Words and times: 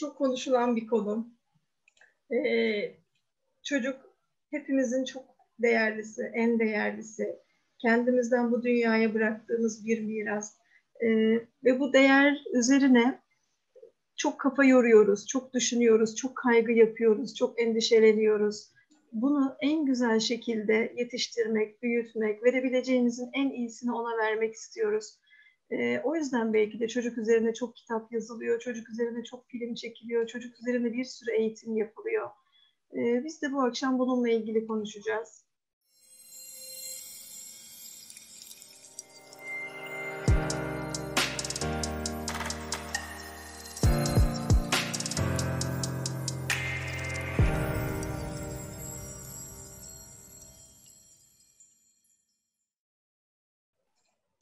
çok 0.00 0.18
konuşulan 0.18 0.76
bir 0.76 0.86
konu. 0.86 1.28
Ee, 2.32 2.94
çocuk 3.62 3.96
hepimizin 4.50 5.04
çok 5.04 5.24
değerlisi, 5.58 6.22
en 6.34 6.58
değerlisi. 6.58 7.36
Kendimizden 7.78 8.52
bu 8.52 8.62
dünyaya 8.62 9.14
bıraktığımız 9.14 9.86
bir 9.86 10.00
miras. 10.00 10.56
Ee, 11.00 11.08
ve 11.64 11.80
bu 11.80 11.92
değer 11.92 12.44
üzerine 12.52 13.20
çok 14.16 14.40
kafa 14.40 14.64
yoruyoruz, 14.64 15.26
çok 15.26 15.54
düşünüyoruz, 15.54 16.16
çok 16.16 16.36
kaygı 16.36 16.72
yapıyoruz, 16.72 17.34
çok 17.34 17.60
endişeleniyoruz. 17.60 18.70
Bunu 19.12 19.56
en 19.60 19.86
güzel 19.86 20.20
şekilde 20.20 20.92
yetiştirmek, 20.96 21.82
büyütmek, 21.82 22.44
verebileceğimizin 22.44 23.30
en 23.32 23.50
iyisini 23.50 23.92
ona 23.92 24.18
vermek 24.18 24.54
istiyoruz. 24.54 25.18
E, 25.70 26.00
o 26.04 26.16
yüzden 26.16 26.52
belki 26.52 26.80
de 26.80 26.88
çocuk 26.88 27.18
üzerine 27.18 27.54
çok 27.54 27.76
kitap 27.76 28.12
yazılıyor, 28.12 28.60
çocuk 28.60 28.90
üzerine 28.90 29.24
çok 29.24 29.46
film 29.46 29.74
çekiliyor, 29.74 30.26
çocuk 30.26 30.60
üzerine 30.60 30.92
bir 30.92 31.04
sürü 31.04 31.30
eğitim 31.32 31.76
yapılıyor. 31.76 32.30
E, 32.96 33.24
biz 33.24 33.42
de 33.42 33.52
bu 33.52 33.62
akşam 33.62 33.98
bununla 33.98 34.28
ilgili 34.28 34.66
konuşacağız. 34.66 35.44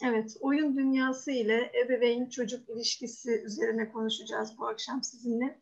Evet, 0.08 0.36
oyun 0.40 0.76
dünyası 0.76 1.30
ile 1.30 1.72
ebeveyn 1.84 2.28
çocuk 2.28 2.68
ilişkisi 2.68 3.42
üzerine 3.46 3.92
konuşacağız 3.92 4.58
bu 4.58 4.66
akşam 4.66 5.02
sizinle. 5.02 5.60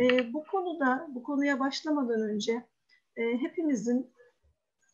E, 0.00 0.32
bu 0.32 0.44
konuda, 0.44 1.06
bu 1.08 1.22
konuya 1.22 1.60
başlamadan 1.60 2.20
önce 2.20 2.52
e, 3.16 3.22
hepimizin 3.38 4.12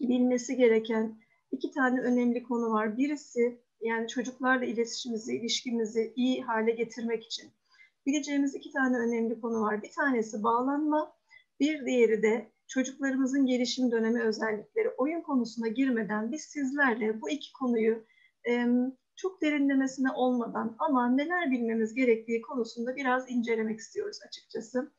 bilmesi 0.01 0.57
gereken 0.57 1.19
iki 1.53 1.71
tane 1.71 2.01
önemli 2.01 2.43
konu 2.43 2.73
var. 2.73 2.99
Birisi 2.99 3.61
yani 3.81 4.09
çocuklarla 4.09 4.65
iletişimimizi, 4.65 5.37
ilişkimizi 5.37 6.13
iyi 6.17 6.43
hale 6.43 6.71
getirmek 6.71 7.25
için 7.25 7.51
bileceğimiz 8.07 8.55
iki 8.55 8.73
tane 8.73 8.97
önemli 8.97 9.41
konu 9.41 9.61
var. 9.61 9.83
Bir 9.83 9.93
tanesi 9.93 10.43
bağlanma, 10.43 11.13
bir 11.61 11.87
diğeri 11.87 12.23
de 12.23 12.53
çocuklarımızın 12.69 13.47
gelişim 13.47 13.91
dönemi 13.91 14.23
özellikleri. 14.23 14.89
Oyun 14.89 15.21
konusuna 15.21 15.69
girmeden 15.69 16.33
biz 16.33 16.43
sizlerle 16.43 17.21
bu 17.21 17.31
iki 17.31 17.53
konuyu 17.53 18.05
çok 19.17 19.43
derinlemesine 19.43 20.11
olmadan 20.11 20.77
ama 20.79 21.11
neler 21.11 21.51
bilmemiz 21.51 21.95
gerektiği 21.95 22.43
konusunda 22.43 22.97
biraz 22.97 23.31
incelemek 23.31 23.79
istiyoruz 23.79 24.19
açıkçası. 24.29 24.93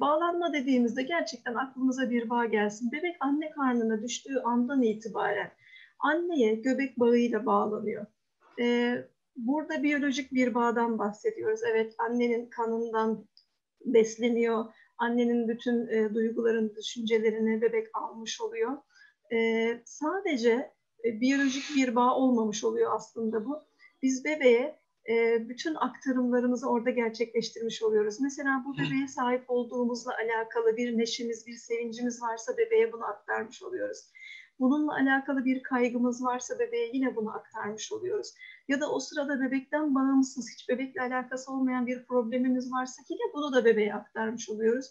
bağlanma 0.00 0.52
dediğimizde 0.52 1.02
gerçekten 1.02 1.54
aklımıza 1.54 2.10
bir 2.10 2.30
bağ 2.30 2.46
gelsin. 2.46 2.92
Bebek 2.92 3.16
anne 3.20 3.50
karnına 3.50 4.02
düştüğü 4.02 4.38
andan 4.44 4.82
itibaren 4.82 5.50
anneye 5.98 6.54
göbek 6.54 7.00
bağıyla 7.00 7.46
bağlanıyor. 7.46 8.06
burada 9.36 9.82
biyolojik 9.82 10.32
bir 10.32 10.54
bağdan 10.54 10.98
bahsediyoruz. 10.98 11.60
Evet 11.70 11.94
annenin 11.98 12.46
kanından 12.50 13.26
besleniyor. 13.84 14.64
Annenin 14.98 15.48
bütün 15.48 15.86
e, 15.86 16.14
duyguların, 16.14 16.74
düşüncelerini 16.76 17.62
bebek 17.62 17.86
almış 17.94 18.40
oluyor. 18.40 18.76
E, 19.32 19.82
sadece 19.84 20.70
e, 21.04 21.20
biyolojik 21.20 21.76
bir 21.76 21.94
bağ 21.94 22.16
olmamış 22.16 22.64
oluyor 22.64 22.94
aslında 22.94 23.46
bu. 23.46 23.62
Biz 24.02 24.24
bebeğe 24.24 24.80
e, 25.08 25.48
bütün 25.48 25.74
aktarımlarımızı 25.74 26.70
orada 26.70 26.90
gerçekleştirmiş 26.90 27.82
oluyoruz. 27.82 28.20
Mesela 28.20 28.64
bu 28.66 28.78
bebeğe 28.78 29.08
sahip 29.08 29.44
olduğumuzla 29.48 30.12
alakalı 30.12 30.76
bir 30.76 30.98
neşemiz, 30.98 31.46
bir 31.46 31.56
sevincimiz 31.56 32.22
varsa 32.22 32.56
bebeğe 32.58 32.92
bunu 32.92 33.04
aktarmış 33.04 33.62
oluyoruz. 33.62 33.98
Bununla 34.60 34.94
alakalı 34.94 35.44
bir 35.44 35.62
kaygımız 35.62 36.24
varsa 36.24 36.58
bebeğe 36.58 36.90
yine 36.92 37.16
bunu 37.16 37.30
aktarmış 37.30 37.92
oluyoruz. 37.92 38.34
Ya 38.68 38.80
da 38.80 38.92
o 38.92 39.00
sırada 39.00 39.40
bebekten 39.40 39.94
bağımsız, 39.94 40.50
hiç 40.52 40.68
bebekle 40.68 41.00
alakası 41.00 41.52
olmayan 41.52 41.86
bir 41.86 42.06
problemimiz 42.06 42.72
varsa 42.72 43.02
yine 43.08 43.32
bunu 43.34 43.52
da 43.52 43.64
bebeğe 43.64 43.94
aktarmış 43.94 44.50
oluyoruz. 44.50 44.86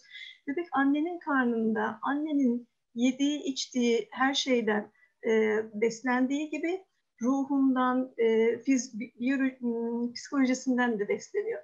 Bebek 0.46 0.66
annenin 0.72 1.18
karnında, 1.18 1.98
annenin 2.02 2.68
yediği, 2.94 3.42
içtiği 3.42 4.08
her 4.10 4.34
şeyden 4.34 4.92
e, 5.26 5.62
beslendiği 5.74 6.50
gibi 6.50 6.84
ruhundan, 7.22 8.12
e, 8.18 8.58
fiz, 8.58 9.00
biyolo, 9.00 9.50
hmm, 9.58 10.12
psikolojisinden 10.12 10.98
de 10.98 11.08
besleniyor. 11.08 11.62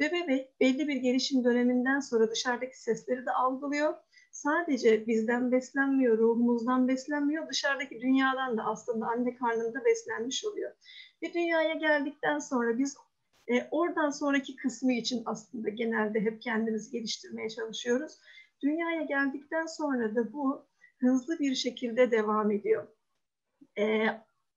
Ve 0.00 0.12
bebek 0.12 0.60
belli 0.60 0.88
bir 0.88 0.96
gelişim 0.96 1.44
döneminden 1.44 2.00
sonra 2.00 2.30
dışarıdaki 2.30 2.82
sesleri 2.82 3.26
de 3.26 3.30
algılıyor. 3.30 3.94
Sadece 4.32 5.06
bizden 5.06 5.52
beslenmiyor, 5.52 6.18
ruhumuzdan 6.18 6.88
beslenmiyor, 6.88 7.48
dışarıdaki 7.48 8.00
dünyadan 8.00 8.56
da 8.56 8.64
aslında 8.64 9.06
anne 9.06 9.36
karnında 9.36 9.84
beslenmiş 9.84 10.44
oluyor. 10.44 10.72
Ve 11.22 11.34
dünyaya 11.34 11.74
geldikten 11.74 12.38
sonra 12.38 12.78
biz 12.78 12.96
e, 13.48 13.68
oradan 13.70 14.10
sonraki 14.10 14.56
kısmı 14.56 14.92
için 14.92 15.22
aslında 15.26 15.68
genelde 15.68 16.20
hep 16.20 16.42
kendimizi 16.42 16.90
geliştirmeye 16.90 17.48
çalışıyoruz. 17.48 18.12
Dünyaya 18.62 19.02
geldikten 19.02 19.66
sonra 19.66 20.14
da 20.14 20.32
bu 20.32 20.66
hızlı 20.98 21.38
bir 21.38 21.54
şekilde 21.54 22.10
devam 22.10 22.50
ediyor 22.50 22.86
e, 23.78 24.06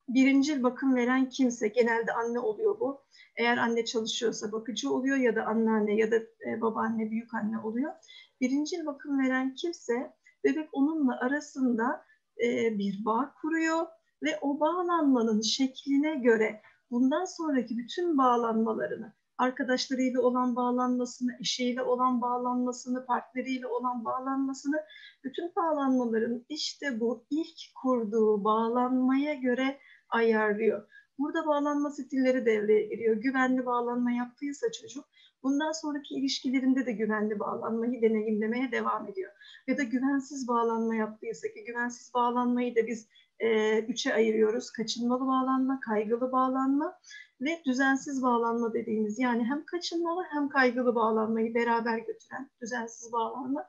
birincil 0.07 0.63
bakım 0.63 0.96
veren 0.96 1.30
kimse, 1.30 1.68
genelde 1.68 2.13
anne 2.13 2.40
oluyor 2.40 2.80
bu. 2.80 3.02
Eğer 3.35 3.57
anne 3.57 3.85
çalışıyorsa 3.85 4.52
bakıcı 4.52 4.91
oluyor 4.91 5.18
ya 5.18 5.35
da 5.35 5.46
anneanne 5.46 5.96
ya 5.96 6.12
da 6.12 6.16
e, 6.16 6.62
babaanne, 6.62 7.12
büyük 7.12 7.34
anne 7.34 7.59
oluyor. 7.59 7.94
Birincil 8.41 8.85
bakım 8.85 9.19
veren 9.19 9.56
kimse 9.56 10.13
bebek 10.44 10.69
onunla 10.72 11.19
arasında 11.19 12.06
e, 12.44 12.78
bir 12.78 13.06
bağ 13.06 13.34
kuruyor 13.41 13.85
ve 14.24 14.40
o 14.41 14.59
bağlanmanın 14.59 15.41
şekline 15.41 16.16
göre 16.16 16.62
bundan 16.91 17.25
sonraki 17.25 17.78
bütün 17.78 18.18
bağlanmalarını 18.18 19.13
arkadaşlarıyla 19.39 20.22
olan 20.22 20.55
bağlanmasını, 20.55 21.31
eşiyle 21.41 21.81
olan 21.81 22.22
bağlanmasını, 22.22 23.05
partneriyle 23.05 23.67
olan 23.67 24.05
bağlanmasını, 24.05 24.77
bütün 25.23 25.55
bağlanmaların 25.55 26.45
işte 26.50 27.00
bu 27.00 27.25
ilk 27.29 27.57
kurduğu 27.81 28.44
bağlanmaya 28.44 29.33
göre 29.33 29.79
ayarlıyor. 30.09 30.88
Burada 31.19 31.47
bağlanma 31.47 31.89
stilleri 31.89 32.45
devreye 32.45 32.88
giriyor. 32.88 33.16
Güvenli 33.16 33.66
bağlanma 33.66 34.11
yaptıysa 34.11 34.72
çocuk, 34.72 35.05
bundan 35.44 35.71
sonraki 35.71 36.16
ilişkilerinde 36.16 36.85
de 36.85 36.91
güvenli 36.91 37.39
bağlanmayı 37.39 38.01
deneyimlemeye 38.01 38.71
devam 38.71 39.07
ediyor. 39.07 39.31
Ya 39.67 39.77
da 39.77 39.83
güvensiz 39.83 40.47
bağlanma 40.47 40.95
yaptıysa 40.95 41.47
ki 41.47 41.63
güvensiz 41.63 42.13
bağlanmayı 42.13 42.75
da 42.75 42.88
biz 42.88 43.07
e, 43.39 43.79
üçe 43.79 44.13
ayırıyoruz. 44.13 44.72
Kaçınmalı 44.72 45.27
bağlanma, 45.27 45.79
kaygılı 45.79 46.31
bağlanma 46.31 47.00
ve 47.41 47.61
düzensiz 47.66 48.23
bağlanma 48.23 48.73
dediğimiz 48.73 49.19
yani 49.19 49.44
hem 49.45 49.66
kaçınmalı 49.66 50.23
hem 50.29 50.50
kaygılı 50.50 50.95
bağlanmayı 50.95 51.53
beraber 51.53 51.97
götüren 51.97 52.50
düzensiz 52.61 53.11
bağlanma. 53.11 53.66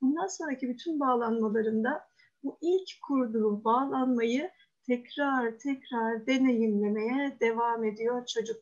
Bundan 0.00 0.26
sonraki 0.26 0.68
bütün 0.68 1.00
bağlanmalarında 1.00 2.08
bu 2.42 2.58
ilk 2.60 3.02
kurduğu 3.02 3.64
bağlanmayı 3.64 4.50
tekrar 4.86 5.58
tekrar 5.58 6.26
deneyimlemeye 6.26 7.36
devam 7.40 7.84
ediyor 7.84 8.26
çocuk. 8.26 8.56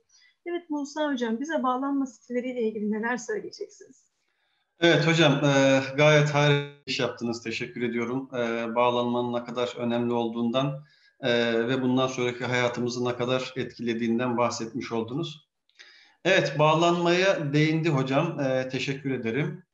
Evet 0.46 0.70
Musa 0.70 1.12
Hocam 1.12 1.40
bize 1.40 1.62
bağlanma 1.62 2.06
stilleriyle 2.06 2.62
ilgili 2.62 2.92
neler 2.92 3.16
söyleyeceksiniz? 3.16 4.07
Evet 4.80 5.06
hocam 5.06 5.44
e, 5.44 5.82
gayet 5.96 6.34
harika 6.34 6.82
iş 6.86 7.00
yaptınız. 7.00 7.42
Teşekkür 7.42 7.82
ediyorum. 7.82 8.30
E, 8.34 8.74
bağlanmanın 8.74 9.32
ne 9.32 9.44
kadar 9.44 9.76
önemli 9.76 10.12
olduğundan 10.12 10.84
e, 11.20 11.30
ve 11.68 11.82
bundan 11.82 12.06
sonraki 12.06 12.44
hayatımızı 12.44 13.04
ne 13.04 13.16
kadar 13.16 13.52
etkilediğinden 13.56 14.36
bahsetmiş 14.36 14.92
oldunuz. 14.92 15.48
Evet 16.24 16.58
bağlanmaya 16.58 17.52
değindi 17.52 17.88
hocam. 17.88 18.40
E, 18.40 18.68
teşekkür 18.68 19.10
ederim. 19.10 19.64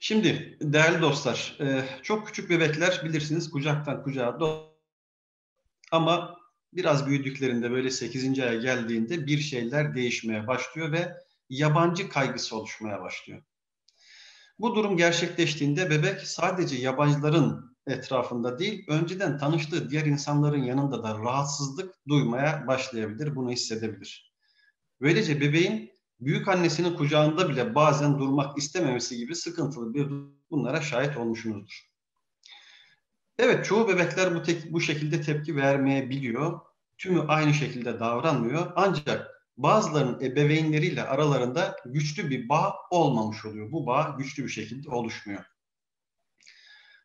Şimdi 0.00 0.58
değerli 0.60 1.02
dostlar 1.02 1.56
e, 1.60 1.84
çok 2.02 2.26
küçük 2.26 2.50
bebekler 2.50 3.00
bilirsiniz 3.04 3.50
kucaktan 3.50 4.02
kucağa 4.02 4.40
do 4.40 4.76
ama 5.92 6.38
biraz 6.72 7.06
büyüdüklerinde 7.06 7.70
böyle 7.70 7.90
8. 7.90 8.38
aya 8.38 8.54
geldiğinde 8.54 9.26
bir 9.26 9.38
şeyler 9.38 9.94
değişmeye 9.94 10.46
başlıyor 10.46 10.92
ve 10.92 11.16
yabancı 11.48 12.08
kaygısı 12.08 12.56
oluşmaya 12.56 13.00
başlıyor. 13.02 13.42
Bu 14.62 14.74
durum 14.74 14.96
gerçekleştiğinde 14.96 15.90
bebek 15.90 16.20
sadece 16.20 16.76
yabancıların 16.76 17.76
etrafında 17.86 18.58
değil, 18.58 18.84
önceden 18.88 19.38
tanıştığı 19.38 19.90
diğer 19.90 20.06
insanların 20.06 20.62
yanında 20.62 21.02
da 21.02 21.18
rahatsızlık 21.18 21.94
duymaya 22.08 22.66
başlayabilir, 22.66 23.36
bunu 23.36 23.50
hissedebilir. 23.50 24.32
Böylece 25.00 25.40
bebeğin 25.40 25.90
büyük 26.20 26.48
annesinin 26.48 26.94
kucağında 26.94 27.48
bile 27.48 27.74
bazen 27.74 28.18
durmak 28.18 28.58
istememesi 28.58 29.16
gibi 29.16 29.34
sıkıntılı 29.34 29.94
bir 29.94 30.08
bunlara 30.50 30.80
şahit 30.80 31.16
olmuşsunuzdur. 31.16 31.90
Evet, 33.38 33.64
çoğu 33.64 33.88
bebekler 33.88 34.34
bu, 34.34 34.42
tek, 34.42 34.72
bu 34.72 34.80
şekilde 34.80 35.22
tepki 35.22 35.56
vermeyebiliyor. 35.56 36.60
Tümü 36.98 37.20
aynı 37.28 37.54
şekilde 37.54 38.00
davranmıyor. 38.00 38.72
Ancak 38.76 39.41
bazılarının 39.56 40.20
ebeveynleriyle 40.20 41.04
aralarında 41.04 41.76
güçlü 41.84 42.30
bir 42.30 42.48
bağ 42.48 42.74
olmamış 42.90 43.44
oluyor. 43.44 43.72
Bu 43.72 43.86
bağ 43.86 44.14
güçlü 44.18 44.44
bir 44.44 44.48
şekilde 44.48 44.90
oluşmuyor. 44.90 45.44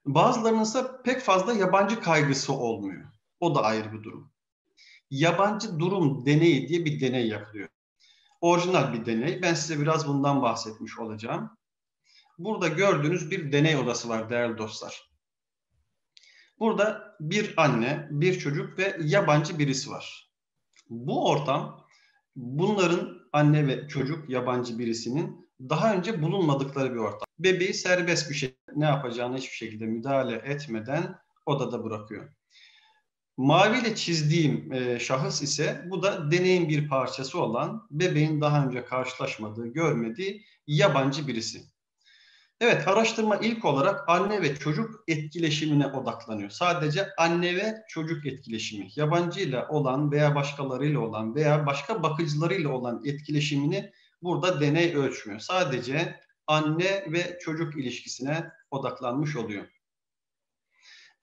Bazılarının 0.06 0.64
ise 0.64 0.86
pek 1.06 1.22
fazla 1.22 1.54
yabancı 1.54 2.02
kaygısı 2.02 2.54
olmuyor. 2.54 3.06
O 3.40 3.56
da 3.56 3.64
ayrı 3.64 3.94
bir 3.94 4.04
durum. 4.04 4.32
Yabancı 5.10 5.80
durum 5.80 6.26
deneyi 6.26 6.68
diye 6.68 6.86
bir 6.86 7.02
deney 7.02 7.28
yapılıyor. 7.28 7.70
Orijinal 8.42 8.94
bir 8.94 9.06
deney. 9.06 9.42
Ben 9.42 9.54
size 9.54 9.82
biraz 9.82 10.08
bundan 10.08 10.42
bahsetmiş 10.42 11.00
olacağım. 11.00 11.58
Burada 12.38 12.68
gördüğünüz 12.68 13.32
bir 13.32 13.52
deney 13.52 13.78
odası 13.78 14.10
var 14.10 14.30
değerli 14.30 14.58
dostlar. 14.58 15.12
Burada 16.60 17.16
bir 17.20 17.54
anne, 17.58 18.08
bir 18.12 18.40
çocuk 18.40 18.80
ve 18.80 18.98
yabancı 19.02 19.60
birisi 19.60 19.90
var. 19.90 20.32
Bu 20.90 21.30
ortam 21.30 21.87
bunların 22.38 23.18
anne 23.34 23.68
ve 23.68 23.88
çocuk 23.88 24.30
yabancı 24.30 24.80
birisinin 24.80 25.48
daha 25.62 25.94
önce 25.94 26.22
bulunmadıkları 26.22 26.94
bir 26.94 27.00
ortam. 27.00 27.28
Bebeği 27.40 27.74
serbest 27.74 28.30
bir 28.30 28.36
şey 28.36 28.56
ne 28.76 28.86
yapacağını 28.86 29.38
hiçbir 29.38 29.56
şekilde 29.56 29.86
müdahale 29.86 30.36
etmeden 30.36 31.16
odada 31.46 31.84
bırakıyor. 31.84 32.30
Maviyle 33.38 33.96
çizdiğim 33.96 34.74
e, 34.74 35.00
şahıs 35.00 35.42
ise 35.42 35.86
bu 35.90 36.04
da 36.04 36.32
deneyin 36.32 36.70
bir 36.70 36.88
parçası 36.88 37.42
olan 37.42 37.88
bebeğin 37.92 38.42
daha 38.42 38.66
önce 38.66 38.86
karşılaşmadığı, 38.86 39.68
görmediği 39.68 40.46
yabancı 40.68 41.28
birisi. 41.28 41.62
Evet, 42.62 42.88
araştırma 42.88 43.38
ilk 43.38 43.66
olarak 43.66 44.10
anne 44.10 44.42
ve 44.42 44.56
çocuk 44.56 45.04
etkileşimine 45.08 45.88
odaklanıyor. 45.88 46.50
Sadece 46.50 47.08
anne 47.18 47.56
ve 47.56 47.76
çocuk 47.88 48.26
etkileşimi, 48.26 48.88
yabancıyla 48.96 49.68
olan 49.70 50.12
veya 50.12 50.36
başkalarıyla 50.36 51.00
olan 51.00 51.36
veya 51.36 51.66
başka 51.66 52.04
bakıcılarıyla 52.04 52.70
olan 52.70 53.02
etkileşimini 53.06 53.92
burada 54.22 54.62
deney 54.62 54.96
ölçmüyor. 54.96 55.40
Sadece 55.40 56.20
anne 56.48 57.12
ve 57.12 57.40
çocuk 57.42 57.76
ilişkisine 57.76 58.52
odaklanmış 58.72 59.36
oluyor. 59.36 59.68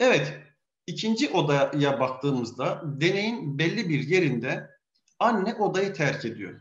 Evet, 0.00 0.38
ikinci 0.86 1.30
odaya 1.30 2.00
baktığımızda 2.00 2.82
deneyin 2.84 3.58
belli 3.58 3.88
bir 3.88 4.08
yerinde 4.08 4.70
anne 5.18 5.54
odayı 5.54 5.94
terk 5.94 6.24
ediyor. 6.24 6.60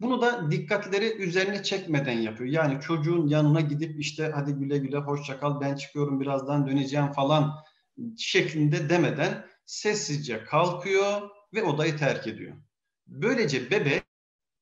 Bunu 0.00 0.22
da 0.22 0.50
dikkatleri 0.50 1.16
üzerine 1.16 1.62
çekmeden 1.62 2.18
yapıyor. 2.18 2.50
Yani 2.50 2.80
çocuğun 2.80 3.26
yanına 3.26 3.60
gidip 3.60 4.00
işte 4.00 4.30
hadi 4.34 4.52
güle 4.52 4.78
güle 4.78 4.96
hoşça 4.96 5.40
kal 5.40 5.60
ben 5.60 5.76
çıkıyorum 5.76 6.20
birazdan 6.20 6.66
döneceğim 6.66 7.12
falan 7.12 7.54
şeklinde 8.18 8.88
demeden 8.88 9.46
sessizce 9.66 10.44
kalkıyor 10.44 11.30
ve 11.54 11.62
odayı 11.62 11.96
terk 11.96 12.26
ediyor. 12.26 12.56
Böylece 13.06 13.70
bebek 13.70 14.02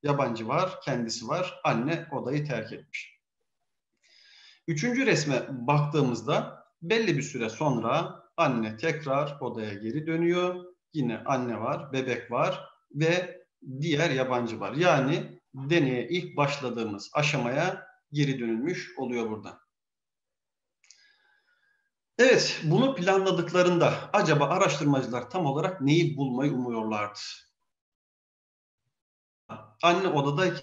yabancı 0.03 0.49
var, 0.49 0.81
kendisi 0.85 1.29
var, 1.29 1.61
anne 1.65 2.07
odayı 2.13 2.47
terk 2.47 2.73
etmiş. 2.73 3.19
Üçüncü 4.69 5.07
resme 5.07 5.43
baktığımızda 5.51 6.65
belli 6.83 7.17
bir 7.17 7.23
süre 7.23 7.49
sonra 7.49 8.23
anne 8.37 8.77
tekrar 8.77 9.41
odaya 9.41 9.75
geri 9.75 10.07
dönüyor. 10.07 10.65
Yine 10.93 11.19
anne 11.19 11.61
var, 11.61 11.93
bebek 11.93 12.31
var 12.31 12.69
ve 12.95 13.42
diğer 13.81 14.11
yabancı 14.11 14.61
var. 14.61 14.73
Yani 14.73 15.41
deneye 15.55 16.09
ilk 16.09 16.37
başladığımız 16.37 17.11
aşamaya 17.15 17.87
geri 18.13 18.39
dönülmüş 18.41 18.99
oluyor 18.99 19.31
burada. 19.31 19.59
Evet, 22.19 22.61
bunu 22.65 22.95
planladıklarında 22.95 24.11
acaba 24.13 24.49
araştırmacılar 24.49 25.31
tam 25.31 25.47
olarak 25.47 25.81
neyi 25.81 26.17
bulmayı 26.17 26.53
umuyorlardı? 26.53 27.19
Anne 29.83 30.09
odada 30.09 30.55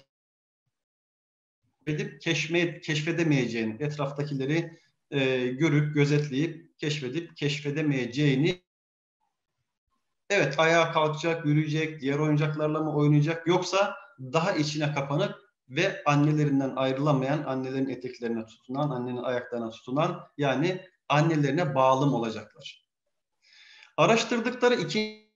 edip 1.86 2.20
keşme, 2.20 2.80
keşfedemeyeceğini, 2.80 3.82
etraftakileri 3.82 4.80
e, 5.10 5.46
görüp, 5.46 5.94
gözetleyip, 5.94 6.78
keşfedip, 6.78 7.36
keşfedemeyeceğini 7.36 8.62
Evet 10.30 10.58
ayağa 10.58 10.92
kalkacak, 10.92 11.46
yürüyecek, 11.46 12.00
diğer 12.00 12.18
oyuncaklarla 12.18 12.80
mı 12.80 12.96
oynayacak 12.96 13.46
yoksa 13.46 13.96
daha 14.20 14.52
içine 14.52 14.94
kapanık 14.94 15.34
ve 15.68 16.02
annelerinden 16.06 16.76
ayrılamayan, 16.76 17.44
annelerin 17.44 17.88
eteklerine 17.88 18.46
tutunan, 18.46 18.90
annenin 18.90 19.22
ayaklarına 19.22 19.70
tutunan 19.70 20.28
yani 20.38 20.86
annelerine 21.08 21.74
bağlı 21.74 22.16
olacaklar? 22.16 22.86
Araştırdıkları 23.96 24.74
iki 24.74 25.30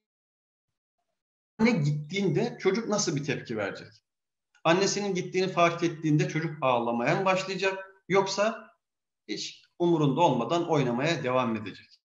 anne 1.58 1.70
gittiğinde 1.70 2.58
çocuk 2.60 2.88
nasıl 2.88 3.16
bir 3.16 3.24
tepki 3.24 3.56
verecek? 3.56 3.92
Annesinin 4.64 5.14
gittiğini 5.14 5.48
fark 5.48 5.82
ettiğinde 5.82 6.28
çocuk 6.28 6.56
ağlamaya 6.60 7.16
mı 7.16 7.24
başlayacak 7.24 7.90
yoksa 8.08 8.70
hiç 9.28 9.62
umurunda 9.78 10.20
olmadan 10.20 10.68
oynamaya 10.68 11.22
devam 11.22 11.56
edecek? 11.56 12.00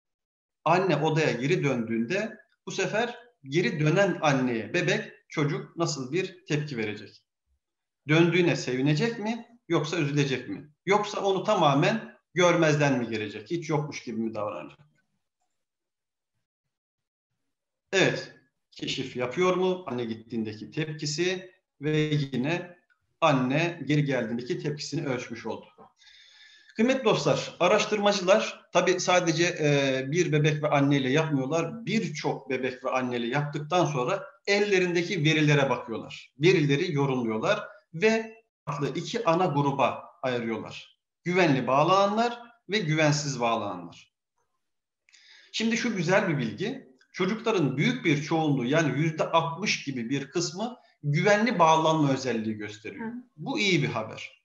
Anne 0.65 0.97
odaya 0.97 1.33
geri 1.33 1.65
döndüğünde 1.65 2.44
bu 2.67 2.71
sefer 2.71 3.19
geri 3.45 3.81
dönen 3.81 4.19
anneye 4.23 4.75
bebek, 4.75 5.13
çocuk 5.29 5.77
nasıl 5.77 6.13
bir 6.13 6.45
tepki 6.47 6.77
verecek? 6.77 7.23
Döndüğüne 8.09 8.57
sevinecek 8.57 9.19
mi 9.19 9.59
yoksa 9.69 9.99
üzülecek 9.99 10.49
mi? 10.49 10.71
Yoksa 10.87 11.21
onu 11.21 11.45
tamamen 11.45 12.19
görmezden 12.35 12.99
mi 12.99 13.09
gelecek? 13.09 13.51
Hiç 13.51 13.69
yokmuş 13.71 14.03
gibi 14.03 14.21
mi 14.21 14.35
davranacak? 14.35 14.79
Evet, 17.93 18.35
keşif 18.71 19.17
yapıyor 19.17 19.57
mu? 19.57 19.85
Anne 19.87 20.05
gittiğindeki 20.05 20.71
tepkisi 20.71 21.51
ve 21.81 21.97
yine 21.99 22.79
anne 23.21 23.83
geri 23.85 24.05
geldiğindeki 24.05 24.59
tepkisini 24.59 25.07
ölçmüş 25.07 25.47
oldu. 25.47 25.67
Kıymetli 26.75 27.05
dostlar, 27.05 27.56
araştırmacılar 27.61 28.67
tabi 28.73 29.00
sadece 29.00 29.44
e, 29.44 30.05
bir 30.11 30.32
bebek 30.32 30.62
ve 30.62 30.69
anneyle 30.69 31.11
yapmıyorlar. 31.11 31.87
Birçok 31.87 32.50
bebek 32.50 32.85
ve 32.85 32.91
anneyle 32.91 33.26
yaptıktan 33.26 33.85
sonra 33.85 34.25
ellerindeki 34.47 35.25
verilere 35.25 35.71
bakıyorlar. 35.71 36.32
Verileri 36.38 36.93
yorumluyorlar 36.93 37.62
ve 37.94 38.35
farklı 38.65 38.88
iki 38.94 39.25
ana 39.25 39.47
gruba 39.47 40.05
ayırıyorlar. 40.23 40.99
Güvenli 41.25 41.67
bağlananlar 41.67 42.38
ve 42.69 42.79
güvensiz 42.79 43.41
bağlananlar. 43.41 44.15
Şimdi 45.53 45.77
şu 45.77 45.97
güzel 45.97 46.29
bir 46.29 46.38
bilgi. 46.38 46.94
Çocukların 47.12 47.77
büyük 47.77 48.05
bir 48.05 48.23
çoğunluğu 48.23 48.65
yani 48.65 49.00
yüzde 49.00 49.31
60 49.31 49.85
gibi 49.85 50.11
bir 50.11 50.31
kısmı 50.31 50.77
güvenli 51.03 51.59
bağlanma 51.59 52.12
özelliği 52.12 52.56
gösteriyor. 52.56 53.12
Bu 53.37 53.59
iyi 53.59 53.82
bir 53.82 53.88
haber. 53.88 54.44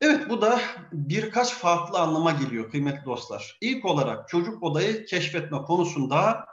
Evet 0.00 0.30
bu 0.30 0.40
da 0.42 0.60
birkaç 0.92 1.54
farklı 1.54 1.98
anlama 1.98 2.32
geliyor 2.32 2.70
kıymetli 2.70 3.04
dostlar. 3.04 3.58
İlk 3.60 3.84
olarak 3.84 4.28
çocuk 4.28 4.62
odayı 4.62 5.04
keşfetme 5.04 5.62
konusunda 5.62 6.46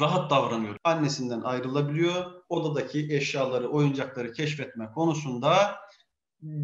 rahat 0.00 0.30
davranıyor. 0.30 0.76
Annesinden 0.84 1.40
ayrılabiliyor. 1.40 2.24
Odadaki 2.48 3.08
eşyaları, 3.10 3.68
oyuncakları 3.68 4.32
keşfetme 4.32 4.92
konusunda 4.94 5.76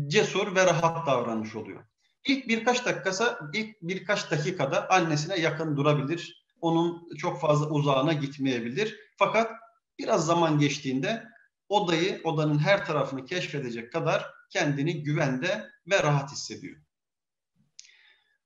cesur 0.06 0.54
ve 0.54 0.66
rahat 0.66 1.06
davranmış 1.06 1.56
oluyor. 1.56 1.84
İlk 2.26 2.48
birkaç 2.48 2.86
dakikası, 2.86 3.38
ilk 3.54 3.82
birkaç 3.82 4.30
dakikada 4.30 4.90
annesine 4.90 5.40
yakın 5.40 5.76
durabilir. 5.76 6.46
Onun 6.60 7.08
çok 7.16 7.40
fazla 7.40 7.70
uzağına 7.70 8.12
gitmeyebilir. 8.12 8.96
Fakat 9.16 9.50
biraz 9.98 10.26
zaman 10.26 10.58
geçtiğinde 10.58 11.24
odayı, 11.68 12.20
odanın 12.24 12.58
her 12.58 12.86
tarafını 12.86 13.24
keşfedecek 13.24 13.92
kadar 13.92 14.41
kendini 14.52 15.02
güvende 15.02 15.70
ve 15.90 16.02
rahat 16.02 16.32
hissediyor. 16.32 16.76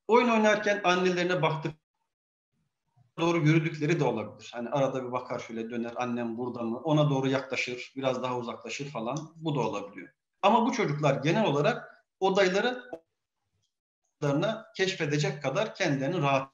Oyun 0.09 0.29
oynarken 0.29 0.81
annelerine 0.85 1.43
baktık 1.43 1.75
doğru 3.19 3.39
yürüdükleri 3.39 4.01
de 4.01 4.05
olabilir. 4.05 4.51
Hani 4.55 4.69
arada 4.69 5.07
bir 5.07 5.13
bakar 5.13 5.39
şöyle 5.39 5.71
döner 5.71 5.95
annem 5.97 6.39
burada 6.39 6.63
mı? 6.63 6.79
Ona 6.79 7.11
doğru 7.11 7.29
yaklaşır, 7.29 7.93
biraz 7.97 8.23
daha 8.23 8.39
uzaklaşır 8.39 8.91
falan. 8.91 9.33
Bu 9.37 9.55
da 9.55 9.61
olabiliyor. 9.61 10.09
Ama 10.43 10.67
bu 10.67 10.73
çocuklar 10.73 11.23
genel 11.23 11.45
olarak 11.45 12.05
odayları 12.21 12.91
keşfedecek 14.77 15.43
kadar 15.43 15.75
kendilerini 15.75 16.23
rahat. 16.23 16.53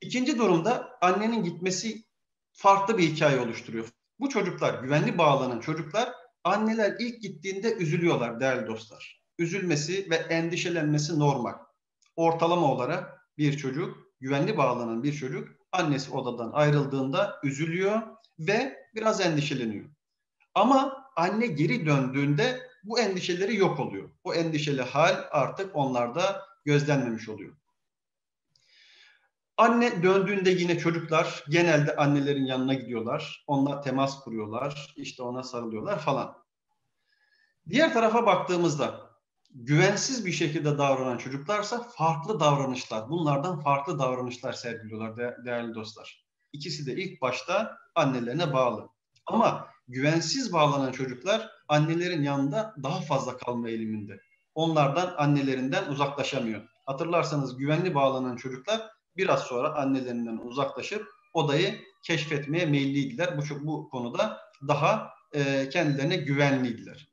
İkinci 0.00 0.38
durumda 0.38 0.98
annenin 1.00 1.42
gitmesi 1.44 2.04
farklı 2.52 2.98
bir 2.98 3.02
hikaye 3.02 3.40
oluşturuyor. 3.40 3.88
Bu 4.20 4.28
çocuklar 4.28 4.82
güvenli 4.82 5.18
bağlanan 5.18 5.60
çocuklar 5.60 6.21
Anneler 6.44 6.96
ilk 6.98 7.22
gittiğinde 7.22 7.74
üzülüyorlar 7.74 8.40
değerli 8.40 8.66
dostlar. 8.66 9.22
Üzülmesi 9.38 10.10
ve 10.10 10.16
endişelenmesi 10.16 11.18
normal. 11.18 11.54
Ortalama 12.16 12.72
olarak 12.72 13.28
bir 13.38 13.56
çocuk, 13.56 13.96
güvenli 14.20 14.56
bağlanan 14.56 15.02
bir 15.02 15.12
çocuk 15.12 15.48
annesi 15.72 16.10
odadan 16.10 16.50
ayrıldığında 16.52 17.40
üzülüyor 17.42 18.02
ve 18.38 18.76
biraz 18.94 19.20
endişeleniyor. 19.20 19.84
Ama 20.54 21.06
anne 21.16 21.46
geri 21.46 21.86
döndüğünde 21.86 22.60
bu 22.84 23.00
endişeleri 23.00 23.56
yok 23.56 23.80
oluyor. 23.80 24.10
O 24.24 24.34
endişeli 24.34 24.82
hal 24.82 25.24
artık 25.30 25.76
onlarda 25.76 26.42
gözlenmemiş 26.64 27.28
oluyor. 27.28 27.56
Anne 29.56 30.02
döndüğünde 30.02 30.50
yine 30.50 30.78
çocuklar 30.78 31.44
genelde 31.48 31.96
annelerin 31.96 32.46
yanına 32.46 32.74
gidiyorlar. 32.74 33.44
Onunla 33.46 33.80
temas 33.80 34.20
kuruyorlar. 34.20 34.94
işte 34.96 35.22
ona 35.22 35.42
sarılıyorlar 35.42 35.98
falan. 35.98 36.42
Diğer 37.68 37.92
tarafa 37.92 38.26
baktığımızda 38.26 39.12
güvensiz 39.50 40.26
bir 40.26 40.32
şekilde 40.32 40.78
davranan 40.78 41.18
çocuklarsa 41.18 41.82
farklı 41.96 42.40
davranışlar, 42.40 43.08
bunlardan 43.10 43.60
farklı 43.60 43.98
davranışlar 43.98 44.52
sergiliyorlar 44.52 45.16
de, 45.16 45.36
değerli 45.44 45.74
dostlar. 45.74 46.24
İkisi 46.52 46.86
de 46.86 46.92
ilk 46.92 47.22
başta 47.22 47.78
annelerine 47.94 48.52
bağlı. 48.52 48.88
Ama 49.26 49.68
güvensiz 49.88 50.52
bağlanan 50.52 50.92
çocuklar 50.92 51.50
annelerin 51.68 52.22
yanında 52.22 52.74
daha 52.82 53.00
fazla 53.00 53.36
kalma 53.36 53.68
eğiliminde. 53.68 54.20
Onlardan 54.54 55.14
annelerinden 55.18 55.84
uzaklaşamıyor. 55.88 56.62
Hatırlarsanız 56.86 57.56
güvenli 57.56 57.94
bağlanan 57.94 58.36
çocuklar 58.36 58.91
biraz 59.16 59.40
sonra 59.40 59.74
annelerinden 59.74 60.36
uzaklaşıp 60.36 61.06
odayı 61.32 61.80
keşfetmeye 62.02 62.66
meyilliydiler. 62.66 63.38
Bu, 63.38 63.66
bu 63.66 63.88
konuda 63.88 64.38
daha 64.68 65.10
e, 65.32 65.68
kendilerine 65.68 66.16
güvenliydiler. 66.16 67.08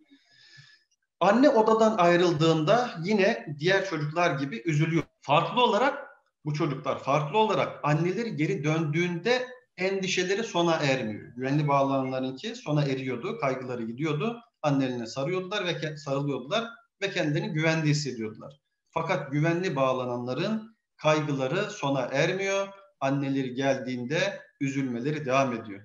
Anne 1.20 1.50
odadan 1.50 1.98
ayrıldığında 1.98 2.90
yine 3.04 3.56
diğer 3.60 3.90
çocuklar 3.90 4.40
gibi 4.40 4.62
üzülüyor. 4.66 5.04
Farklı 5.22 5.64
olarak 5.64 6.08
bu 6.46 6.54
çocuklar 6.54 7.04
farklı 7.04 7.38
olarak 7.38 7.80
anneleri 7.84 8.36
geri 8.36 8.64
döndüğünde 8.64 9.48
endişeleri 9.78 10.44
sona 10.44 10.76
ermiyor. 10.76 11.36
Güvenli 11.36 11.68
bağlananlarınki 11.68 12.56
sona 12.56 12.84
eriyordu, 12.84 13.38
kaygıları 13.40 13.84
gidiyordu. 13.84 14.40
Annelerine 14.62 15.06
sarıyordular 15.06 15.66
ve 15.66 15.98
sarılıyordular 15.98 16.68
ve 17.02 17.12
kendilerini 17.12 17.54
güvende 17.54 17.88
hissediyordular. 17.88 18.60
Fakat 18.90 19.32
güvenli 19.32 19.76
bağlananların 19.76 20.76
kaygıları 21.02 21.72
sona 21.72 22.02
ermiyor. 22.02 22.68
Anneleri 23.00 23.54
geldiğinde 23.54 24.42
üzülmeleri 24.60 25.26
devam 25.26 25.54
ediyor. 25.54 25.82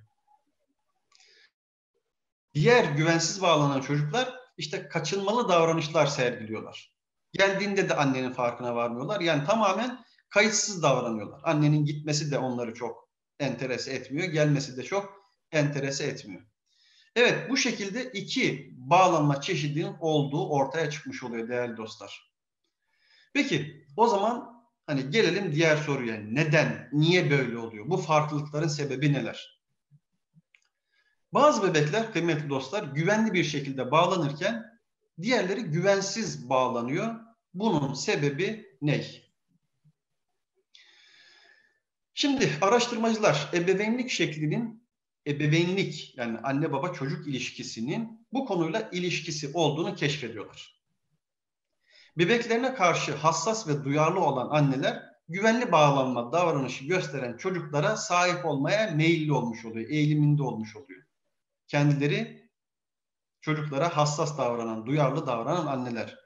Diğer 2.55 2.85
güvensiz 2.85 3.43
bağlanan 3.43 3.81
çocuklar 3.81 4.35
işte 4.57 4.89
kaçınmalı 4.89 5.49
davranışlar 5.49 6.07
sergiliyorlar. 6.07 6.95
Geldiğinde 7.33 7.89
de 7.89 7.97
annenin 7.97 8.33
farkına 8.33 8.75
varmıyorlar. 8.75 9.21
Yani 9.21 9.45
tamamen 9.45 10.05
kayıtsız 10.29 10.83
davranıyorlar. 10.83 11.41
Annenin 11.45 11.85
gitmesi 11.85 12.31
de 12.31 12.39
onları 12.39 12.75
çok 12.75 13.09
enterese 13.41 13.93
etmiyor. 13.93 14.29
Gelmesi 14.29 14.77
de 14.77 14.83
çok 14.83 15.13
enterese 15.53 16.05
etmiyor. 16.05 16.43
Evet 17.17 17.51
bu 17.51 17.57
şekilde 17.57 18.05
iki 18.05 18.71
bağlanma 18.77 19.41
çeşidinin 19.41 19.97
olduğu 20.01 20.49
ortaya 20.49 20.91
çıkmış 20.91 21.23
oluyor 21.23 21.49
değerli 21.49 21.77
dostlar. 21.77 22.35
Peki 23.33 23.87
o 23.97 24.07
zaman 24.07 24.54
hani 24.87 25.11
gelelim 25.11 25.53
diğer 25.55 25.77
soruya. 25.77 26.17
Neden? 26.17 26.89
Niye 26.93 27.31
böyle 27.31 27.59
oluyor? 27.59 27.91
Bu 27.91 27.97
farklılıkların 27.97 28.69
sebebi 28.69 29.13
neler? 29.13 29.61
Bazı 31.33 31.63
bebekler 31.63 32.13
kıymetli 32.13 32.49
dostlar 32.49 32.83
güvenli 32.83 33.33
bir 33.33 33.45
şekilde 33.45 33.91
bağlanırken 33.91 34.65
diğerleri 35.23 35.61
güvensiz 35.61 36.49
bağlanıyor. 36.49 37.15
Bunun 37.55 37.95
sebebi 37.95 38.77
ne? 38.83 39.05
Şimdi 42.15 42.51
araştırmacılar 42.61 43.51
ebeveynlik 43.55 44.11
şeklinin 44.11 44.89
ebeveynlik 45.27 46.15
yani 46.17 46.39
anne 46.39 46.73
baba 46.73 46.93
çocuk 46.93 47.27
ilişkisinin 47.27 48.27
bu 48.33 48.47
konuyla 48.47 48.91
ilişkisi 48.93 49.51
olduğunu 49.55 49.95
keşfediyorlar. 49.95 50.74
Bebeklerine 52.19 52.75
karşı 52.75 53.15
hassas 53.15 53.69
ve 53.69 53.85
duyarlı 53.85 54.21
olan 54.21 54.49
anneler 54.51 55.03
güvenli 55.29 55.73
bağlanma 55.73 56.33
davranışı 56.33 56.85
gösteren 56.85 57.37
çocuklara 57.37 57.97
sahip 57.97 58.47
olmaya 58.47 58.91
meyilli 58.91 59.33
olmuş 59.33 59.65
oluyor, 59.65 59.91
eğiliminde 59.91 60.43
olmuş 60.43 60.77
oluyor. 60.77 61.03
Kendileri 61.69 62.51
çocuklara 63.41 63.97
hassas 63.97 64.39
davranan, 64.39 64.87
duyarlı 64.87 65.27
davranan 65.27 65.67
anneler. 65.67 66.19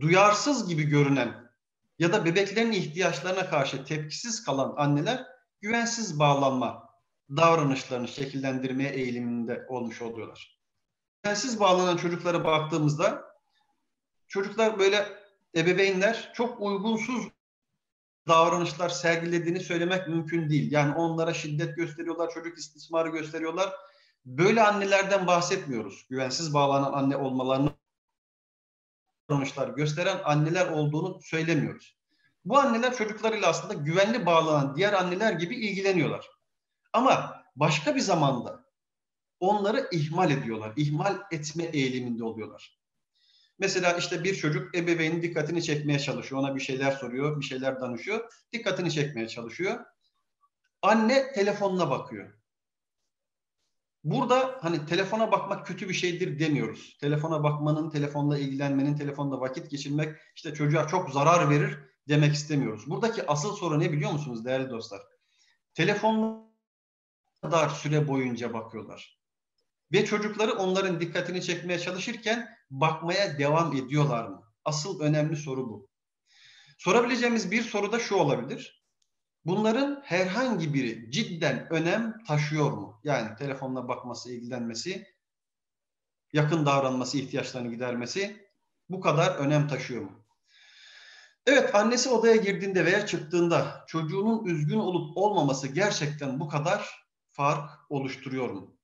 Duyarsız 0.00 0.68
gibi 0.68 0.82
görünen 0.82 1.50
ya 1.98 2.12
da 2.12 2.24
bebeklerin 2.24 2.72
ihtiyaçlarına 2.72 3.50
karşı 3.50 3.84
tepkisiz 3.84 4.44
kalan 4.44 4.74
anneler 4.76 5.26
güvensiz 5.60 6.18
bağlanma 6.18 6.88
davranışlarını 7.36 8.08
şekillendirmeye 8.08 8.90
eğiliminde 8.90 9.66
olmuş 9.68 10.02
oluyorlar. 10.02 10.60
Güvensiz 11.22 11.60
bağlanan 11.60 11.96
çocuklara 11.96 12.44
baktığımızda 12.44 13.27
çocuklar 14.28 14.78
böyle 14.78 15.06
ebeveynler 15.56 16.32
çok 16.34 16.60
uygunsuz 16.60 17.28
davranışlar 18.28 18.88
sergilediğini 18.88 19.60
söylemek 19.60 20.08
mümkün 20.08 20.50
değil. 20.50 20.72
Yani 20.72 20.94
onlara 20.94 21.34
şiddet 21.34 21.76
gösteriyorlar, 21.76 22.30
çocuk 22.30 22.58
istismarı 22.58 23.08
gösteriyorlar 23.08 23.72
Böyle 24.28 24.62
annelerden 24.62 25.26
bahsetmiyoruz. 25.26 26.06
Güvensiz 26.10 26.54
bağlanan 26.54 26.92
anne 26.92 27.16
olmalarını 27.16 27.70
sonuçlar 29.30 29.68
gösteren 29.68 30.20
anneler 30.24 30.68
olduğunu 30.68 31.20
söylemiyoruz. 31.22 31.96
Bu 32.44 32.58
anneler 32.58 32.96
çocuklarıyla 32.96 33.48
aslında 33.48 33.74
güvenli 33.74 34.26
bağlanan 34.26 34.76
diğer 34.76 34.92
anneler 34.92 35.32
gibi 35.32 35.56
ilgileniyorlar. 35.56 36.26
Ama 36.92 37.44
başka 37.56 37.94
bir 37.94 38.00
zamanda 38.00 38.64
onları 39.40 39.88
ihmal 39.92 40.30
ediyorlar. 40.30 40.72
İhmal 40.76 41.18
etme 41.30 41.64
eğiliminde 41.64 42.24
oluyorlar. 42.24 42.77
Mesela 43.58 43.92
işte 43.92 44.24
bir 44.24 44.34
çocuk 44.34 44.74
ebeveynin 44.74 45.22
dikkatini 45.22 45.62
çekmeye 45.62 45.98
çalışıyor. 45.98 46.40
Ona 46.40 46.56
bir 46.56 46.60
şeyler 46.60 46.92
soruyor, 46.92 47.40
bir 47.40 47.44
şeyler 47.44 47.80
danışıyor. 47.80 48.32
Dikkatini 48.52 48.92
çekmeye 48.92 49.28
çalışıyor. 49.28 49.84
Anne 50.82 51.32
telefonuna 51.32 51.90
bakıyor. 51.90 52.38
Burada 54.04 54.58
hani 54.60 54.86
telefona 54.86 55.32
bakmak 55.32 55.66
kötü 55.66 55.88
bir 55.88 55.94
şeydir 55.94 56.38
demiyoruz. 56.38 56.96
Telefona 57.00 57.42
bakmanın, 57.42 57.90
telefonla 57.90 58.38
ilgilenmenin, 58.38 58.96
telefonda 58.96 59.40
vakit 59.40 59.70
geçirmek 59.70 60.16
işte 60.34 60.54
çocuğa 60.54 60.88
çok 60.88 61.10
zarar 61.10 61.50
verir 61.50 61.78
demek 62.08 62.34
istemiyoruz. 62.34 62.90
Buradaki 62.90 63.26
asıl 63.26 63.56
soru 63.56 63.80
ne 63.80 63.92
biliyor 63.92 64.12
musunuz 64.12 64.44
değerli 64.44 64.70
dostlar? 64.70 65.00
Telefon 65.74 66.48
kadar 67.42 67.68
süre 67.68 68.08
boyunca 68.08 68.52
bakıyorlar. 68.52 69.17
Ve 69.92 70.04
çocukları 70.04 70.52
onların 70.52 71.00
dikkatini 71.00 71.42
çekmeye 71.42 71.78
çalışırken 71.78 72.48
bakmaya 72.70 73.38
devam 73.38 73.76
ediyorlar 73.76 74.28
mı? 74.28 74.42
Asıl 74.64 75.00
önemli 75.00 75.36
soru 75.36 75.68
bu. 75.68 75.88
Sorabileceğimiz 76.78 77.50
bir 77.50 77.62
soru 77.62 77.92
da 77.92 77.98
şu 77.98 78.14
olabilir. 78.14 78.84
Bunların 79.44 80.02
herhangi 80.04 80.74
biri 80.74 81.10
cidden 81.10 81.72
önem 81.72 82.24
taşıyor 82.26 82.70
mu? 82.72 83.00
Yani 83.04 83.36
telefonla 83.36 83.88
bakması, 83.88 84.32
ilgilenmesi, 84.32 85.06
yakın 86.32 86.66
davranması, 86.66 87.18
ihtiyaçlarını 87.18 87.70
gidermesi 87.70 88.48
bu 88.88 89.00
kadar 89.00 89.34
önem 89.36 89.68
taşıyor 89.68 90.02
mu? 90.02 90.24
Evet 91.46 91.74
annesi 91.74 92.08
odaya 92.08 92.36
girdiğinde 92.36 92.84
veya 92.84 93.06
çıktığında 93.06 93.84
çocuğunun 93.86 94.44
üzgün 94.44 94.78
olup 94.78 95.16
olmaması 95.16 95.68
gerçekten 95.68 96.40
bu 96.40 96.48
kadar 96.48 97.08
fark 97.30 97.70
oluşturuyor 97.88 98.50
mu? 98.50 98.77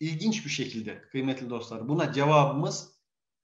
İlginç 0.00 0.44
bir 0.44 0.50
şekilde 0.50 1.02
kıymetli 1.02 1.50
dostlar 1.50 1.88
buna 1.88 2.12
cevabımız 2.12 2.92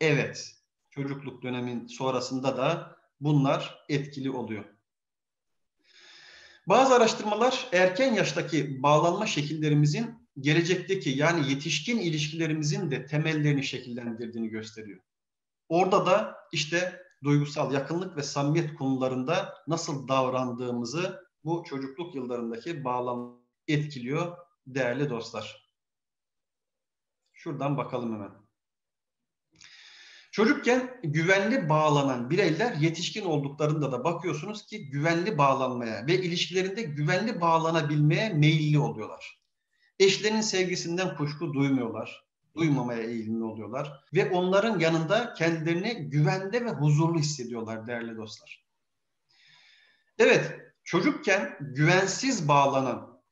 evet. 0.00 0.52
Çocukluk 0.90 1.42
dönemin 1.42 1.86
sonrasında 1.86 2.56
da 2.56 2.96
bunlar 3.20 3.84
etkili 3.88 4.30
oluyor. 4.30 4.64
Bazı 6.68 6.94
araştırmalar 6.94 7.68
erken 7.72 8.14
yaştaki 8.14 8.82
bağlanma 8.82 9.26
şekillerimizin 9.26 10.28
gelecekteki 10.40 11.10
yani 11.10 11.50
yetişkin 11.50 11.98
ilişkilerimizin 11.98 12.90
de 12.90 13.06
temellerini 13.06 13.64
şekillendirdiğini 13.64 14.48
gösteriyor. 14.48 15.00
Orada 15.68 16.06
da 16.06 16.36
işte 16.52 17.02
duygusal 17.24 17.74
yakınlık 17.74 18.16
ve 18.16 18.22
samimiyet 18.22 18.74
konularında 18.74 19.54
nasıl 19.66 20.08
davrandığımızı 20.08 21.26
bu 21.44 21.64
çocukluk 21.68 22.14
yıllarındaki 22.14 22.84
bağlanma 22.84 23.38
etkiliyor 23.68 24.36
değerli 24.66 25.10
dostlar. 25.10 25.65
Şuradan 27.46 27.76
bakalım 27.76 28.14
hemen. 28.14 28.30
Çocukken 30.30 31.00
güvenli 31.02 31.68
bağlanan 31.68 32.30
bireyler 32.30 32.74
yetişkin 32.74 33.24
olduklarında 33.24 33.92
da 33.92 34.04
bakıyorsunuz 34.04 34.66
ki 34.66 34.90
güvenli 34.90 35.38
bağlanmaya 35.38 36.06
ve 36.06 36.14
ilişkilerinde 36.14 36.82
güvenli 36.82 37.40
bağlanabilmeye 37.40 38.28
meyilli 38.28 38.78
oluyorlar. 38.78 39.40
Eşlerinin 39.98 40.40
sevgisinden 40.40 41.16
kuşku 41.16 41.54
duymuyorlar, 41.54 42.26
duymamaya 42.56 43.02
eğilimli 43.02 43.44
oluyorlar 43.44 44.04
ve 44.14 44.30
onların 44.30 44.78
yanında 44.78 45.34
kendilerini 45.34 45.94
güvende 45.94 46.64
ve 46.64 46.70
huzurlu 46.70 47.18
hissediyorlar 47.18 47.86
değerli 47.86 48.16
dostlar. 48.16 48.66
Evet, 50.18 50.60
çocukken 50.84 51.56
güvensiz 51.60 52.48
bağlanan 52.48 53.22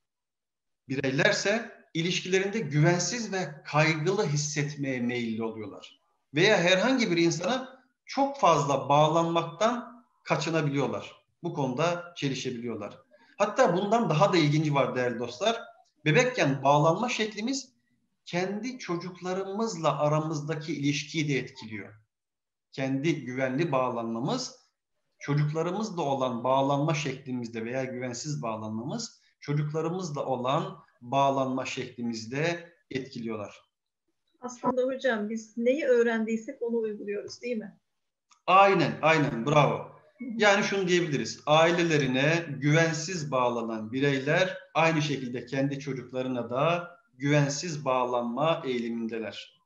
bireylerse 0.88 1.73
ilişkilerinde 1.94 2.58
güvensiz 2.58 3.32
ve 3.32 3.62
kaygılı 3.64 4.26
hissetmeye 4.26 5.00
meyilli 5.00 5.42
oluyorlar 5.42 6.00
veya 6.34 6.58
herhangi 6.58 7.10
bir 7.10 7.16
insana 7.16 7.84
çok 8.06 8.40
fazla 8.40 8.88
bağlanmaktan 8.88 10.04
kaçınabiliyorlar. 10.24 11.24
bu 11.42 11.54
konuda 11.54 12.14
çelişebiliyorlar. 12.16 12.98
Hatta 13.38 13.76
bundan 13.76 14.10
daha 14.10 14.32
da 14.32 14.36
ilginci 14.36 14.74
var 14.74 14.96
değerli 14.96 15.18
dostlar. 15.18 15.62
Bebekken 16.04 16.62
bağlanma 16.62 17.08
şeklimiz 17.08 17.72
kendi 18.24 18.78
çocuklarımızla 18.78 19.98
aramızdaki 19.98 20.74
ilişkiyi 20.74 21.28
de 21.28 21.38
etkiliyor. 21.38 21.94
Kendi 22.72 23.24
güvenli 23.24 23.72
bağlanmamız 23.72 24.56
çocuklarımızla 25.18 26.02
olan 26.02 26.44
bağlanma 26.44 26.94
şeklimizde 26.94 27.64
veya 27.64 27.84
güvensiz 27.84 28.42
bağlanmamız 28.42 29.20
çocuklarımızla 29.44 30.24
olan 30.24 30.76
bağlanma 31.00 31.66
şeklimizde 31.66 32.72
etkiliyorlar. 32.90 33.60
Aslında 34.40 34.82
hocam 34.82 35.30
biz 35.30 35.56
neyi 35.56 35.84
öğrendiysek 35.84 36.62
onu 36.62 36.78
uyguluyoruz 36.78 37.42
değil 37.42 37.56
mi? 37.56 37.78
Aynen, 38.46 38.98
aynen. 39.02 39.46
Bravo. 39.46 39.90
Yani 40.20 40.64
şunu 40.64 40.88
diyebiliriz. 40.88 41.42
Ailelerine 41.46 42.46
güvensiz 42.48 43.30
bağlanan 43.30 43.92
bireyler 43.92 44.58
aynı 44.74 45.02
şekilde 45.02 45.46
kendi 45.46 45.78
çocuklarına 45.78 46.50
da 46.50 46.90
güvensiz 47.14 47.84
bağlanma 47.84 48.62
eğilimindeler. 48.64 49.60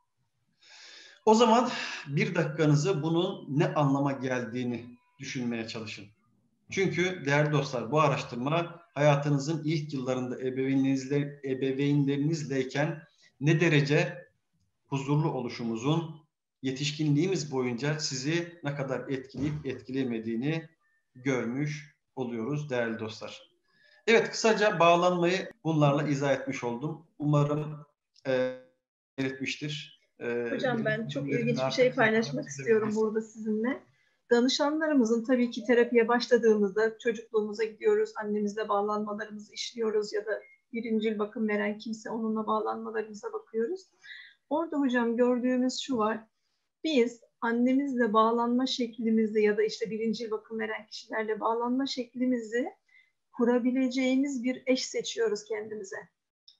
O 1.24 1.34
zaman 1.34 1.70
bir 2.06 2.34
dakikanızı 2.34 3.02
bunun 3.02 3.46
ne 3.48 3.74
anlama 3.74 4.12
geldiğini 4.12 4.98
düşünmeye 5.18 5.68
çalışın. 5.68 6.04
Çünkü 6.70 7.24
değerli 7.26 7.52
dostlar 7.52 7.90
bu 7.90 8.00
araştırma 8.00 8.87
hayatınızın 8.98 9.62
ilk 9.64 9.94
yıllarında 9.94 10.40
ebeveynlerinizle, 10.40 11.40
ebeveynlerinizleyken 11.44 13.02
ne 13.40 13.60
derece 13.60 14.28
huzurlu 14.86 15.30
oluşumuzun 15.30 16.14
yetişkinliğimiz 16.62 17.52
boyunca 17.52 17.98
sizi 17.98 18.60
ne 18.64 18.74
kadar 18.74 19.08
etkileyip 19.08 19.66
etkilemediğini 19.66 20.68
görmüş 21.14 21.96
oluyoruz 22.16 22.70
değerli 22.70 22.98
dostlar. 22.98 23.50
Evet 24.06 24.30
kısaca 24.30 24.78
bağlanmayı 24.78 25.50
bunlarla 25.64 26.08
izah 26.08 26.32
etmiş 26.32 26.64
oldum. 26.64 27.06
Umarım 27.18 27.86
e, 28.26 28.58
etmiştir. 29.18 30.00
E, 30.20 30.48
Hocam 30.50 30.84
ben 30.84 31.08
çok 31.08 31.28
ilginç 31.28 31.58
bir 31.66 31.72
şey 31.72 31.92
paylaşmak 31.92 32.48
istiyorum 32.48 32.92
burada 32.96 33.20
sizinle. 33.20 33.80
Danışanlarımızın 34.30 35.24
tabii 35.24 35.50
ki 35.50 35.64
terapiye 35.64 36.08
başladığımızda 36.08 36.98
çocukluğumuza 36.98 37.64
gidiyoruz, 37.64 38.12
annemizle 38.22 38.68
bağlanmalarımızı 38.68 39.52
işliyoruz 39.52 40.12
ya 40.12 40.26
da 40.26 40.42
birincil 40.72 41.18
bakım 41.18 41.48
veren 41.48 41.78
kimse 41.78 42.10
onunla 42.10 42.46
bağlanmalarımıza 42.46 43.32
bakıyoruz. 43.32 43.86
Orada 44.50 44.76
hocam 44.76 45.16
gördüğümüz 45.16 45.80
şu 45.80 45.96
var. 45.96 46.20
Biz 46.84 47.20
annemizle 47.40 48.12
bağlanma 48.12 48.66
şeklimizi 48.66 49.42
ya 49.42 49.56
da 49.56 49.62
işte 49.62 49.90
birincil 49.90 50.30
bakım 50.30 50.58
veren 50.58 50.86
kişilerle 50.86 51.40
bağlanma 51.40 51.86
şeklimizi 51.86 52.68
kurabileceğimiz 53.32 54.44
bir 54.44 54.62
eş 54.66 54.84
seçiyoruz 54.84 55.44
kendimize. 55.44 55.96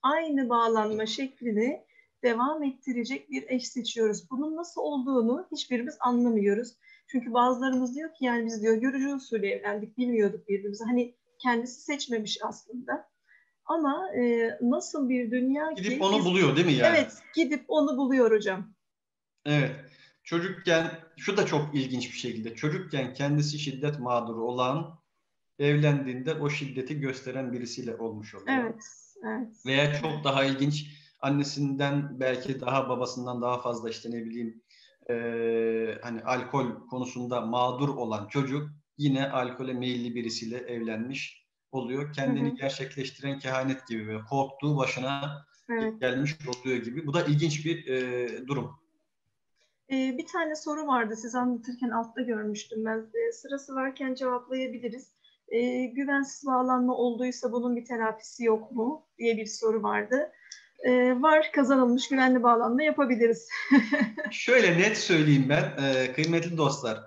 Aynı 0.02 0.48
bağlanma 0.48 1.06
şeklini 1.06 1.84
devam 2.22 2.62
ettirecek 2.62 3.30
bir 3.30 3.44
eş 3.48 3.68
seçiyoruz. 3.68 4.30
Bunun 4.30 4.56
nasıl 4.56 4.80
olduğunu 4.80 5.48
hiçbirimiz 5.52 5.96
anlamıyoruz. 6.00 6.74
Çünkü 7.10 7.34
bazılarımız 7.34 7.96
diyor 7.96 8.14
ki 8.14 8.24
yani 8.24 8.46
biz 8.46 8.62
diyor 8.62 8.76
görücü 8.76 9.14
usulü 9.14 9.46
evlendik, 9.46 9.98
bilmiyorduk 9.98 10.48
birbirimizi. 10.48 10.84
Hani 10.84 11.14
kendisi 11.38 11.80
seçmemiş 11.80 12.38
aslında. 12.42 13.08
Ama 13.64 14.12
e, 14.14 14.50
nasıl 14.60 15.08
bir 15.08 15.30
dünya 15.30 15.70
gidip 15.70 15.84
ki... 15.84 15.90
Gidip 15.90 16.02
onu 16.02 16.18
biz, 16.18 16.24
buluyor 16.24 16.56
değil 16.56 16.66
mi 16.66 16.72
yani? 16.72 16.96
Evet, 16.96 17.12
gidip 17.34 17.64
onu 17.68 17.96
buluyor 17.96 18.30
hocam. 18.30 18.74
Evet. 19.44 19.76
Çocukken, 20.24 20.90
şu 21.16 21.36
da 21.36 21.46
çok 21.46 21.74
ilginç 21.74 22.12
bir 22.12 22.18
şekilde, 22.18 22.54
çocukken 22.54 23.14
kendisi 23.14 23.58
şiddet 23.58 23.98
mağduru 23.98 24.44
olan, 24.44 24.98
evlendiğinde 25.58 26.34
o 26.34 26.50
şiddeti 26.50 27.00
gösteren 27.00 27.52
birisiyle 27.52 27.96
olmuş 27.96 28.34
oluyor. 28.34 28.58
Evet, 28.58 28.82
evet. 29.24 29.66
Veya 29.66 29.94
çok 29.94 30.24
daha 30.24 30.44
ilginç, 30.44 30.86
annesinden 31.20 32.20
belki 32.20 32.60
daha 32.60 32.88
babasından 32.88 33.42
daha 33.42 33.60
fazla 33.60 33.90
işte 33.90 34.10
ne 34.10 34.24
bileyim 34.24 34.62
e, 35.10 35.14
hani 36.02 36.22
alkol 36.22 36.86
konusunda 36.90 37.40
mağdur 37.40 37.88
olan 37.88 38.28
çocuk 38.28 38.68
yine 38.98 39.30
alkole 39.30 39.72
meyilli 39.72 40.14
birisiyle 40.14 40.56
evlenmiş 40.56 41.46
oluyor. 41.72 42.12
Kendini 42.12 42.48
hı 42.48 42.52
hı. 42.52 42.56
gerçekleştiren 42.56 43.38
kehanet 43.38 43.86
gibi 43.86 44.08
ve 44.08 44.24
korktuğu 44.30 44.76
başına 44.76 45.46
evet. 45.70 46.00
gelmiş 46.00 46.36
oluyor 46.48 46.82
gibi. 46.82 47.06
Bu 47.06 47.14
da 47.14 47.24
ilginç 47.24 47.66
bir 47.66 47.86
e, 47.86 48.28
durum. 48.46 48.70
Ee, 49.92 50.14
bir 50.18 50.26
tane 50.26 50.56
soru 50.56 50.86
vardı 50.86 51.16
siz 51.16 51.34
anlatırken 51.34 51.90
altta 51.90 52.22
görmüştüm 52.22 52.84
ben. 52.84 52.98
Ee, 52.98 53.32
sırası 53.32 53.74
varken 53.74 54.14
cevaplayabiliriz. 54.14 55.12
Ee, 55.48 55.84
güvensiz 55.84 56.46
bağlanma 56.46 56.94
olduysa 56.94 57.52
bunun 57.52 57.76
bir 57.76 57.84
terapisi 57.84 58.44
yok 58.44 58.72
mu 58.72 59.06
diye 59.18 59.36
bir 59.36 59.46
soru 59.46 59.82
vardı 59.82 60.32
e, 60.86 61.22
var 61.22 61.52
kazanılmış 61.52 62.08
güvenli 62.08 62.42
bağlanma 62.42 62.82
yapabiliriz. 62.82 63.48
Şöyle 64.30 64.78
net 64.78 64.98
söyleyeyim 64.98 65.46
ben 65.48 65.72
e, 65.84 66.12
kıymetli 66.12 66.56
dostlar. 66.56 67.04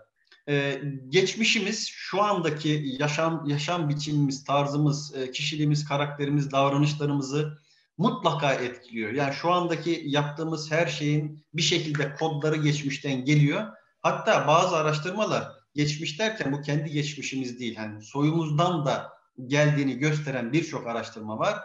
E, 0.49 0.81
geçmişimiz 1.10 1.88
şu 1.88 2.21
andaki 2.21 2.84
yaşam 2.99 3.43
yaşam 3.45 3.89
biçimimiz, 3.89 4.43
tarzımız, 4.43 5.15
e, 5.15 5.31
kişiliğimiz, 5.31 5.86
karakterimiz, 5.86 6.51
davranışlarımızı 6.51 7.57
mutlaka 7.97 8.53
etkiliyor. 8.53 9.12
Yani 9.12 9.34
şu 9.34 9.51
andaki 9.51 10.03
yaptığımız 10.05 10.71
her 10.71 10.88
şeyin 10.88 11.45
bir 11.53 11.62
şekilde 11.62 12.15
kodları 12.15 12.55
geçmişten 12.55 13.25
geliyor. 13.25 13.67
Hatta 14.01 14.47
bazı 14.47 14.75
araştırmalar 14.75 15.47
geçmiş 15.75 16.19
derken 16.19 16.51
bu 16.51 16.62
kendi 16.62 16.91
geçmişimiz 16.91 17.60
değil. 17.60 17.75
Yani 17.77 18.01
soyumuzdan 18.01 18.86
da 18.86 19.13
geldiğini 19.47 19.97
gösteren 19.97 20.53
birçok 20.53 20.88
araştırma 20.88 21.39
var. 21.39 21.60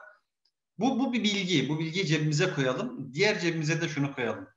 Bu, 0.79 0.99
bu 0.99 1.13
bir 1.13 1.25
bilgi. 1.25 1.69
Bu 1.69 1.79
bilgiyi 1.79 2.07
cebimize 2.07 2.55
koyalım. 2.55 3.15
Diğer 3.15 3.41
cebimize 3.41 3.81
de 3.81 3.89
şunu 3.89 4.15
koyalım. 4.15 4.49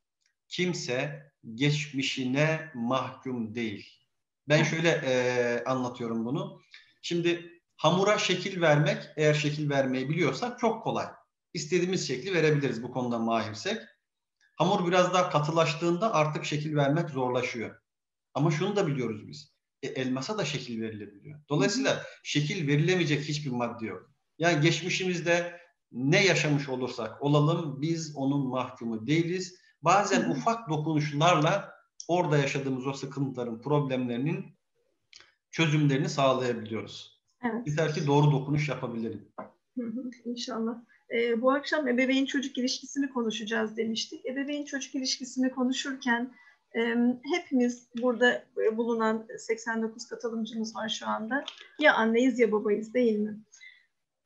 Kimse 0.47 1.23
geçmişine 1.53 2.71
mahkum 2.73 3.55
değil. 3.55 3.99
Ben 4.49 4.63
şöyle 4.63 4.89
e, 4.89 5.63
anlatıyorum 5.65 6.25
bunu. 6.25 6.62
Şimdi 7.01 7.62
hamura 7.77 8.17
şekil 8.17 8.62
vermek, 8.62 9.03
eğer 9.17 9.34
şekil 9.34 9.69
vermeyi 9.69 10.10
biliyorsak 10.10 10.60
çok 10.60 10.84
kolay. 10.84 11.08
İstediğimiz 11.53 12.08
şekli 12.08 12.34
verebiliriz 12.34 12.84
bu 12.84 12.91
konuda 12.91 13.19
mahirsek. 13.19 13.82
Hamur 14.55 14.88
biraz 14.88 15.13
daha 15.13 15.29
katılaştığında 15.29 16.13
artık 16.13 16.45
şekil 16.45 16.75
vermek 16.75 17.10
zorlaşıyor. 17.10 17.82
Ama 18.34 18.51
şunu 18.51 18.75
da 18.75 18.88
biliyoruz 18.88 19.27
biz. 19.27 19.53
E, 19.84 19.88
elmasa 19.88 20.38
da 20.38 20.45
şekil 20.45 20.82
verilebiliyor. 20.82 21.39
Dolayısıyla 21.49 22.03
şekil 22.23 22.67
verilemeyecek 22.67 23.23
hiçbir 23.23 23.51
madde 23.51 23.86
yok. 23.86 24.12
Yani 24.38 24.62
geçmişimizde 24.62 25.60
ne 25.91 26.25
yaşamış 26.25 26.69
olursak 26.69 27.23
olalım 27.23 27.82
biz 27.82 28.15
onun 28.15 28.47
mahkumu 28.47 29.08
değiliz. 29.08 29.56
Bazen 29.82 30.21
Hı. 30.21 30.32
ufak 30.32 30.69
dokunuşlarla 30.69 31.73
orada 32.08 32.38
yaşadığımız 32.38 32.88
o 32.88 32.93
sıkıntıların, 32.93 33.62
problemlerinin 33.62 34.45
çözümlerini 35.52 36.10
sağlayabiliyoruz. 36.10 37.19
Evet. 37.43 37.67
Yeter 37.67 37.93
ki 37.93 38.08
doğru 38.08 38.32
dokunuş 38.32 38.69
yapabilirim. 38.69 39.32
İnşallah. 40.25 40.75
Ee, 41.13 41.41
bu 41.41 41.52
akşam 41.52 41.88
ebeveyn 41.88 42.25
çocuk 42.25 42.58
ilişkisini 42.58 43.10
konuşacağız 43.10 43.78
demiştik. 43.78 44.25
Ebeveyn 44.25 44.65
çocuk 44.65 44.95
ilişkisini 44.95 45.52
konuşurken 45.52 46.34
e, 46.75 46.95
hepimiz 47.36 47.89
burada 48.02 48.43
bulunan 48.78 49.28
89 49.38 50.08
katılımcımız 50.08 50.75
var 50.75 50.89
şu 50.89 51.08
anda. 51.08 51.45
Ya 51.80 51.93
anneyiz 51.93 52.39
ya 52.39 52.52
babayız 52.52 52.93
değil 52.93 53.19
mi? 53.19 53.39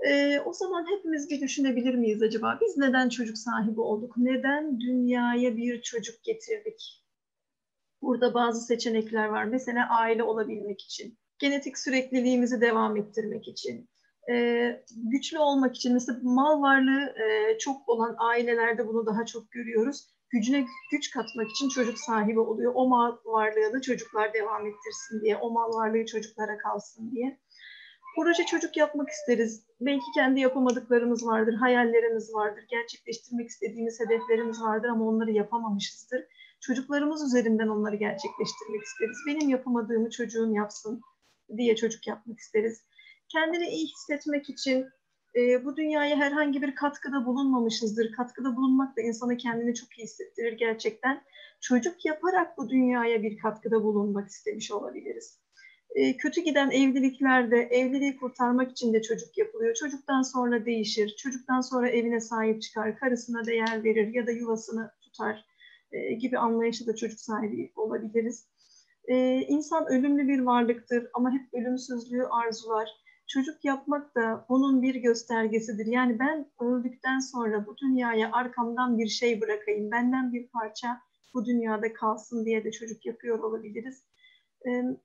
E, 0.07 0.39
o 0.45 0.53
zaman 0.53 0.85
hepimiz 0.91 1.29
bir 1.29 1.41
düşünebilir 1.41 1.95
miyiz 1.95 2.21
acaba? 2.21 2.59
Biz 2.61 2.77
neden 2.77 3.09
çocuk 3.09 3.37
sahibi 3.37 3.81
olduk? 3.81 4.13
Neden 4.17 4.79
dünyaya 4.79 5.57
bir 5.57 5.81
çocuk 5.81 6.23
getirdik? 6.23 7.03
Burada 8.01 8.33
bazı 8.33 8.61
seçenekler 8.61 9.27
var. 9.27 9.43
Mesela 9.43 9.89
aile 9.89 10.23
olabilmek 10.23 10.81
için, 10.81 11.17
genetik 11.39 11.77
sürekliliğimizi 11.77 12.61
devam 12.61 12.97
ettirmek 12.97 13.47
için, 13.47 13.89
e, 14.31 14.83
güçlü 14.95 15.39
olmak 15.39 15.75
için. 15.75 15.93
Mesela 15.93 16.19
mal 16.23 16.61
varlığı 16.61 17.15
e, 17.19 17.57
çok 17.57 17.89
olan 17.89 18.15
ailelerde 18.19 18.87
bunu 18.87 19.05
daha 19.05 19.25
çok 19.25 19.51
görüyoruz. 19.51 20.07
Gücüne 20.29 20.65
güç 20.91 21.11
katmak 21.11 21.51
için 21.51 21.69
çocuk 21.69 21.99
sahibi 21.99 22.39
oluyor. 22.39 22.71
O 22.75 22.87
mal 22.87 23.17
varlığını 23.25 23.81
çocuklar 23.81 24.33
devam 24.33 24.67
ettirsin 24.67 25.21
diye, 25.21 25.37
o 25.37 25.51
mal 25.51 25.73
varlığı 25.73 26.05
çocuklara 26.05 26.57
kalsın 26.57 27.11
diye. 27.11 27.39
Proje 28.15 28.45
çocuk 28.45 28.77
yapmak 28.77 29.09
isteriz. 29.09 29.63
Belki 29.81 30.05
kendi 30.15 30.39
yapamadıklarımız 30.39 31.25
vardır, 31.25 31.53
hayallerimiz 31.53 32.33
vardır, 32.33 32.63
gerçekleştirmek 32.69 33.49
istediğimiz 33.49 33.99
hedeflerimiz 33.99 34.61
vardır 34.61 34.89
ama 34.89 35.05
onları 35.05 35.31
yapamamışızdır. 35.31 36.25
Çocuklarımız 36.61 37.23
üzerinden 37.23 37.67
onları 37.67 37.95
gerçekleştirmek 37.95 38.83
isteriz. 38.83 39.17
Benim 39.27 39.49
yapamadığımı 39.49 40.09
çocuğum 40.09 40.53
yapsın 40.53 41.01
diye 41.57 41.75
çocuk 41.75 42.07
yapmak 42.07 42.39
isteriz. 42.39 42.81
Kendini 43.29 43.67
iyi 43.67 43.87
hissetmek 43.87 44.49
için 44.49 44.85
e, 45.35 45.65
bu 45.65 45.77
dünyaya 45.77 46.15
herhangi 46.15 46.61
bir 46.61 46.75
katkıda 46.75 47.25
bulunmamışızdır. 47.25 48.11
Katkıda 48.11 48.55
bulunmak 48.55 48.97
da 48.97 49.01
insana 49.01 49.37
kendini 49.37 49.75
çok 49.75 49.97
iyi 49.97 50.03
hissettirir 50.03 50.53
gerçekten. 50.53 51.23
Çocuk 51.61 52.05
yaparak 52.05 52.57
bu 52.57 52.69
dünyaya 52.69 53.23
bir 53.23 53.37
katkıda 53.37 53.83
bulunmak 53.83 54.29
istemiş 54.29 54.71
olabiliriz 54.71 55.42
E, 55.93 56.17
kötü 56.17 56.41
giden 56.41 56.71
evliliklerde 56.71 57.57
evliliği 57.57 58.17
kurtarmak 58.17 58.71
için 58.71 58.93
de 58.93 59.01
çocuk 59.01 59.37
yapılıyor. 59.37 59.73
Çocuktan 59.73 60.21
sonra 60.21 60.65
değişir, 60.65 61.15
çocuktan 61.17 61.61
sonra 61.61 61.89
evine 61.89 62.19
sahip 62.19 62.61
çıkar, 62.61 62.99
karısına 62.99 63.45
değer 63.45 63.83
verir 63.83 64.13
ya 64.13 64.27
da 64.27 64.31
yuvasını 64.31 64.91
tutar 65.01 65.45
e, 65.91 66.13
gibi 66.13 66.37
anlayışla 66.37 66.87
da 66.87 66.95
çocuk 66.95 67.19
sahibi 67.19 67.71
olabiliriz. 67.75 68.47
E, 69.07 69.41
insan 69.41 69.85
ölümlü 69.87 70.27
bir 70.27 70.39
varlıktır 70.39 71.07
ama 71.13 71.31
hep 71.33 71.53
ölümsüzlüğü 71.53 72.25
arzular. 72.27 72.89
Çocuk 73.27 73.65
yapmak 73.65 74.15
da 74.15 74.45
onun 74.49 74.81
bir 74.81 74.95
göstergesidir. 74.95 75.85
Yani 75.85 76.19
ben 76.19 76.45
öldükten 76.59 77.19
sonra 77.19 77.65
bu 77.65 77.77
dünyaya 77.77 78.31
arkamdan 78.31 78.97
bir 78.97 79.07
şey 79.07 79.41
bırakayım, 79.41 79.91
benden 79.91 80.33
bir 80.33 80.47
parça 80.47 81.01
bu 81.33 81.45
dünyada 81.45 81.93
kalsın 81.93 82.45
diye 82.45 82.63
de 82.63 82.71
çocuk 82.71 83.05
yapıyor 83.05 83.39
olabiliriz. 83.39 84.03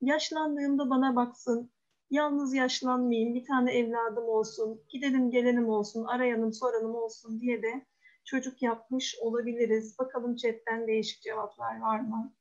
Yaşlandığımda 0.00 0.90
bana 0.90 1.16
baksın, 1.16 1.70
yalnız 2.10 2.54
yaşlanmayayım, 2.54 3.34
bir 3.34 3.44
tane 3.44 3.72
evladım 3.72 4.24
olsun, 4.24 4.80
gidelim 4.88 5.30
gelenim 5.30 5.68
olsun, 5.68 6.04
arayanım 6.04 6.52
soranım 6.52 6.94
olsun 6.94 7.40
diye 7.40 7.62
de 7.62 7.86
çocuk 8.24 8.62
yapmış 8.62 9.16
olabiliriz. 9.20 9.98
Bakalım 9.98 10.36
chatten 10.36 10.86
değişik 10.86 11.22
cevaplar 11.22 11.80
var 11.80 12.00
mı? 12.00 12.34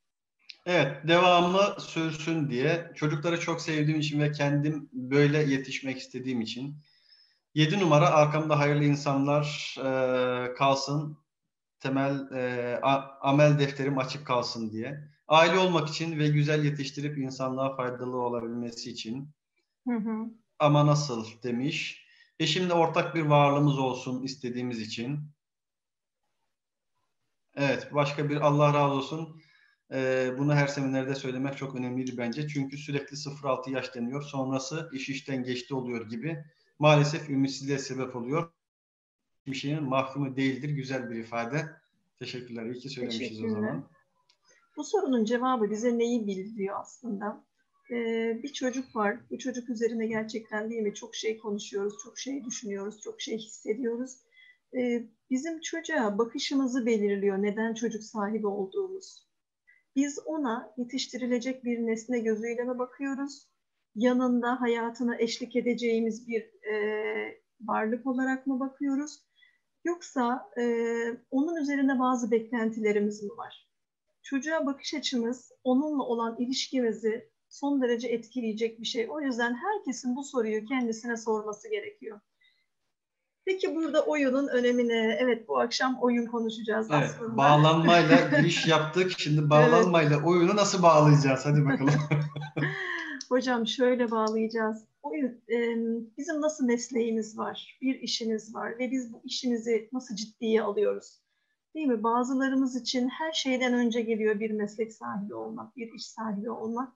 Evet, 0.66 1.08
devamı 1.08 1.80
sürsün 1.80 2.50
diye. 2.50 2.92
Çocukları 2.94 3.40
çok 3.40 3.60
sevdiğim 3.60 4.00
için 4.00 4.20
ve 4.20 4.32
kendim 4.32 4.88
böyle 4.92 5.38
yetişmek 5.38 5.98
istediğim 5.98 6.40
için. 6.40 6.76
Yedi 7.54 7.80
numara 7.80 8.10
arkamda 8.10 8.58
hayırlı 8.58 8.84
insanlar 8.84 9.76
e, 9.78 10.54
kalsın. 10.54 11.18
Temel 11.80 12.32
e, 12.34 12.76
a, 12.82 13.18
amel 13.20 13.58
defterim 13.58 13.98
açık 13.98 14.26
kalsın 14.26 14.70
diye. 14.70 15.08
Aile 15.28 15.58
olmak 15.58 15.88
için 15.88 16.18
ve 16.18 16.28
güzel 16.28 16.64
yetiştirip 16.64 17.18
insanlığa 17.18 17.76
faydalı 17.76 18.16
olabilmesi 18.16 18.90
için. 18.90 19.30
Hı 19.88 19.94
hı. 19.94 20.30
Ama 20.58 20.86
nasıl 20.86 21.26
demiş. 21.42 22.06
Eşimle 22.38 22.72
ortak 22.72 23.14
bir 23.14 23.22
varlığımız 23.22 23.78
olsun 23.78 24.22
istediğimiz 24.22 24.80
için. 24.80 25.20
Evet, 27.56 27.88
başka 27.94 28.30
bir 28.30 28.36
Allah 28.36 28.74
razı 28.74 28.94
olsun. 28.94 29.42
Ee, 29.92 30.30
bunu 30.38 30.54
her 30.54 30.66
seminerde 30.66 31.14
söylemek 31.14 31.56
çok 31.56 31.74
önemliydi 31.74 32.18
bence. 32.18 32.48
Çünkü 32.48 32.78
sürekli 32.78 33.16
0-6 33.16 33.70
yaş 33.70 33.94
deniyor. 33.94 34.22
Sonrası 34.22 34.90
iş 34.92 35.08
işten 35.08 35.44
geçti 35.44 35.74
oluyor 35.74 36.08
gibi. 36.08 36.44
Maalesef 36.78 37.30
ümitsizliğe 37.30 37.78
sebep 37.78 38.16
oluyor. 38.16 38.52
Bir 39.46 39.54
şeyin 39.54 39.82
mahkumu 39.82 40.36
değildir. 40.36 40.68
Güzel 40.68 41.10
bir 41.10 41.16
ifade. 41.16 41.68
Teşekkürler. 42.18 42.66
İyi 42.66 42.78
ki 42.78 42.88
söylemişiz 42.88 43.44
o 43.44 43.48
zaman. 43.48 43.88
Bu 44.78 44.84
sorunun 44.84 45.24
cevabı 45.24 45.70
bize 45.70 45.98
neyi 45.98 46.26
bildiriyor 46.26 46.80
aslında? 46.80 47.44
Ee, 47.90 48.40
bir 48.42 48.52
çocuk 48.52 48.96
var. 48.96 49.18
Bu 49.30 49.38
çocuk 49.38 49.70
üzerine 49.70 50.06
gerçekten 50.06 50.70
değil 50.70 50.82
mi? 50.82 50.94
Çok 50.94 51.14
şey 51.14 51.38
konuşuyoruz, 51.38 51.94
çok 52.04 52.18
şey 52.18 52.44
düşünüyoruz, 52.44 53.00
çok 53.00 53.20
şey 53.20 53.38
hissediyoruz. 53.38 54.12
Ee, 54.76 55.02
bizim 55.30 55.60
çocuğa 55.60 56.18
bakışımızı 56.18 56.86
belirliyor. 56.86 57.42
Neden 57.42 57.74
çocuk 57.74 58.02
sahibi 58.02 58.46
olduğumuz. 58.46 59.28
Biz 59.96 60.18
ona 60.26 60.74
yetiştirilecek 60.76 61.64
bir 61.64 61.78
nesne 61.78 62.18
gözüyle 62.18 62.64
mi 62.64 62.78
bakıyoruz? 62.78 63.48
Yanında 63.94 64.60
hayatına 64.60 65.18
eşlik 65.18 65.56
edeceğimiz 65.56 66.28
bir 66.28 66.42
e, 66.72 66.74
varlık 67.60 68.06
olarak 68.06 68.46
mı 68.46 68.60
bakıyoruz? 68.60 69.20
Yoksa 69.84 70.50
e, 70.58 70.64
onun 71.30 71.56
üzerine 71.62 71.98
bazı 71.98 72.30
beklentilerimiz 72.30 73.22
mi 73.22 73.30
var? 73.30 73.67
Çocuğa 74.30 74.66
bakış 74.66 74.94
açımız 74.94 75.52
onunla 75.64 76.02
olan 76.02 76.36
ilişkimizi 76.38 77.30
son 77.48 77.82
derece 77.82 78.08
etkileyecek 78.08 78.80
bir 78.80 78.86
şey. 78.86 79.06
O 79.10 79.20
yüzden 79.20 79.54
herkesin 79.54 80.16
bu 80.16 80.24
soruyu 80.24 80.64
kendisine 80.64 81.16
sorması 81.16 81.70
gerekiyor. 81.70 82.20
Peki 83.44 83.74
burada 83.74 84.04
oyunun 84.04 84.48
önemine, 84.48 85.18
evet 85.20 85.48
bu 85.48 85.60
akşam 85.60 85.98
oyun 86.00 86.26
konuşacağız 86.26 86.88
evet, 86.90 87.10
aslında. 87.10 87.36
Bağlanmayla 87.36 88.30
giriş 88.36 88.66
yaptık. 88.66 89.12
Şimdi 89.18 89.50
bağlanmayla 89.50 90.16
evet. 90.16 90.26
oyunu 90.26 90.56
nasıl 90.56 90.82
bağlayacağız? 90.82 91.46
Hadi 91.46 91.64
bakalım. 91.64 91.94
Hocam 93.28 93.66
şöyle 93.66 94.10
bağlayacağız. 94.10 94.84
Oyun, 95.02 95.40
bizim 96.18 96.40
nasıl 96.40 96.64
mesleğimiz 96.64 97.38
var, 97.38 97.78
bir 97.82 98.00
işimiz 98.00 98.54
var 98.54 98.78
ve 98.78 98.90
biz 98.90 99.12
bu 99.12 99.20
işimizi 99.24 99.88
nasıl 99.92 100.16
ciddiye 100.16 100.62
alıyoruz? 100.62 101.18
Değil 101.74 101.86
mi? 101.86 102.02
Bazılarımız 102.02 102.76
için 102.76 103.08
her 103.08 103.32
şeyden 103.32 103.74
önce 103.74 104.00
geliyor 104.00 104.40
bir 104.40 104.50
meslek 104.50 104.92
sahibi 104.92 105.34
olmak, 105.34 105.76
bir 105.76 105.92
iş 105.92 106.06
sahibi 106.06 106.50
olmak. 106.50 106.92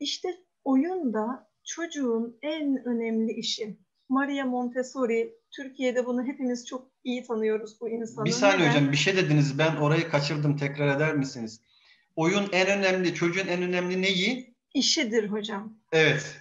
İşte 0.00 0.28
oyun 0.64 1.14
da 1.14 1.50
çocuğun 1.64 2.38
en 2.42 2.84
önemli 2.84 3.32
işi. 3.32 3.78
Maria 4.08 4.46
Montessori 4.46 5.34
Türkiye'de 5.50 6.06
bunu 6.06 6.24
hepimiz 6.24 6.66
çok 6.66 6.90
iyi 7.04 7.26
tanıyoruz 7.26 7.80
bu 7.80 7.88
insanı. 7.88 8.24
Bir 8.24 8.30
saniye 8.30 8.68
Neden? 8.68 8.70
hocam 8.70 8.92
bir 8.92 8.96
şey 8.96 9.16
dediniz 9.16 9.58
ben 9.58 9.76
orayı 9.76 10.08
kaçırdım 10.08 10.56
tekrar 10.56 10.96
eder 10.96 11.16
misiniz? 11.16 11.60
Oyun 12.16 12.48
en 12.52 12.78
önemli 12.78 13.14
çocuğun 13.14 13.46
en 13.46 13.62
önemli 13.62 14.02
neyi? 14.02 14.54
İşidir 14.74 15.28
hocam. 15.28 15.78
Evet. 15.92 16.36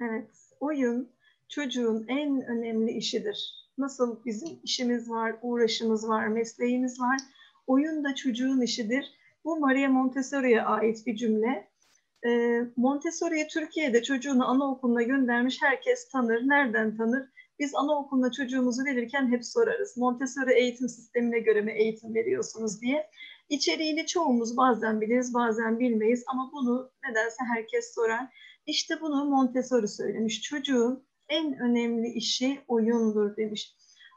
Evet 0.00 0.30
oyun 0.60 1.12
çocuğun 1.48 2.06
en 2.08 2.42
önemli 2.42 2.92
işidir. 2.92 3.63
Nasıl 3.78 4.24
bizim 4.24 4.60
işimiz 4.62 5.10
var, 5.10 5.36
uğraşımız 5.42 6.08
var, 6.08 6.26
mesleğimiz 6.26 7.00
var. 7.00 7.18
Oyun 7.66 8.04
da 8.04 8.14
çocuğun 8.14 8.60
işidir. 8.60 9.12
Bu 9.44 9.56
Maria 9.60 9.88
Montessori'ye 9.88 10.62
ait 10.62 11.06
bir 11.06 11.16
cümle. 11.16 11.68
Ee, 12.26 12.60
Montessori'ye 12.76 13.48
Türkiye'de 13.48 14.02
çocuğunu 14.02 14.48
anaokuluna 14.48 15.02
göndermiş 15.02 15.62
herkes 15.62 16.08
tanır. 16.08 16.48
Nereden 16.48 16.96
tanır? 16.96 17.28
Biz 17.58 17.74
anaokuluna 17.74 18.32
çocuğumuzu 18.32 18.84
verirken 18.84 19.32
hep 19.32 19.44
sorarız. 19.44 19.96
Montessori 19.96 20.54
eğitim 20.54 20.88
sistemine 20.88 21.38
göre 21.38 21.60
mi 21.60 21.72
eğitim 21.72 22.14
veriyorsunuz 22.14 22.80
diye. 22.80 23.10
İçeriğini 23.48 24.06
çoğumuz 24.06 24.56
bazen 24.56 25.00
biliriz, 25.00 25.34
bazen 25.34 25.78
bilmeyiz 25.78 26.24
ama 26.26 26.50
bunu 26.52 26.90
nedense 27.08 27.44
herkes 27.54 27.94
sorar. 27.94 28.28
İşte 28.66 29.00
bunu 29.00 29.24
Montessori 29.24 29.88
söylemiş. 29.88 30.42
Çocuğun 30.42 31.04
en 31.28 31.58
önemli 31.58 32.08
işi 32.08 32.60
oyundur 32.68 33.36
demiş. 33.36 33.74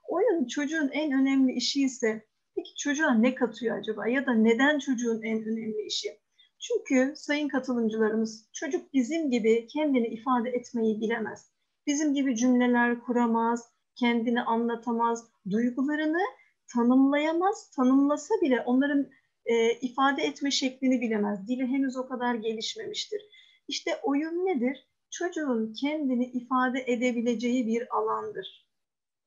Oyun 0.07 0.47
çocuğun 0.47 0.89
en 0.89 1.11
önemli 1.11 1.53
işi 1.53 1.81
ise 1.81 2.25
peki 2.55 2.75
çocuğa 2.75 3.13
ne 3.13 3.35
katıyor 3.35 3.77
acaba 3.77 4.07
ya 4.07 4.25
da 4.25 4.33
neden 4.33 4.79
çocuğun 4.79 5.21
en 5.21 5.43
önemli 5.43 5.85
işi? 5.87 6.19
Çünkü 6.59 7.13
sayın 7.15 7.47
katılımcılarımız 7.47 8.49
çocuk 8.53 8.93
bizim 8.93 9.31
gibi 9.31 9.67
kendini 9.67 10.07
ifade 10.07 10.49
etmeyi 10.49 11.01
bilemez 11.01 11.51
bizim 11.87 12.13
gibi 12.13 12.35
cümleler 12.35 12.99
kuramaz, 12.99 13.69
kendini 13.95 14.41
anlatamaz, 14.41 15.27
duygularını 15.49 16.21
tanımlayamaz, 16.73 17.71
tanımlasa 17.71 18.33
bile 18.41 18.61
onların 18.61 19.07
e, 19.45 19.71
ifade 19.71 20.23
etme 20.23 20.51
şeklini 20.51 21.01
bilemez. 21.01 21.47
Dili 21.47 21.67
henüz 21.67 21.97
o 21.97 22.07
kadar 22.07 22.35
gelişmemiştir. 22.35 23.21
İşte 23.67 23.91
oyun 24.03 24.45
nedir? 24.45 24.87
Çocuğun 25.09 25.73
kendini 25.73 26.25
ifade 26.25 26.83
edebileceği 26.87 27.67
bir 27.67 27.97
alandır. 27.97 28.67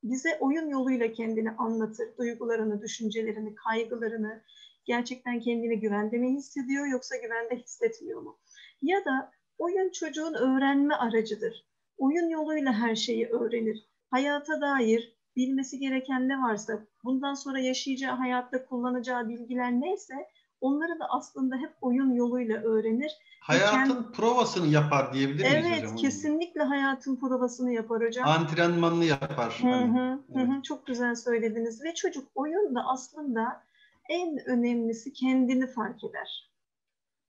Bize 0.03 0.37
oyun 0.39 0.69
yoluyla 0.69 1.11
kendini 1.11 1.51
anlatır, 1.51 2.17
duygularını, 2.17 2.81
düşüncelerini, 2.81 3.55
kaygılarını, 3.55 4.43
gerçekten 4.85 5.39
kendini 5.39 5.79
güvende 5.79 6.17
mi 6.17 6.33
hissediyor 6.33 6.87
yoksa 6.87 7.15
güvende 7.17 7.55
hissetmiyor 7.55 8.21
mu? 8.21 8.39
Ya 8.81 9.05
da 9.05 9.31
oyun 9.57 9.91
çocuğun 9.91 10.33
öğrenme 10.33 10.95
aracıdır 10.95 11.71
oyun 12.01 12.29
yoluyla 12.29 12.73
her 12.73 12.95
şeyi 12.95 13.27
öğrenir. 13.27 13.87
Hayata 14.09 14.61
dair 14.61 15.17
bilmesi 15.35 15.79
gereken 15.79 16.27
ne 16.27 16.41
varsa, 16.41 16.79
bundan 17.03 17.33
sonra 17.33 17.59
yaşayacağı 17.59 18.15
hayatta 18.15 18.65
kullanacağı 18.65 19.29
bilgiler 19.29 19.71
neyse 19.71 20.13
onları 20.61 20.99
da 20.99 21.05
aslında 21.09 21.57
hep 21.57 21.73
oyun 21.81 22.11
yoluyla 22.13 22.61
öğrenir. 22.61 23.11
Hayatın 23.41 23.93
kendi... 23.93 24.11
provasını 24.11 24.67
yapar 24.67 25.13
diyebilir 25.13 25.43
miyiz 25.43 25.53
evet, 25.53 25.77
hocam? 25.77 25.89
Evet, 25.89 26.01
kesinlikle 26.01 26.61
hayatın 26.61 27.15
provasını 27.15 27.73
yapar 27.73 28.03
hocam. 28.03 28.27
Antrenmanını 28.27 29.05
yapar. 29.05 29.59
Hı 29.61 29.67
hı, 29.67 29.71
hani, 29.71 30.19
evet. 30.35 30.47
hı, 30.47 30.61
çok 30.61 30.87
güzel 30.87 31.15
söylediniz. 31.15 31.83
Ve 31.83 31.93
çocuk 31.93 32.27
oyunda 32.35 32.83
aslında 32.87 33.63
en 34.09 34.37
önemlisi 34.45 35.13
kendini 35.13 35.67
fark 35.67 36.03
eder. 36.03 36.51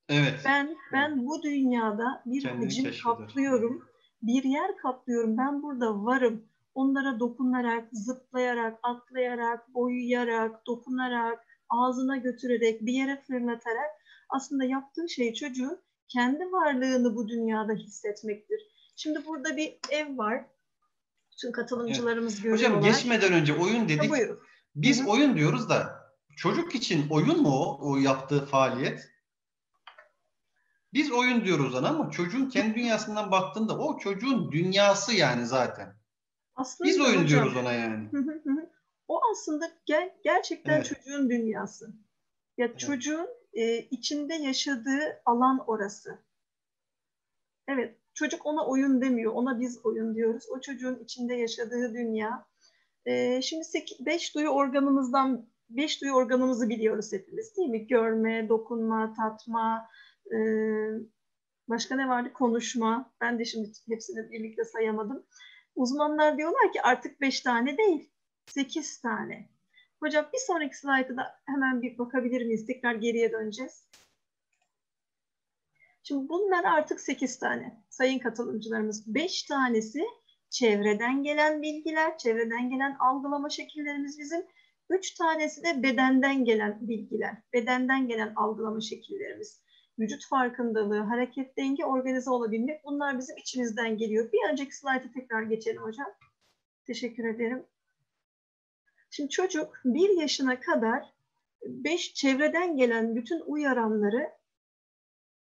Evet. 0.09 0.41
Ben 0.45 0.77
ben 0.93 1.27
bu 1.27 1.43
dünyada 1.43 2.23
bir 2.27 2.43
Kendini 2.43 2.65
hacim 2.65 2.85
keşfeder. 2.85 3.17
kaplıyorum 3.17 3.93
bir 4.23 4.45
yer 4.45 4.77
kaplıyorum. 4.77 5.39
Ben 5.39 5.63
burada 5.63 6.05
varım. 6.05 6.45
Onlara 6.75 7.21
dokunarak, 7.21 7.89
zıplayarak, 7.93 8.79
atlayarak, 8.83 9.75
boyayarak, 9.75 10.67
dokunarak, 10.67 11.47
ağzına 11.69 12.17
götürerek, 12.17 12.87
bir 12.87 12.93
yere 12.93 13.23
fırlatarak 13.27 13.91
aslında 14.29 14.65
yaptığı 14.65 15.09
şey 15.09 15.35
çocuğun 15.35 15.79
kendi 16.13 16.53
varlığını 16.53 17.17
bu 17.17 17.29
dünyada 17.29 17.73
hissetmektir. 17.73 18.61
Şimdi 18.97 19.27
burada 19.27 19.57
bir 19.57 19.79
ev 19.91 20.19
var. 20.19 20.45
Bütün 21.33 21.53
katılımcılarımız 21.53 22.35
evet. 22.35 22.43
görüyorlar. 22.43 22.79
Hocam 22.79 22.93
geçmeden 22.93 23.33
önce 23.33 23.55
oyun 23.55 23.89
dedik. 23.89 24.13
Ha, 24.13 24.17
Biz 24.75 25.01
Hı-hı. 25.01 25.11
oyun 25.11 25.37
diyoruz 25.37 25.69
da 25.69 26.03
çocuk 26.37 26.75
için 26.75 27.09
oyun 27.11 27.43
mu 27.43 27.49
o, 27.49 27.91
o 27.91 27.97
yaptığı 27.97 28.47
faaliyet? 28.47 29.09
Biz 30.93 31.13
oyun 31.13 31.45
diyoruz 31.45 31.75
ona 31.75 31.89
ama 31.89 32.11
çocuğun 32.11 32.49
kendi 32.49 32.75
dünyasından 32.75 33.31
baktığında 33.31 33.79
o 33.79 33.99
çocuğun 33.99 34.53
dünyası 34.53 35.15
yani 35.15 35.47
zaten. 35.47 35.95
Aslında 36.55 36.91
Biz 36.91 37.01
oyun 37.01 37.13
hocam, 37.13 37.29
diyoruz 37.29 37.57
ona 37.57 37.73
yani. 37.73 38.11
o 39.09 39.21
aslında 39.33 39.67
ger- 39.87 40.13
gerçekten 40.25 40.77
evet. 40.77 40.87
çocuğun 40.87 41.31
dünyası. 41.31 41.95
Ya 42.59 42.67
evet. 42.67 42.79
çocuğun 42.79 43.29
e, 43.53 43.79
içinde 43.79 44.35
yaşadığı 44.35 45.23
alan 45.25 45.65
orası. 45.67 46.19
Evet, 47.69 47.97
çocuk 48.15 48.47
ona 48.47 48.67
oyun 48.67 49.01
demiyor, 49.01 49.33
ona 49.33 49.61
biz 49.61 49.81
oyun 49.85 50.15
diyoruz. 50.15 50.45
O 50.51 50.61
çocuğun 50.61 50.99
içinde 51.05 51.35
yaşadığı 51.35 51.95
dünya. 51.95 52.47
E, 53.07 53.43
şimdi 53.43 53.65
beş 54.01 54.35
duyu 54.35 54.49
organımızdan, 54.49 55.47
beş 55.71 56.03
duyu 56.03 56.13
organımızı 56.13 56.69
biliyoruz 56.69 57.13
hepimiz 57.13 57.57
değil 57.57 57.69
mi? 57.69 57.87
Görme, 57.87 58.49
dokunma, 58.49 59.15
tatma, 59.15 59.89
e, 60.33 60.37
başka 61.69 61.97
ne 61.97 62.09
vardı? 62.09 62.33
Konuşma. 62.33 63.13
Ben 63.21 63.39
de 63.39 63.45
şimdi 63.45 63.73
hepsini 63.89 64.31
birlikte 64.31 64.65
sayamadım. 64.65 65.27
Uzmanlar 65.75 66.39
diyorlar 66.39 66.73
ki 66.73 66.83
artık 66.83 67.21
beş 67.21 67.41
tane 67.41 67.79
değil, 67.79 68.11
sekiz 68.47 69.01
tane. 69.01 69.52
Hocam 70.03 70.29
bir 70.33 70.39
sonraki 70.39 70.79
slayta 70.79 71.17
da 71.17 71.35
hemen 71.47 71.83
bir 71.83 71.99
bakabilir 71.99 72.47
miyiz? 72.47 72.67
Tekrar 72.67 72.95
geriye 72.95 73.33
döneceğiz. 73.33 73.89
Şimdi 76.03 76.29
bunlar 76.29 76.65
artık 76.65 77.01
8 77.01 77.39
tane 77.39 77.85
sayın 77.91 78.19
katılımcılarımız. 78.19 79.15
5 79.15 79.43
tanesi 79.43 80.05
çevreden 80.51 81.23
gelen 81.23 81.63
bilgiler, 81.63 82.19
çevreden 82.19 82.71
gelen 82.71 82.97
algılama 83.01 83.51
şekillerimiz 83.51 84.19
bizim. 84.19 84.47
3 84.91 85.15
tanesi 85.15 85.65
de 85.65 85.83
bedenden 85.83 86.45
gelen 86.45 86.79
bilgiler, 86.81 87.37
bedenden 87.53 88.09
gelen 88.09 88.33
algılama 88.37 88.81
şekillerimiz. 88.81 89.63
Vücut 89.99 90.27
farkındalığı, 90.27 91.01
hareket 91.01 91.57
denge, 91.57 91.85
organize 91.85 92.31
olabilmek 92.31 92.85
bunlar 92.85 93.19
bizim 93.19 93.37
içimizden 93.37 93.97
geliyor. 93.97 94.33
Bir 94.33 94.51
önceki 94.51 94.77
slayta 94.77 95.13
tekrar 95.13 95.43
geçelim 95.43 95.83
hocam. 95.83 96.09
Teşekkür 96.87 97.25
ederim. 97.25 97.67
Şimdi 99.15 99.31
çocuk 99.31 99.81
bir 99.85 100.21
yaşına 100.21 100.61
kadar 100.61 101.05
beş 101.67 102.15
çevreden 102.15 102.77
gelen 102.77 103.17
bütün 103.17 103.41
uyaranları 103.47 104.31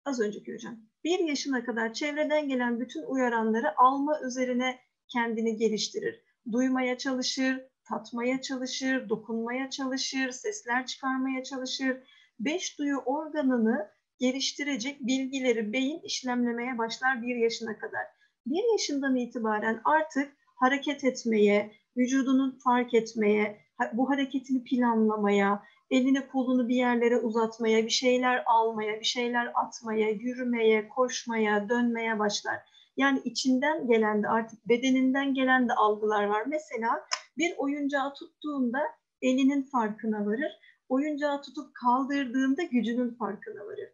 az 0.05 0.19
önceki 0.19 0.53
hocam 0.53 0.77
bir 1.03 1.19
yaşına 1.19 1.65
kadar 1.65 1.93
çevreden 1.93 2.47
gelen 2.47 2.79
bütün 2.79 3.03
uyaranları 3.03 3.79
alma 3.79 4.21
üzerine 4.21 4.79
kendini 5.07 5.57
geliştirir. 5.57 6.23
Duymaya 6.51 6.97
çalışır, 6.97 7.61
tatmaya 7.89 8.41
çalışır, 8.41 9.09
dokunmaya 9.09 9.69
çalışır, 9.69 10.31
sesler 10.31 10.85
çıkarmaya 10.85 11.43
çalışır. 11.43 11.97
Beş 12.39 12.79
duyu 12.79 12.97
organını 12.97 13.91
geliştirecek 14.19 14.99
bilgileri 14.99 15.73
beyin 15.73 15.99
işlemlemeye 15.99 16.77
başlar 16.77 17.21
bir 17.21 17.35
yaşına 17.35 17.77
kadar. 17.77 18.05
Bir 18.45 18.71
yaşından 18.71 19.15
itibaren 19.15 19.81
artık 19.85 20.35
hareket 20.55 21.03
etmeye, 21.03 21.80
vücudunu 21.97 22.57
fark 22.63 22.93
etmeye, 22.93 23.61
bu 23.93 24.09
hareketini 24.09 24.63
planlamaya, 24.63 25.63
elini 25.91 26.27
kolunu 26.27 26.67
bir 26.67 26.75
yerlere 26.75 27.17
uzatmaya, 27.17 27.85
bir 27.85 27.89
şeyler 27.89 28.43
almaya, 28.45 28.99
bir 28.99 29.05
şeyler 29.05 29.51
atmaya, 29.55 30.09
yürümeye, 30.09 30.89
koşmaya, 30.89 31.69
dönmeye 31.69 32.19
başlar. 32.19 32.59
Yani 32.97 33.21
içinden 33.25 33.87
gelen 33.87 34.23
de 34.23 34.27
artık 34.27 34.69
bedeninden 34.69 35.33
gelen 35.33 35.69
de 35.69 35.73
algılar 35.73 36.23
var. 36.23 36.43
Mesela 36.47 37.05
bir 37.37 37.53
oyuncağı 37.57 38.13
tuttuğunda 38.13 38.79
elinin 39.21 39.63
farkına 39.63 40.25
varır. 40.25 40.51
Oyuncağı 40.89 41.41
tutup 41.41 41.73
kaldırdığında 41.73 42.63
gücünün 42.63 43.15
farkına 43.15 43.65
varır. 43.65 43.89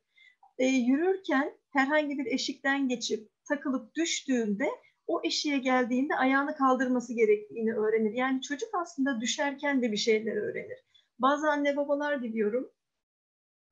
E, 0.58 0.66
yürürken 0.66 1.54
herhangi 1.74 2.18
bir 2.18 2.26
eşikten 2.26 2.88
geçip 2.88 3.30
takılıp 3.50 3.96
düştüğünde 3.96 4.68
o 5.08 5.22
eşiğe 5.24 5.58
geldiğinde 5.58 6.16
ayağını 6.16 6.56
kaldırması 6.56 7.14
gerektiğini 7.14 7.74
öğrenir. 7.74 8.14
Yani 8.14 8.42
çocuk 8.42 8.70
aslında 8.74 9.22
düşerken 9.22 9.82
de 9.82 9.92
bir 9.92 9.98
şeyler 9.98 10.36
öğrenir. 10.36 10.78
Bazı 11.20 11.50
anne 11.50 11.78
babalar 11.78 12.24
biliyorum 12.24 12.72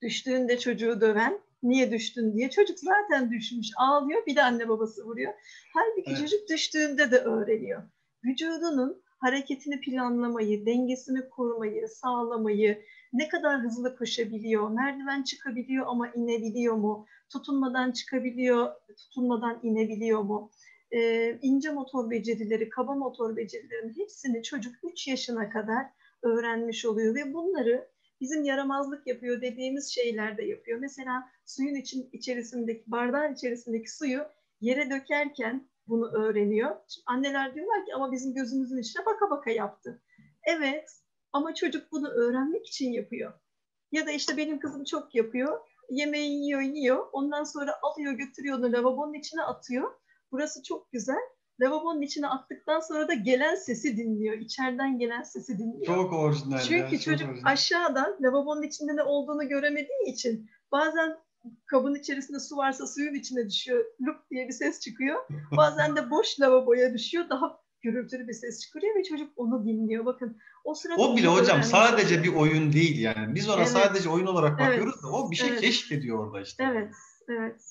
düştüğünde 0.02 0.60
çocuğu 0.60 1.02
döven 1.02 1.39
niye 1.63 1.91
düştün 1.91 2.34
diye. 2.34 2.50
Çocuk 2.50 2.80
zaten 2.80 3.32
düşmüş 3.32 3.67
ağlıyor 3.78 4.26
bir 4.26 4.36
de 4.36 4.43
anne 4.43 4.69
babası 4.69 5.06
vuruyor. 5.06 5.34
Halbuki 5.74 6.12
evet. 6.12 6.19
çocuk 6.19 6.50
düştüğünde 6.50 7.12
de 7.12 7.17
öğreniyor. 7.17 7.84
Vücudunun 8.26 9.04
hareketini 9.19 9.80
planlamayı, 9.82 10.65
dengesini 10.65 11.30
korumayı, 11.30 11.88
sağlamayı, 11.88 12.82
ne 13.13 13.30
kadar 13.30 13.62
hızlı 13.62 13.98
koşabiliyor, 13.98 14.69
merdiven 14.69 15.24
çıkabiliyor 15.24 15.86
ama 15.88 16.12
inebiliyor 16.12 16.76
mu, 16.76 17.06
tutunmadan 17.30 17.91
çıkabiliyor, 17.91 18.71
tutunmadan 18.98 19.60
inebiliyor 19.63 20.21
mu? 20.21 20.52
Ee, 20.95 21.39
ince 21.41 21.71
motor 21.71 22.10
becerileri, 22.10 22.69
kaba 22.69 22.93
motor 22.95 23.36
becerilerinin 23.36 23.97
hepsini 23.97 24.43
çocuk 24.43 24.75
3 24.84 25.08
yaşına 25.08 25.49
kadar 25.49 25.86
öğrenmiş 26.23 26.86
oluyor 26.86 27.15
ve 27.15 27.34
bunları 27.34 27.88
bizim 28.21 28.43
yaramazlık 28.43 29.08
yapıyor 29.08 29.41
dediğimiz 29.41 29.93
şeyler 29.93 30.38
de 30.38 30.45
yapıyor. 30.45 30.79
Mesela 30.79 31.29
suyun 31.45 31.75
için 31.75 32.10
içerisindeki 32.12 32.84
bardağın 32.88 33.34
içerisindeki 33.34 33.95
suyu 33.97 34.21
yere 34.62 34.89
dökerken 34.89 35.67
bunu 35.88 36.12
öğreniyor. 36.12 36.75
Şimdi 36.88 37.03
anneler 37.05 37.55
diyorlar 37.55 37.86
ki 37.86 37.95
ama 37.95 38.12
bizim 38.12 38.34
gözümüzün 38.34 38.77
içine 38.77 39.05
baka 39.05 39.29
baka 39.29 39.51
yaptı. 39.51 40.01
Evet 40.43 40.89
ama 41.34 41.55
çocuk 41.55 41.91
bunu 41.91 42.08
öğrenmek 42.10 42.67
için 42.67 42.91
yapıyor. 42.91 43.34
Ya 43.91 44.08
da 44.08 44.12
işte 44.12 44.38
benim 44.38 44.60
kızım 44.60 44.84
çok 44.84 45.15
yapıyor. 45.15 45.60
Yemeği 45.89 46.43
yiyor 46.43 46.62
yiyor. 46.62 47.08
Ondan 47.13 47.43
sonra 47.43 47.71
alıyor 47.81 48.13
götürüyor 48.13 48.58
onu 48.60 48.71
lavabonun 48.71 49.13
içine 49.13 49.41
atıyor. 49.41 49.91
Burası 50.32 50.64
çok 50.64 50.92
güzel 50.92 51.22
lavabonun 51.62 52.02
içine 52.02 52.28
attıktan 52.28 52.80
sonra 52.80 53.08
da 53.08 53.14
gelen 53.14 53.56
sesi 53.56 53.98
dinliyor. 53.98 54.38
İçeriden 54.38 55.00
gelen 55.00 55.24
sesi 55.24 55.58
dinliyor. 55.58 55.86
Çok 55.86 56.14
orijinal. 56.14 56.60
Çünkü 56.60 56.96
ya, 56.96 57.02
çocuk 57.02 57.30
orijinal. 57.30 57.52
aşağıdan 57.52 58.18
lavabonun 58.22 58.64
içinde 58.64 58.96
ne 58.96 59.04
olduğunu 59.04 59.48
göremediği 59.48 60.06
için 60.08 60.50
bazen 60.72 61.18
kabın 61.66 61.96
içerisinde 61.96 62.40
su 62.40 62.58
varsa 62.58 62.88
suyun 62.88 63.14
içine 63.14 63.50
düşüyor. 63.50 63.86
Lup 64.02 64.30
diye 64.32 64.48
bir 64.48 64.54
ses 64.54 64.80
çıkıyor. 64.80 65.20
Bazen 65.58 65.96
de 65.96 66.10
boş 66.10 66.40
lavaboya 66.40 66.94
düşüyor. 66.94 67.30
Daha 67.30 67.60
gürültülü 67.82 68.28
bir 68.28 68.34
ses 68.34 68.62
çıkıyor 68.62 68.96
ve 68.96 69.04
çocuk 69.04 69.34
onu 69.36 69.66
dinliyor. 69.66 70.06
Bakın 70.06 70.38
o 70.64 70.76
sırada 70.76 71.02
o 71.02 71.18
bile 71.18 71.28
hocam 71.28 71.64
sadece 71.64 72.24
bir 72.24 72.34
oyun 72.34 72.74
değil 72.74 73.00
yani. 73.00 73.36
Biz 73.36 73.50
ona 73.50 73.58
evet. 73.58 73.70
sadece 73.70 74.10
oyun 74.10 74.26
olarak 74.26 74.60
bakıyoruz 74.60 74.94
evet. 74.96 75.04
da 75.04 75.08
o 75.08 75.32
bir 75.32 75.36
şey 75.36 75.50
evet. 75.50 75.62
keşfediyor 75.62 76.20
orada 76.20 76.42
işte. 76.42 76.64
Evet, 76.72 76.94
evet. 77.30 77.62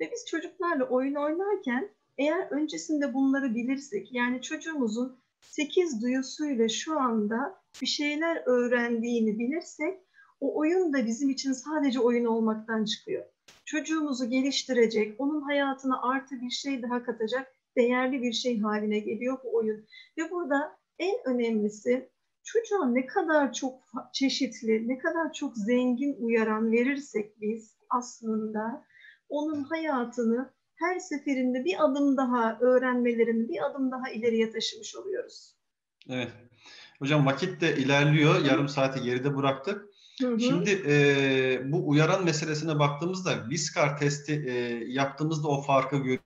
Ve 0.00 0.10
biz 0.12 0.26
çocuklarla 0.26 0.84
oyun 0.84 1.14
oynarken 1.14 1.88
eğer 2.18 2.50
öncesinde 2.50 3.14
bunları 3.14 3.54
bilirsek, 3.54 4.12
yani 4.12 4.42
çocuğumuzun 4.42 5.18
sekiz 5.40 6.02
duyusuyla 6.02 6.68
şu 6.68 7.00
anda 7.00 7.60
bir 7.82 7.86
şeyler 7.86 8.42
öğrendiğini 8.46 9.38
bilirsek, 9.38 10.00
o 10.40 10.58
oyun 10.58 10.92
da 10.92 11.06
bizim 11.06 11.30
için 11.30 11.52
sadece 11.52 12.00
oyun 12.00 12.24
olmaktan 12.24 12.84
çıkıyor. 12.84 13.24
Çocuğumuzu 13.64 14.30
geliştirecek, 14.30 15.20
onun 15.20 15.40
hayatına 15.40 16.02
artı 16.02 16.40
bir 16.40 16.50
şey 16.50 16.82
daha 16.82 17.02
katacak 17.02 17.52
değerli 17.76 18.22
bir 18.22 18.32
şey 18.32 18.60
haline 18.60 18.98
geliyor 18.98 19.38
bu 19.44 19.56
oyun. 19.56 19.86
Ve 20.18 20.30
burada 20.30 20.78
en 20.98 21.16
önemlisi 21.24 22.08
çocuğa 22.44 22.86
ne 22.86 23.06
kadar 23.06 23.52
çok 23.52 23.80
çeşitli, 24.12 24.88
ne 24.88 24.98
kadar 24.98 25.32
çok 25.32 25.56
zengin 25.56 26.16
uyaran 26.20 26.72
verirsek 26.72 27.40
biz 27.40 27.76
aslında 27.90 28.84
onun 29.28 29.64
hayatını 29.64 30.52
her 30.74 30.98
seferinde 30.98 31.64
bir 31.64 31.84
adım 31.84 32.16
daha 32.16 32.58
öğrenmelerini 32.60 33.48
bir 33.48 33.66
adım 33.66 33.90
daha 33.90 34.10
ileriye 34.10 34.50
taşımış 34.50 34.96
oluyoruz. 34.96 35.54
Evet. 36.08 36.32
Hocam 36.98 37.26
vakit 37.26 37.60
de 37.60 37.76
ilerliyor. 37.76 38.44
Yarım 38.44 38.68
saati 38.68 39.02
geride 39.02 39.36
bıraktık. 39.36 39.84
Hı 40.20 40.28
hı. 40.28 40.40
Şimdi 40.40 40.82
e, 40.86 41.72
bu 41.72 41.88
uyaran 41.88 42.24
meselesine 42.24 42.78
baktığımızda 42.78 43.48
Viskar 43.50 43.98
testi 43.98 44.44
e, 44.46 44.52
yaptığımızda 44.92 45.48
o 45.48 45.62
farkı 45.62 45.96
görüyoruz. 45.96 46.24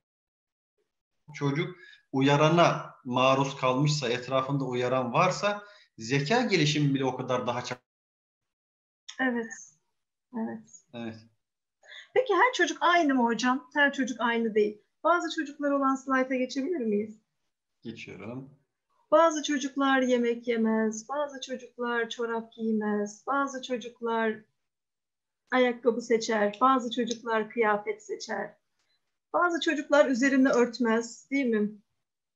Çocuk 1.35 1.77
uyarana 2.13 2.95
maruz 3.05 3.57
kalmışsa, 3.57 4.09
etrafında 4.09 4.65
uyaran 4.65 5.13
varsa 5.13 5.63
zeka 5.99 6.43
gelişimi 6.43 6.95
bile 6.95 7.05
o 7.05 7.17
kadar 7.17 7.47
daha 7.47 7.65
çok. 7.65 7.79
Evet. 9.21 9.53
Evet. 10.39 10.69
Evet. 10.95 11.17
Peki 12.15 12.35
her 12.35 12.53
çocuk 12.53 12.79
aynı 12.81 13.15
mı 13.15 13.25
hocam? 13.25 13.71
Her 13.75 13.93
çocuk 13.93 14.21
aynı 14.21 14.55
değil. 14.55 14.83
Bazı 15.05 15.37
çocuklar 15.37 15.71
olan 15.71 15.95
slayta 15.95 16.35
geçebilir 16.35 16.81
miyiz? 16.81 17.19
Geçiyorum. 17.83 18.51
Bazı 19.11 19.43
çocuklar 19.43 20.03
yemek 20.03 20.49
yemez, 20.49 21.09
bazı 21.09 21.41
çocuklar 21.41 22.09
çorap 22.09 22.53
giymez, 22.53 23.25
bazı 23.27 23.63
çocuklar 23.63 24.35
ayakkabı 25.51 26.03
seçer, 26.03 26.59
bazı 26.61 26.91
çocuklar 26.91 27.51
kıyafet 27.51 28.03
seçer. 28.03 28.55
Bazı 29.33 29.61
çocuklar 29.61 30.07
üzerini 30.07 30.49
örtmez, 30.49 31.31
değil 31.31 31.47
mi? 31.47 31.71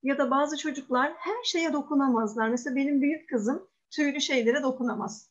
Ya 0.02 0.18
da 0.18 0.30
bazı 0.30 0.56
çocuklar 0.56 1.12
her 1.16 1.44
şeye 1.44 1.72
dokunamazlar. 1.72 2.48
Mesela 2.48 2.76
benim 2.76 3.02
büyük 3.02 3.28
kızım 3.28 3.68
tüylü 3.90 4.20
şeylere 4.20 4.62
dokunamaz. 4.62 5.30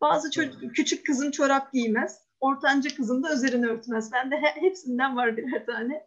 Bazı 0.00 0.30
çocuk, 0.30 0.74
küçük 0.74 1.06
kızım 1.06 1.30
çorap 1.30 1.72
giymez. 1.72 2.29
Ortanca 2.40 2.96
kızım 2.96 3.22
da 3.22 3.34
üzerini 3.34 3.66
örtmez. 3.66 4.12
Bende 4.12 4.36
he, 4.36 4.60
hepsinden 4.60 5.16
var 5.16 5.36
birer 5.36 5.66
tane. 5.66 6.06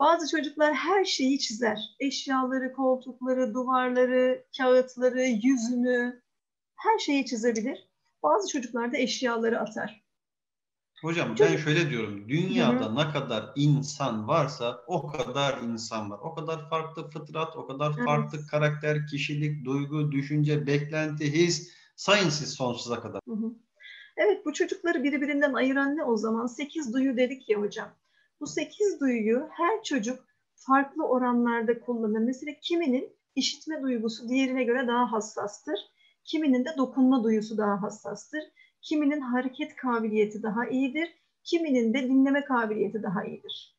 Bazı 0.00 0.36
çocuklar 0.36 0.74
her 0.74 1.04
şeyi 1.04 1.38
çizer. 1.38 1.80
Eşyaları, 2.00 2.72
koltukları, 2.72 3.54
duvarları, 3.54 4.44
kağıtları, 4.58 5.22
yüzünü 5.22 6.22
her 6.76 6.98
şeyi 6.98 7.26
çizebilir. 7.26 7.88
Bazı 8.22 8.52
çocuklar 8.52 8.92
da 8.92 8.96
eşyaları 8.96 9.60
atar. 9.60 10.06
Hocam 11.02 11.34
ben 11.40 11.56
şöyle 11.56 11.90
diyorum. 11.90 12.28
Dünyada 12.28 12.84
Hı-hı. 12.84 12.96
ne 12.96 13.12
kadar 13.12 13.52
insan 13.56 14.28
varsa 14.28 14.84
o 14.86 15.06
kadar 15.06 15.62
insan 15.62 16.10
var. 16.10 16.18
O 16.22 16.34
kadar 16.34 16.70
farklı 16.70 17.10
fıtrat, 17.10 17.56
o 17.56 17.66
kadar 17.66 17.96
farklı 18.04 18.38
evet. 18.38 18.50
karakter, 18.50 19.06
kişilik, 19.06 19.64
duygu, 19.64 20.12
düşünce, 20.12 20.66
beklenti, 20.66 21.32
his 21.32 21.72
sayın 21.96 22.28
siz 22.28 22.50
sonsuza 22.50 23.00
kadar. 23.00 23.20
Hı-hı. 23.28 23.65
Evet 24.16 24.46
bu 24.46 24.52
çocukları 24.52 25.04
birbirinden 25.04 25.52
ayıran 25.52 25.96
ne 25.96 26.04
o 26.04 26.16
zaman? 26.16 26.46
Sekiz 26.46 26.94
duyu 26.94 27.16
dedik 27.16 27.48
ya 27.48 27.60
hocam. 27.60 27.88
Bu 28.40 28.46
sekiz 28.46 29.00
duyuyu 29.00 29.48
her 29.50 29.82
çocuk 29.82 30.24
farklı 30.54 31.08
oranlarda 31.08 31.80
kullanır. 31.80 32.18
Mesela 32.18 32.52
kiminin 32.62 33.16
işitme 33.34 33.82
duygusu 33.82 34.28
diğerine 34.28 34.64
göre 34.64 34.86
daha 34.86 35.12
hassastır. 35.12 35.78
Kiminin 36.24 36.64
de 36.64 36.74
dokunma 36.76 37.24
duyusu 37.24 37.58
daha 37.58 37.82
hassastır. 37.82 38.42
Kiminin 38.82 39.20
hareket 39.20 39.76
kabiliyeti 39.76 40.42
daha 40.42 40.66
iyidir. 40.66 41.08
Kiminin 41.44 41.94
de 41.94 42.02
dinleme 42.02 42.44
kabiliyeti 42.44 43.02
daha 43.02 43.24
iyidir. 43.24 43.76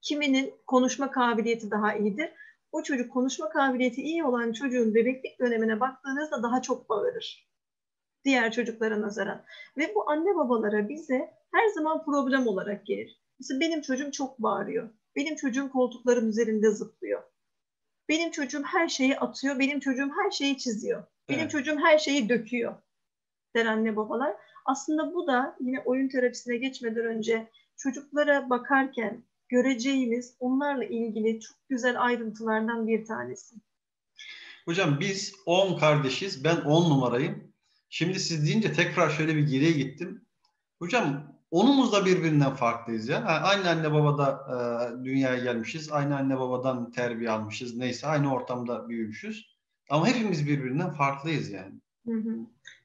Kiminin 0.00 0.54
konuşma 0.66 1.10
kabiliyeti 1.10 1.70
daha 1.70 1.94
iyidir. 1.94 2.30
O 2.72 2.82
çocuk 2.82 3.12
konuşma 3.12 3.48
kabiliyeti 3.48 4.02
iyi 4.02 4.24
olan 4.24 4.52
çocuğun 4.52 4.94
bebeklik 4.94 5.40
dönemine 5.40 5.80
baktığınızda 5.80 6.42
daha 6.42 6.62
çok 6.62 6.88
bağırır. 6.88 7.51
Diğer 8.24 8.52
çocuklara 8.52 9.00
nazaran. 9.00 9.44
Ve 9.76 9.92
bu 9.94 10.10
anne 10.10 10.36
babalara 10.36 10.88
bize 10.88 11.34
her 11.52 11.68
zaman 11.68 12.04
problem 12.04 12.46
olarak 12.46 12.86
gelir. 12.86 13.20
Mesela 13.40 13.60
benim 13.60 13.80
çocuğum 13.80 14.10
çok 14.10 14.38
bağırıyor. 14.38 14.88
Benim 15.16 15.36
çocuğum 15.36 15.70
koltukların 15.70 16.28
üzerinde 16.28 16.70
zıplıyor. 16.70 17.22
Benim 18.08 18.30
çocuğum 18.30 18.62
her 18.64 18.88
şeyi 18.88 19.18
atıyor. 19.18 19.58
Benim 19.58 19.80
çocuğum 19.80 20.10
her 20.24 20.30
şeyi 20.30 20.58
çiziyor. 20.58 21.04
Benim 21.28 21.40
evet. 21.40 21.50
çocuğum 21.50 21.78
her 21.78 21.98
şeyi 21.98 22.28
döküyor 22.28 22.74
der 23.54 23.66
anne 23.66 23.96
babalar. 23.96 24.36
Aslında 24.64 25.14
bu 25.14 25.26
da 25.26 25.56
yine 25.60 25.80
oyun 25.80 26.08
terapisine 26.08 26.56
geçmeden 26.56 27.04
önce 27.04 27.50
çocuklara 27.76 28.50
bakarken 28.50 29.24
göreceğimiz 29.48 30.36
onlarla 30.40 30.84
ilgili 30.84 31.40
çok 31.40 31.56
güzel 31.68 32.02
ayrıntılardan 32.02 32.86
bir 32.86 33.04
tanesi. 33.04 33.56
Hocam 34.64 35.00
biz 35.00 35.34
10 35.46 35.78
kardeşiz. 35.78 36.44
Ben 36.44 36.56
10 36.56 36.90
numarayım. 36.90 37.51
Şimdi 37.94 38.20
siz 38.20 38.46
deyince 38.46 38.72
tekrar 38.72 39.10
şöyle 39.10 39.36
bir 39.36 39.46
geriye 39.46 39.72
gittim. 39.72 40.24
Hocam 40.78 41.36
onumuz 41.50 41.92
da 41.92 42.06
birbirinden 42.06 42.54
farklıyız 42.54 43.08
ya. 43.08 43.14
Yani 43.14 43.28
aynı 43.28 43.70
anne 43.70 43.92
babada 43.92 44.46
e, 44.48 45.04
dünyaya 45.04 45.44
gelmişiz. 45.44 45.92
Aynı 45.92 46.16
anne 46.16 46.38
babadan 46.38 46.90
terbiye 46.90 47.30
almışız. 47.30 47.76
Neyse 47.76 48.06
aynı 48.06 48.34
ortamda 48.34 48.88
büyümüşüz. 48.88 49.56
Ama 49.90 50.06
hepimiz 50.06 50.48
birbirinden 50.48 50.92
farklıyız 50.92 51.50
yani. 51.50 51.74
Hı 52.06 52.12
hı. 52.12 52.36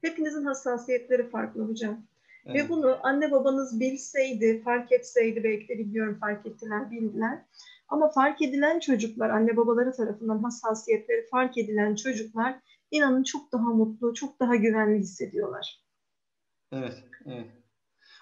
Hepinizin 0.02 0.46
hassasiyetleri 0.46 1.30
farklı 1.30 1.70
hocam. 1.70 2.06
Evet. 2.46 2.56
Ve 2.56 2.70
bunu 2.70 3.00
anne 3.04 3.32
babanız 3.32 3.80
bilseydi, 3.80 4.62
fark 4.63 4.91
etseydi 4.91 5.43
belki 5.43 5.67
de 5.67 5.80
biliyorum 5.80 6.17
fark 6.20 6.46
ettiler, 6.46 6.91
bildiler. 6.91 7.39
Ama 7.88 8.10
fark 8.10 8.41
edilen 8.41 8.80
çocuklar, 8.80 9.30
anne 9.30 9.58
babaları 9.58 9.91
tarafından 9.91 10.43
hassasiyetleri 10.43 11.28
fark 11.32 11.58
edilen 11.58 11.96
çocuklar 11.96 12.60
inanın 12.91 13.23
çok 13.23 13.52
daha 13.52 13.69
mutlu, 13.69 14.13
çok 14.13 14.39
daha 14.39 14.56
güvenli 14.56 15.00
hissediyorlar. 15.00 15.84
Evet, 16.71 17.04
evet. 17.26 17.47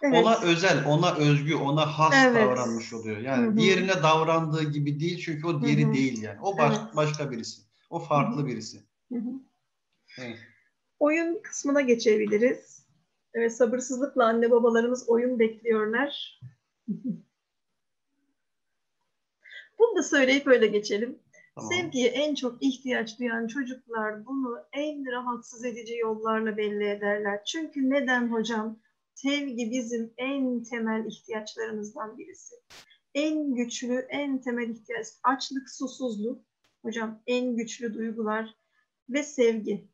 Evet. 0.04 0.26
Ona 0.26 0.42
özel, 0.42 0.86
ona 0.86 1.16
özgü, 1.16 1.56
ona 1.56 1.86
has 2.00 2.14
evet. 2.26 2.36
davranmış 2.36 2.94
oluyor. 2.94 3.18
Yani 3.18 3.48
Hı-hı. 3.48 3.58
diğerine 3.58 4.04
davrandığı 4.04 4.64
gibi 4.64 5.00
değil 5.00 5.18
çünkü 5.26 5.48
o 5.48 5.62
diğeri 5.62 5.84
Hı-hı. 5.84 5.94
değil 5.94 6.22
yani. 6.22 6.42
O 6.42 6.58
baş, 6.58 6.78
evet. 6.80 6.96
başka 6.96 7.32
birisi. 7.32 7.62
O 7.90 8.00
farklı 8.00 8.38
Hı-hı. 8.38 8.48
birisi. 8.48 8.84
Hı-hı. 9.12 9.32
Evet. 10.20 10.40
Oyun 11.00 11.40
kısmına 11.44 11.82
geçebiliriz. 11.82 12.86
Evet, 13.34 13.58
sabırsızlıkla 13.58 14.26
anne 14.26 14.52
babalarımız 14.52 15.10
oyun 15.10 15.40
bekliyorlar. 15.40 16.42
Bunu 19.80 19.96
da 19.98 20.04
söyleyip 20.04 20.48
öyle 20.48 20.68
geçelim. 20.68 21.20
Tamam. 21.56 21.72
Sevgiye 21.72 22.08
en 22.08 22.36
çok 22.36 22.64
ihtiyaç 22.64 23.20
duyan 23.20 23.48
çocuklar 23.48 24.26
bunu 24.26 24.58
en 24.74 25.12
rahatsız 25.12 25.66
edici 25.66 25.98
yollarla 25.98 26.58
belli 26.58 26.90
ederler. 26.90 27.46
Çünkü 27.46 27.90
neden 27.90 28.32
hocam? 28.32 28.80
Sevgi 29.14 29.72
bizim 29.72 30.14
en 30.18 30.64
temel 30.64 31.06
ihtiyaçlarımızdan 31.06 32.18
birisi. 32.18 32.56
En 33.14 33.56
güçlü, 33.56 34.06
en 34.10 34.42
temel 34.42 34.70
ihtiyaç. 34.70 35.08
Açlık, 35.24 35.70
susuzluk. 35.70 36.42
Hocam 36.82 37.22
en 37.28 37.56
güçlü 37.56 37.94
duygular 37.94 38.56
ve 39.10 39.24
sevgi. 39.24 39.88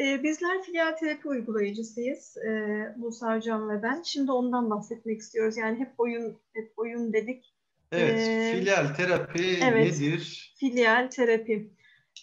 Ee, 0.00 0.22
bizler 0.22 0.62
filial 0.62 0.92
terapi 0.92 1.28
uygulayıcısıyız. 1.28 2.36
Ee, 2.36 2.94
Musa 2.96 3.36
Hocam 3.36 3.68
ve 3.68 3.82
ben. 3.82 4.02
Şimdi 4.02 4.32
ondan 4.32 4.70
bahsetmek 4.70 5.20
istiyoruz. 5.20 5.56
Yani 5.56 5.78
hep 5.78 5.92
oyun 5.98 6.38
hep 6.52 6.72
oyun 6.76 7.12
dedik. 7.12 7.53
Evet, 7.92 8.28
ee, 8.28 8.56
filial 8.58 8.94
terapi 8.94 9.58
evet, 9.62 10.00
nedir? 10.00 10.54
Filial 10.60 11.10
terapi. 11.10 11.70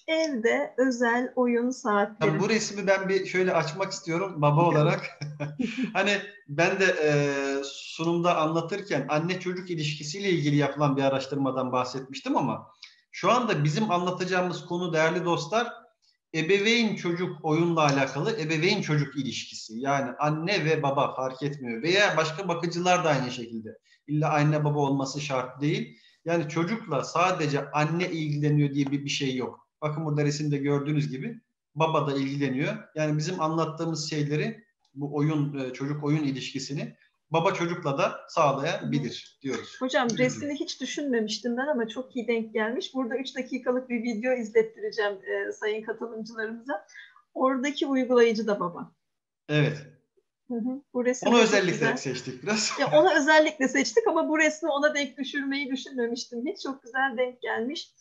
Evde 0.08 0.74
özel 0.78 1.34
oyun 1.36 1.69
saatleri. 1.69 2.34
Ya 2.34 2.39
bu 2.39 2.50
resmi 2.50 2.88
ben 2.88 3.10
bir 3.10 3.26
şöyle 3.26 3.54
açmak 3.54 3.91
istiyorum 3.91 4.41
baba 4.41 4.65
olarak. 4.65 5.19
hani 5.93 6.17
ben 6.47 6.80
de 6.80 6.86
e, 6.86 7.13
sunumda 7.63 8.38
anlatırken 8.38 9.06
anne 9.10 9.39
çocuk 9.39 9.69
ilişkisiyle 9.69 10.30
ilgili 10.30 10.56
yapılan 10.56 10.97
bir 10.97 11.04
araştırmadan 11.04 11.71
bahsetmiştim 11.71 12.38
ama 12.38 12.67
şu 13.12 13.32
anda 13.32 13.63
bizim 13.63 13.91
anlatacağımız 13.91 14.65
konu 14.65 14.93
değerli 14.93 15.26
dostlar 15.26 15.67
ebeveyn 16.36 16.95
çocuk 16.95 17.45
oyunla 17.45 17.86
alakalı 17.86 18.39
ebeveyn 18.39 18.82
çocuk 18.82 19.15
ilişkisi. 19.15 19.74
Yani 19.80 20.12
anne 20.19 20.65
ve 20.65 20.84
baba 20.84 21.15
fark 21.15 21.43
etmiyor. 21.43 21.84
Veya 21.84 22.17
başka 22.17 22.47
bakıcılar 22.47 23.04
da 23.04 23.10
aynı 23.10 23.32
şekilde. 23.32 23.69
İlla 24.12 24.34
anne 24.34 24.63
baba 24.63 24.80
olması 24.80 25.21
şart 25.21 25.62
değil. 25.62 26.00
Yani 26.26 26.50
çocukla 26.50 27.04
sadece 27.04 27.71
anne 27.71 28.12
ilgileniyor 28.12 28.74
diye 28.74 28.91
bir, 28.91 29.06
bir 29.06 29.10
şey 29.10 29.36
yok. 29.36 29.67
Bakın 29.82 30.06
burada 30.06 30.24
resimde 30.26 30.58
gördüğünüz 30.58 31.10
gibi 31.10 31.41
baba 31.76 32.08
da 32.08 32.17
ilgileniyor. 32.17 32.74
Yani 32.95 33.17
bizim 33.17 33.41
anlattığımız 33.41 34.10
şeyleri 34.10 34.63
bu 34.93 35.15
oyun 35.15 35.58
e, 35.60 35.74
çocuk 35.74 36.04
oyun 36.04 36.24
ilişkisini 36.24 36.95
baba 37.30 37.54
çocukla 37.54 37.97
da 37.97 38.19
sağlayabilir 38.30 39.39
diyoruz. 39.41 39.78
Hocam 39.80 40.08
resmini 40.17 40.54
hiç 40.54 40.82
düşünmemiştim 40.82 41.58
ben 41.58 41.67
ama 41.67 41.88
çok 41.88 42.15
iyi 42.15 42.28
denk 42.28 42.54
gelmiş. 42.54 42.93
Burada 42.93 43.17
3 43.17 43.36
dakikalık 43.36 43.89
bir 43.89 44.04
video 44.04 44.34
izlettireceğim 44.34 45.13
e, 45.13 45.52
sayın 45.52 45.84
katılımcılarımıza. 45.84 46.86
Oradaki 47.34 47.88
uygulayıcı 47.88 48.47
da 48.47 48.60
baba. 48.60 48.91
Evet. 49.50 49.78
Hı 50.51 50.55
hı. 50.55 50.81
Bu 50.93 51.05
resim 51.05 51.29
onu 51.29 51.39
özellikle 51.39 51.71
güzel. 51.71 51.97
seçtik 51.97 52.43
biraz. 52.43 52.71
Ya 52.79 52.87
onu 52.99 53.13
özellikle 53.13 53.67
seçtik 53.67 54.07
ama 54.07 54.29
bu 54.29 54.39
resmi 54.39 54.69
ona 54.69 54.95
denk 54.95 55.17
düşürmeyi 55.17 55.71
düşünmemiştim. 55.71 56.45
Hiç 56.45 56.63
çok 56.63 56.83
güzel 56.83 57.17
denk 57.17 57.41
gelmiş. 57.41 57.91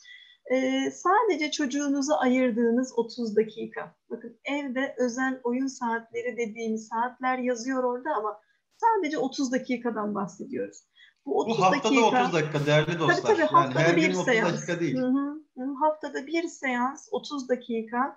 Ee, 0.52 0.90
sadece 0.90 1.50
çocuğunuza 1.50 2.16
ayırdığınız 2.16 2.92
30 2.96 3.36
dakika. 3.36 3.94
Bakın 4.10 4.40
evde 4.44 4.94
özel 4.98 5.40
oyun 5.44 5.66
saatleri 5.66 6.36
dediğimiz 6.36 6.88
saatler 6.88 7.38
yazıyor 7.38 7.84
orada 7.84 8.10
ama 8.18 8.40
Sadece 8.80 9.18
30 9.18 9.52
dakikadan 9.52 10.14
bahsediyoruz. 10.14 10.78
Bu, 11.26 11.38
30 11.40 11.58
Bu 11.58 11.62
haftada 11.62 11.94
dakika, 11.94 12.22
30 12.22 12.32
dakika 12.34 12.66
değerli 12.66 12.98
dostlar. 12.98 13.16
Tabii 13.16 13.36
tabii 13.36 13.46
haftada 13.46 13.80
yani 13.80 13.88
her 13.88 13.96
bir 13.96 14.02
gün 14.02 14.14
30 14.14 14.24
seans. 14.24 14.52
dakika 14.52 14.80
değil. 14.80 14.96
Hı 14.96 15.06
hı. 15.06 15.74
Haftada 15.80 16.26
bir 16.26 16.48
seans 16.48 17.08
30 17.10 17.48
dakika 17.48 18.16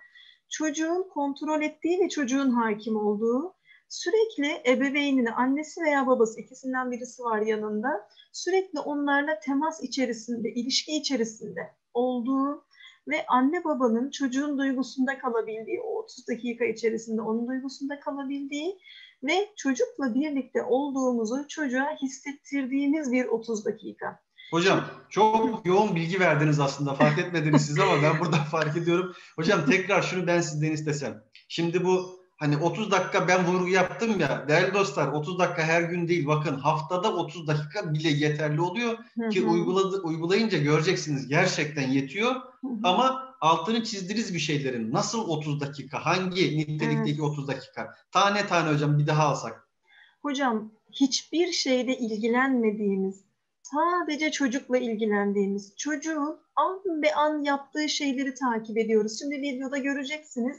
çocuğun 0.49 1.09
kontrol 1.09 1.61
ettiği 1.61 1.99
ve 1.99 2.09
çocuğun 2.09 2.51
hakim 2.51 2.95
olduğu 2.95 3.55
sürekli 3.93 4.71
ebeveynini, 4.71 5.31
annesi 5.31 5.81
veya 5.81 6.07
babası 6.07 6.41
ikisinden 6.41 6.91
birisi 6.91 7.23
var 7.23 7.41
yanında 7.41 8.07
sürekli 8.31 8.79
onlarla 8.79 9.39
temas 9.39 9.83
içerisinde, 9.83 10.53
ilişki 10.53 10.91
içerisinde 10.91 11.73
olduğu 11.93 12.65
ve 13.07 13.25
anne 13.27 13.63
babanın 13.63 14.11
çocuğun 14.11 14.57
duygusunda 14.57 15.17
kalabildiği, 15.17 15.81
o 15.81 15.99
30 16.03 16.27
dakika 16.27 16.65
içerisinde 16.65 17.21
onun 17.21 17.47
duygusunda 17.47 17.99
kalabildiği 17.99 18.79
ve 19.23 19.49
çocukla 19.57 20.15
birlikte 20.15 20.63
olduğumuzu 20.63 21.47
çocuğa 21.47 21.97
hissettirdiğimiz 22.01 23.11
bir 23.11 23.25
30 23.25 23.65
dakika. 23.65 24.19
Hocam 24.51 24.85
çok 25.09 25.65
yoğun 25.65 25.95
bilgi 25.95 26.19
verdiniz 26.19 26.59
aslında 26.59 26.93
fark 26.93 27.19
etmediniz 27.19 27.65
siz 27.65 27.79
ama 27.79 28.03
ben 28.03 28.19
burada 28.19 28.37
fark 28.51 28.77
ediyorum. 28.77 29.13
Hocam 29.35 29.65
tekrar 29.65 30.01
şunu 30.01 30.27
ben 30.27 30.41
sizden 30.41 30.71
istesem. 30.71 31.23
Şimdi 31.47 31.85
bu 31.85 32.22
hani 32.37 32.57
30 32.57 32.91
dakika 32.91 33.27
ben 33.27 33.45
vurgu 33.45 33.67
yaptım 33.67 34.19
ya 34.19 34.45
değerli 34.47 34.73
dostlar 34.73 35.07
30 35.07 35.39
dakika 35.39 35.63
her 35.63 35.81
gün 35.81 36.07
değil 36.07 36.27
bakın 36.27 36.55
haftada 36.55 37.15
30 37.15 37.47
dakika 37.47 37.93
bile 37.93 38.09
yeterli 38.09 38.61
oluyor 38.61 38.97
ki 39.31 39.45
uyguladı, 39.45 40.01
uygulayınca 40.01 40.57
göreceksiniz 40.57 41.27
gerçekten 41.27 41.89
yetiyor 41.89 42.35
ama 42.83 43.35
altını 43.41 43.83
çizdiniz 43.83 44.33
bir 44.33 44.39
şeylerin 44.39 44.93
nasıl 44.93 45.27
30 45.27 45.61
dakika 45.61 46.05
hangi 46.05 46.57
nitelikteki 46.57 47.21
evet. 47.21 47.31
30 47.31 47.47
dakika 47.47 47.95
tane 48.11 48.47
tane 48.47 48.73
hocam 48.73 48.99
bir 48.99 49.07
daha 49.07 49.23
alsak 49.23 49.63
hocam 50.23 50.71
hiçbir 50.91 51.51
şeyde 51.51 51.97
ilgilenmediğimiz, 51.97 53.23
sadece 53.61 54.31
çocukla 54.31 54.77
ilgilendiğimiz, 54.77 55.77
çocuğun 55.77 56.39
an 56.55 57.01
be 57.01 57.15
an 57.15 57.43
yaptığı 57.43 57.89
şeyleri 57.89 58.33
takip 58.33 58.77
ediyoruz. 58.77 59.19
Şimdi 59.19 59.41
videoda 59.41 59.77
göreceksiniz. 59.77 60.57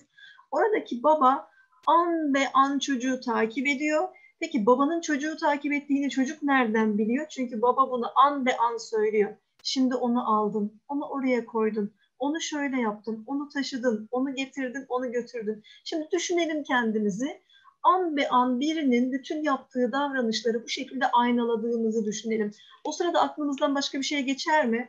Oradaki 0.51 1.03
baba 1.03 1.49
an 1.87 2.35
be 2.35 2.49
an 2.55 2.79
çocuğu 2.79 3.21
takip 3.21 3.67
ediyor. 3.67 4.09
Peki 4.41 4.67
babanın 4.67 5.01
çocuğu 5.01 5.37
takip 5.37 5.73
ettiğini 5.73 6.11
çocuk 6.11 6.43
nereden 6.43 6.99
biliyor? 6.99 7.27
Çünkü 7.29 7.63
baba 7.63 7.91
bunu 7.91 8.13
an 8.17 8.47
be 8.47 8.57
an 8.57 8.77
söylüyor. 8.77 9.37
Şimdi 9.63 9.95
onu 9.95 10.35
aldın, 10.35 10.81
onu 10.89 11.05
oraya 11.05 11.47
koydun, 11.47 11.93
onu 12.19 12.41
şöyle 12.41 12.81
yaptın, 12.81 13.25
onu 13.27 13.49
taşıdın, 13.49 14.09
onu 14.11 14.35
getirdin, 14.35 14.87
onu 14.89 15.13
götürdün. 15.13 15.63
Şimdi 15.85 16.09
düşünelim 16.13 16.63
kendimizi. 16.63 17.41
An 17.83 18.17
be 18.17 18.29
an 18.29 18.61
birinin 18.61 19.13
bütün 19.13 19.43
yaptığı 19.43 19.93
davranışları 19.93 20.65
bu 20.65 20.69
şekilde 20.69 21.07
aynaladığımızı 21.07 22.05
düşünelim. 22.07 22.51
O 22.85 22.93
sırada 22.93 23.21
aklımızdan 23.21 23.75
başka 23.75 23.99
bir 23.99 24.05
şey 24.05 24.23
geçer 24.23 24.67
mi? 24.67 24.89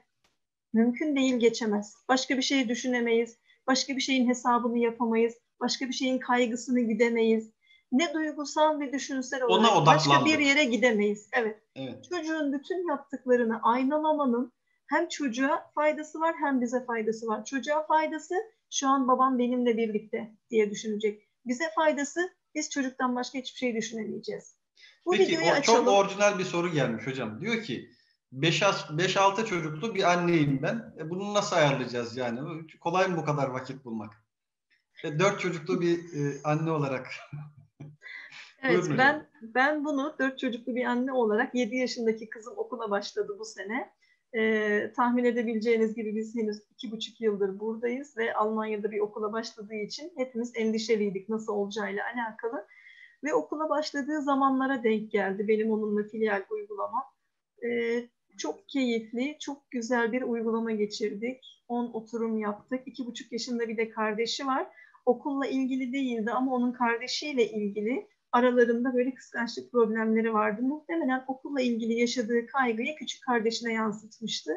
Mümkün 0.73 1.15
değil 1.15 1.35
geçemez. 1.35 1.95
Başka 2.09 2.37
bir 2.37 2.41
şey 2.41 2.69
düşünemeyiz. 2.69 3.37
Başka 3.67 3.95
bir 3.95 4.01
şeyin 4.01 4.29
hesabını 4.29 4.77
yapamayız. 4.77 5.33
Başka 5.59 5.87
bir 5.87 5.93
şeyin 5.93 6.19
kaygısını 6.19 6.79
gidemeyiz. 6.79 7.51
Ne 7.91 8.13
duygusal 8.13 8.77
ne 8.77 8.93
düşünsel 8.93 9.43
olarak 9.43 9.75
Ona 9.75 9.85
başka 9.85 10.25
bir 10.25 10.39
yere 10.39 10.63
gidemeyiz. 10.63 11.29
Evet. 11.33 11.61
Evet. 11.75 12.05
Çocuğun 12.09 12.53
bütün 12.53 12.87
yaptıklarını 12.87 13.59
aynalamanın 13.63 14.53
hem 14.87 15.07
çocuğa 15.07 15.71
faydası 15.75 16.19
var 16.19 16.35
hem 16.39 16.61
bize 16.61 16.85
faydası 16.85 17.27
var. 17.27 17.45
Çocuğa 17.45 17.85
faydası 17.85 18.35
şu 18.71 18.87
an 18.87 19.07
babam 19.07 19.39
benimle 19.39 19.77
birlikte 19.77 20.31
diye 20.49 20.71
düşünecek. 20.71 21.29
Bize 21.45 21.65
faydası 21.75 22.33
biz 22.55 22.69
çocuktan 22.69 23.15
başka 23.15 23.39
hiçbir 23.39 23.57
şey 23.57 23.75
düşünemeyeceğiz. 23.75 24.55
Bu 25.05 25.11
Peki 25.11 25.23
videoyu 25.23 25.47
o 25.47 25.51
açalım. 25.51 25.85
çok 25.85 25.93
orijinal 25.93 26.39
bir 26.39 26.43
soru 26.43 26.71
gelmiş 26.71 27.07
hocam. 27.07 27.41
Diyor 27.41 27.63
ki 27.63 27.89
5-6 28.33 29.45
çocuklu 29.45 29.95
bir 29.95 30.11
anneyim 30.13 30.59
ben. 30.61 30.93
E, 30.99 31.09
bunu 31.09 31.33
nasıl 31.33 31.55
ayarlayacağız 31.55 32.17
yani? 32.17 32.39
Kolay 32.79 33.07
mı 33.07 33.17
bu 33.17 33.25
kadar 33.25 33.47
vakit 33.47 33.85
bulmak? 33.85 34.24
4 35.03 35.39
çocuklu 35.39 35.81
bir 35.81 35.97
e, 35.97 36.41
anne 36.43 36.71
olarak. 36.71 37.07
Evet 38.63 38.81
Buyurun 38.81 38.97
ben 38.97 39.13
hocam. 39.13 39.25
ben 39.41 39.85
bunu 39.85 40.15
dört 40.19 40.39
çocuklu 40.39 40.75
bir 40.75 40.85
anne 40.85 41.11
olarak 41.11 41.55
7 41.55 41.75
yaşındaki 41.75 42.29
kızım 42.29 42.53
okula 42.57 42.91
başladı 42.91 43.35
bu 43.39 43.45
sene. 43.45 43.91
Ee, 44.37 44.91
tahmin 44.95 45.25
edebileceğiniz 45.25 45.95
gibi 45.95 46.15
biz 46.15 46.35
henüz 46.35 46.57
iki 46.71 46.91
buçuk 46.91 47.21
yıldır 47.21 47.59
buradayız 47.59 48.17
ve 48.17 48.33
Almanya'da 48.33 48.91
bir 48.91 48.99
okula 48.99 49.33
başladığı 49.33 49.75
için 49.75 50.13
hepimiz 50.17 50.51
endişeliydik 50.55 51.29
nasıl 51.29 51.53
olacağıyla 51.53 52.03
alakalı. 52.05 52.67
Ve 53.23 53.33
okula 53.33 53.69
başladığı 53.69 54.21
zamanlara 54.21 54.83
denk 54.83 55.11
geldi 55.11 55.47
benim 55.47 55.71
onunla 55.71 56.03
filial 56.03 56.43
uygulamam. 56.49 57.03
Ee, 57.63 58.09
çok 58.37 58.69
keyifli, 58.69 59.37
çok 59.39 59.71
güzel 59.71 60.11
bir 60.11 60.21
uygulama 60.21 60.71
geçirdik. 60.71 61.63
10 61.67 61.85
oturum 61.93 62.37
yaptık. 62.37 62.81
İki 62.85 63.05
buçuk 63.05 63.31
yaşında 63.31 63.67
bir 63.67 63.77
de 63.77 63.89
kardeşi 63.89 64.47
var. 64.47 64.67
Okulla 65.05 65.47
ilgili 65.47 65.93
değildi 65.93 66.31
ama 66.31 66.53
onun 66.53 66.71
kardeşiyle 66.71 67.51
ilgili 67.51 68.07
aralarında 68.31 68.93
böyle 68.93 69.13
kıskançlık 69.13 69.71
problemleri 69.71 70.33
vardı. 70.33 70.61
Muhtemelen 70.61 71.23
okulla 71.27 71.61
ilgili 71.61 71.93
yaşadığı 71.93 72.45
kaygıyı 72.45 72.95
küçük 72.95 73.23
kardeşine 73.23 73.73
yansıtmıştı. 73.73 74.51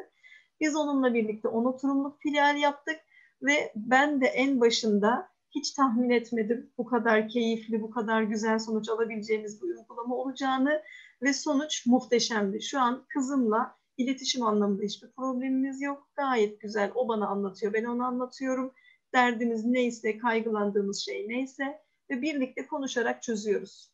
Biz 0.61 0.75
onunla 0.75 1.13
birlikte 1.13 1.47
10 1.47 1.65
oturumluk 1.65 2.19
filial 2.19 2.57
yaptık 2.57 2.99
ve 3.41 3.71
ben 3.75 4.21
de 4.21 4.25
en 4.25 4.59
başında 4.59 5.29
hiç 5.55 5.71
tahmin 5.71 6.09
etmedim 6.09 6.71
bu 6.77 6.85
kadar 6.85 7.29
keyifli, 7.29 7.81
bu 7.81 7.89
kadar 7.89 8.23
güzel 8.23 8.59
sonuç 8.59 8.89
alabileceğimiz 8.89 9.61
bir 9.61 9.67
uygulama 9.67 10.15
olacağını 10.15 10.81
ve 11.21 11.33
sonuç 11.33 11.85
muhteşemdi. 11.85 12.61
Şu 12.61 12.79
an 12.79 13.05
kızımla 13.13 13.75
iletişim 13.97 14.43
anlamında 14.43 14.83
hiçbir 14.83 15.11
problemimiz 15.11 15.81
yok. 15.81 16.09
Gayet 16.15 16.61
güzel. 16.61 16.91
O 16.95 17.07
bana 17.07 17.27
anlatıyor, 17.27 17.73
ben 17.73 17.83
ona 17.83 18.07
anlatıyorum. 18.07 18.73
Derdimiz 19.13 19.65
neyse, 19.65 20.17
kaygılandığımız 20.17 20.99
şey 21.05 21.27
neyse 21.27 21.81
ve 22.09 22.21
birlikte 22.21 22.67
konuşarak 22.67 23.23
çözüyoruz. 23.23 23.91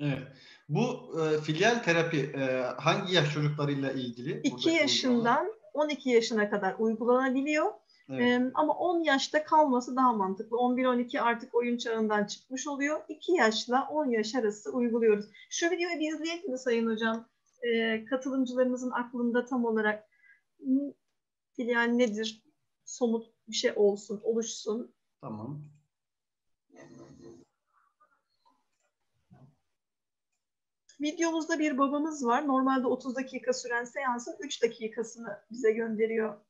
Evet. 0.00 0.22
Bu 0.68 1.12
e, 1.20 1.40
filial 1.40 1.82
terapi 1.82 2.18
e, 2.18 2.62
hangi 2.76 3.14
yaş 3.14 3.34
çocuklarıyla 3.34 3.92
ilgili? 3.92 4.40
2 4.40 4.50
buradaki 4.50 4.70
yaşından 4.70 5.52
12 5.74 6.10
yaşına 6.10 6.50
kadar 6.50 6.74
uygulanabiliyor. 6.78 7.72
Evet. 8.10 8.20
Ee, 8.20 8.50
ama 8.54 8.74
10 8.74 9.02
yaşta 9.02 9.44
kalması 9.44 9.96
daha 9.96 10.12
mantıklı. 10.12 10.56
11-12 10.56 11.20
artık 11.20 11.54
oyun 11.54 11.76
çağından 11.76 12.24
çıkmış 12.24 12.68
oluyor. 12.68 13.00
2 13.08 13.32
yaşla 13.32 13.88
10 13.90 14.10
yaş 14.10 14.34
arası 14.34 14.72
uyguluyoruz. 14.72 15.26
Şu 15.50 15.66
videoyu 15.66 16.00
bir 16.00 16.14
izleyelim 16.14 16.50
mi 16.50 16.58
Sayın 16.58 16.90
Hocam? 16.90 17.28
Ee, 17.62 18.04
katılımcılarımızın 18.04 18.90
aklında 18.90 19.44
tam 19.44 19.64
olarak 19.64 20.08
filial 21.56 21.86
nedir? 21.86 22.42
Somut 22.84 23.37
bir 23.48 23.54
şey 23.54 23.72
olsun, 23.76 24.20
oluşsun. 24.24 24.94
Tamam. 25.20 25.62
Videomuzda 31.00 31.58
bir 31.58 31.78
babamız 31.78 32.26
var. 32.26 32.48
Normalde 32.48 32.86
30 32.86 33.16
dakika 33.16 33.52
süren 33.52 33.84
seansın 33.84 34.36
3 34.40 34.62
dakikasını 34.62 35.42
bize 35.50 35.72
gönderiyor 35.72 36.40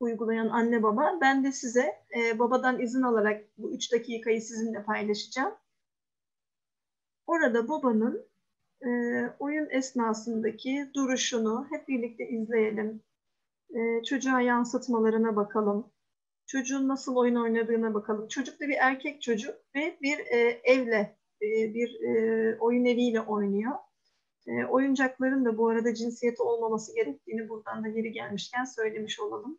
uygulayan 0.00 0.48
anne 0.48 0.82
baba. 0.82 1.18
Ben 1.20 1.44
de 1.44 1.52
size 1.52 1.92
e, 2.16 2.38
babadan 2.38 2.80
izin 2.80 3.02
alarak 3.02 3.44
bu 3.58 3.72
3 3.72 3.92
dakikayı 3.92 4.42
sizinle 4.42 4.82
paylaşacağım. 4.82 5.54
Orada 7.26 7.68
babanın 7.68 8.26
e, 8.82 8.88
oyun 9.38 9.70
esnasındaki 9.70 10.90
duruşunu 10.94 11.66
hep 11.70 11.88
birlikte 11.88 12.28
izleyelim. 12.28 13.02
E, 13.70 14.02
çocuğa 14.02 14.40
yansıtmalarına 14.40 15.36
bakalım. 15.36 15.90
Çocuğun 16.48 16.88
nasıl 16.88 17.16
oyun 17.16 17.34
oynadığına 17.34 17.94
bakalım. 17.94 18.28
Çocuk 18.28 18.60
da 18.60 18.68
bir 18.68 18.76
erkek 18.80 19.22
çocuk 19.22 19.54
ve 19.74 19.98
bir 20.02 20.18
e, 20.18 20.60
evle 20.64 21.16
e, 21.42 21.74
bir 21.74 22.00
e, 22.00 22.56
oyun 22.58 22.84
eviyle 22.84 23.20
oynuyor. 23.20 23.72
E, 24.46 24.64
oyuncakların 24.64 25.44
da 25.44 25.58
bu 25.58 25.68
arada 25.68 25.94
cinsiyeti 25.94 26.42
olmaması 26.42 26.94
gerektiğini 26.94 27.48
buradan 27.48 27.84
da 27.84 27.88
yeri 27.88 28.12
gelmişken 28.12 28.64
söylemiş 28.64 29.20
olalım. 29.20 29.58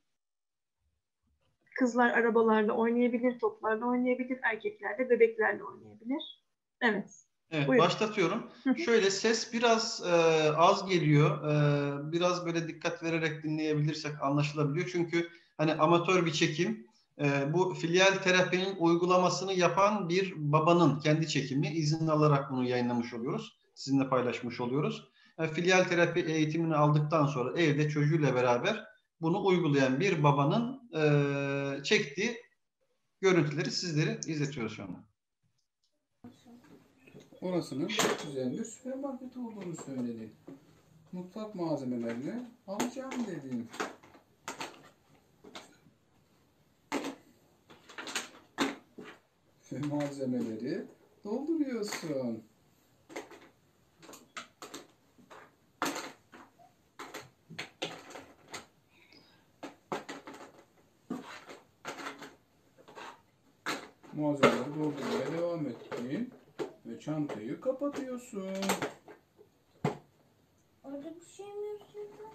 Kızlar 1.76 2.10
arabalarla 2.10 2.74
oynayabilir, 2.74 3.40
toplarla 3.40 3.86
oynayabilir, 3.86 4.40
erkekler 4.42 4.98
de 4.98 5.10
bebeklerle 5.10 5.64
oynayabilir. 5.64 6.44
Evet. 6.82 7.10
Evet, 7.52 7.68
Buyurun. 7.68 7.86
başlatıyorum. 7.86 8.52
Şöyle 8.86 9.12
ses 9.12 9.54
biraz 9.54 10.04
e, 10.06 10.12
az 10.56 10.90
geliyor. 10.90 11.52
E, 11.52 12.12
biraz 12.12 12.46
böyle 12.46 12.68
dikkat 12.68 13.04
vererek 13.04 13.44
dinleyebilirsek 13.44 14.22
anlaşılabiliyor. 14.22 14.90
Çünkü 14.92 15.30
hani 15.60 15.74
amatör 15.74 16.26
bir 16.26 16.32
çekim. 16.32 16.88
E, 17.22 17.54
bu 17.54 17.74
filial 17.74 18.16
terapinin 18.24 18.76
uygulamasını 18.80 19.54
yapan 19.54 20.10
bir 20.10 20.34
babanın 20.38 21.00
kendi 21.00 21.28
çekimi. 21.28 21.68
izin 21.68 22.08
alarak 22.08 22.52
bunu 22.52 22.64
yayınlamış 22.64 23.14
oluyoruz. 23.14 23.60
Sizinle 23.76 24.10
paylaşmış 24.10 24.62
oluyoruz. 24.62 25.08
E, 25.40 25.48
filial 25.48 25.84
terapi 25.84 26.20
eğitimini 26.20 26.76
aldıktan 26.76 27.26
sonra 27.26 27.60
evde 27.60 27.90
çocuğuyla 27.90 28.36
beraber 28.36 28.86
bunu 29.22 29.46
uygulayan 29.46 30.00
bir 30.00 30.24
babanın 30.24 30.82
e, 30.96 31.84
çektiği 31.84 32.38
görüntüleri 33.22 33.72
sizlere 33.72 34.20
izletiyoruz 34.28 34.76
şu 34.76 34.84
anda. 34.84 35.04
Orasının 37.42 37.88
çok 37.88 38.24
güzel 38.26 38.52
bir 38.52 38.64
süpermarket 38.64 39.38
olduğunu 39.38 39.76
söyledi. 39.86 40.30
Mutfak 41.12 41.56
malzemelerini 41.56 42.34
alacağım 42.68 43.28
dedim. 43.28 43.68
Ve 49.72 49.80
malzemeleri 49.80 50.86
dolduruyorsun. 51.24 52.44
Malzemeleri 64.14 64.76
doldurmaya 64.80 65.32
devam 65.38 65.68
ettin. 65.68 66.30
Ve 66.86 67.00
çantayı 67.00 67.62
kapatıyorsun. 67.62 68.48
Orada 70.84 71.16
bir 71.16 71.26
şey 71.26 71.46
mi 71.46 71.68
yazıyordu? 71.68 72.34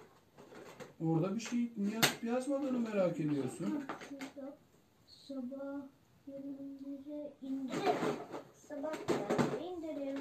Orada 0.99 1.35
bir 1.35 1.41
şey 1.41 1.71
yaz, 1.93 2.23
yazmadığını 2.23 2.79
merak 2.79 3.19
ediyorsun. 3.19 3.85
Sabah 5.07 5.81
Sabah 6.25 6.37
gelince 6.41 7.33
indirim. 7.41 7.81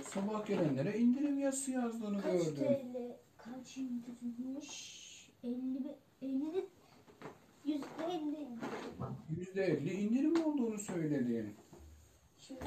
Sabah 0.02 0.46
gelenlere 0.46 0.98
indirim 0.98 1.38
yazısı 1.38 1.70
yazdığını 1.70 2.22
Kaç 2.22 2.32
gördüm. 2.32 2.54
TL? 2.54 3.16
Kaç 3.36 3.76
indirimmiş? 3.76 5.30
50 5.44 5.54
mi? 5.54 5.94
50 6.22 6.66
Yüzde 7.64 7.86
50 8.08 8.16
indirim. 8.16 8.58
Yüzde 9.38 9.64
elli 9.64 9.92
indirim 9.92 10.44
olduğunu 10.44 10.78
söyledin. 10.78 11.54
Şimdi 12.38 12.60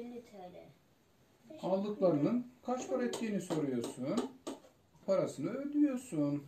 150 0.00 0.22
TL. 0.24 0.56
Aldıklarının 1.62 2.46
kaç 2.66 2.88
para 2.88 3.04
ettiğini 3.04 3.40
soruyorsun. 3.40 4.16
Parasını 5.06 5.50
ödüyorsun. 5.50 6.44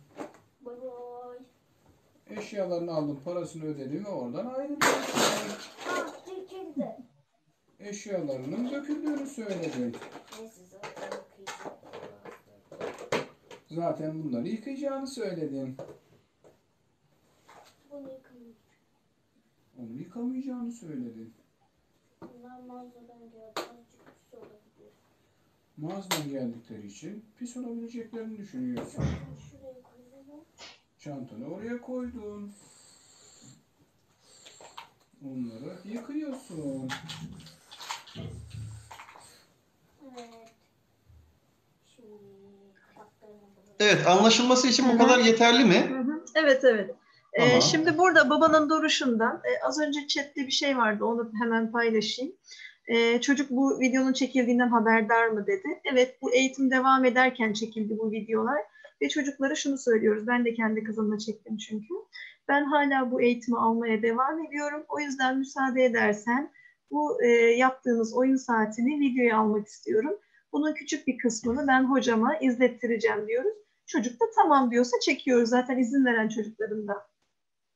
Bay 0.61 0.75
bay. 0.81 1.37
Eşyalarını 2.37 2.91
aldın, 2.91 3.19
parasını 3.25 3.65
ödedin 3.65 4.05
ve 4.05 4.09
oradan 4.09 4.45
ayrılıyorsun. 4.45 5.19
Ha, 5.77 6.05
ah, 6.05 6.27
döküldü. 6.27 6.87
Eşyalarının 7.79 8.71
döküldüğünü 8.71 9.27
söyledin. 9.27 9.95
Zaten. 10.71 11.19
Zaten 13.69 14.23
bunları 14.23 14.47
yıkayacağını 14.47 15.07
söyledin. 15.07 15.77
Bunu 17.91 18.11
yıkamayacağım. 18.11 18.55
Onu 19.79 19.91
yıkamayacağını 19.93 20.71
söyledin. 20.71 21.33
Mağazadan 22.67 23.19
geldi. 23.31 23.53
Azıcık 23.55 24.05
pis 24.05 24.33
olabilir. 24.33 24.93
Mağazadan 25.77 26.29
geldikleri 26.29 26.87
için 26.87 27.25
pis 27.39 27.57
olabileceklerini 27.57 28.37
düşünüyorsun. 28.37 29.03
Bunu 29.03 29.39
şuraya 29.51 29.81
koyalım. 29.81 30.45
Çantanı 30.99 31.47
oraya 31.53 31.81
koydun. 31.81 32.51
Onları 35.25 35.77
yıkıyorsun. 35.85 36.89
Evet. 40.17 40.51
Şimdi 41.95 42.17
kapaklarını 42.87 43.41
bulalım. 43.41 43.75
Evet, 43.79 44.07
anlaşılması 44.07 44.67
için 44.67 44.89
bu 44.93 44.97
kadar 44.97 45.19
yeterli 45.19 45.65
mi? 45.65 45.89
Hı 45.89 45.99
hı. 45.99 46.25
Evet 46.35 46.63
evet. 46.63 46.95
Ee, 47.33 47.61
şimdi 47.61 47.97
burada 47.97 48.29
babanın 48.29 48.69
duruşundan 48.69 49.35
e, 49.35 49.65
az 49.67 49.79
önce 49.79 50.07
chatte 50.07 50.41
bir 50.47 50.51
şey 50.51 50.77
vardı 50.77 51.05
onu 51.05 51.31
hemen 51.41 51.71
paylaşayım. 51.71 52.33
Ee, 52.87 53.21
çocuk 53.21 53.49
bu 53.49 53.79
videonun 53.79 54.13
çekildiğinden 54.13 54.67
haberdar 54.67 55.27
mı 55.27 55.47
dedi. 55.47 55.81
Evet 55.93 56.17
bu 56.21 56.33
eğitim 56.33 56.71
devam 56.71 57.05
ederken 57.05 57.53
çekildi 57.53 57.97
bu 57.97 58.11
videolar 58.11 58.61
ve 59.01 59.09
çocuklara 59.09 59.55
şunu 59.55 59.77
söylüyoruz. 59.77 60.27
Ben 60.27 60.45
de 60.45 60.53
kendi 60.53 60.83
kızımla 60.83 61.17
çektim 61.17 61.57
çünkü. 61.57 61.93
Ben 62.47 62.65
hala 62.65 63.11
bu 63.11 63.21
eğitimi 63.21 63.57
almaya 63.57 64.01
devam 64.01 64.45
ediyorum. 64.45 64.85
O 64.89 64.99
yüzden 64.99 65.37
müsaade 65.37 65.85
edersen 65.85 66.51
bu 66.91 67.23
e, 67.23 67.27
yaptığımız 67.57 68.13
oyun 68.13 68.35
saatini 68.35 68.99
videoya 68.99 69.37
almak 69.37 69.67
istiyorum. 69.67 70.19
Bunun 70.53 70.73
küçük 70.73 71.07
bir 71.07 71.17
kısmını 71.17 71.67
ben 71.67 71.83
hocama 71.83 72.37
izlettireceğim 72.37 73.27
diyoruz. 73.27 73.53
Çocuk 73.87 74.21
da 74.21 74.25
tamam 74.35 74.71
diyorsa 74.71 74.99
çekiyoruz. 75.01 75.49
Zaten 75.49 75.77
izin 75.77 76.05
veren 76.05 76.29
çocukların 76.29 76.87
da 76.87 77.12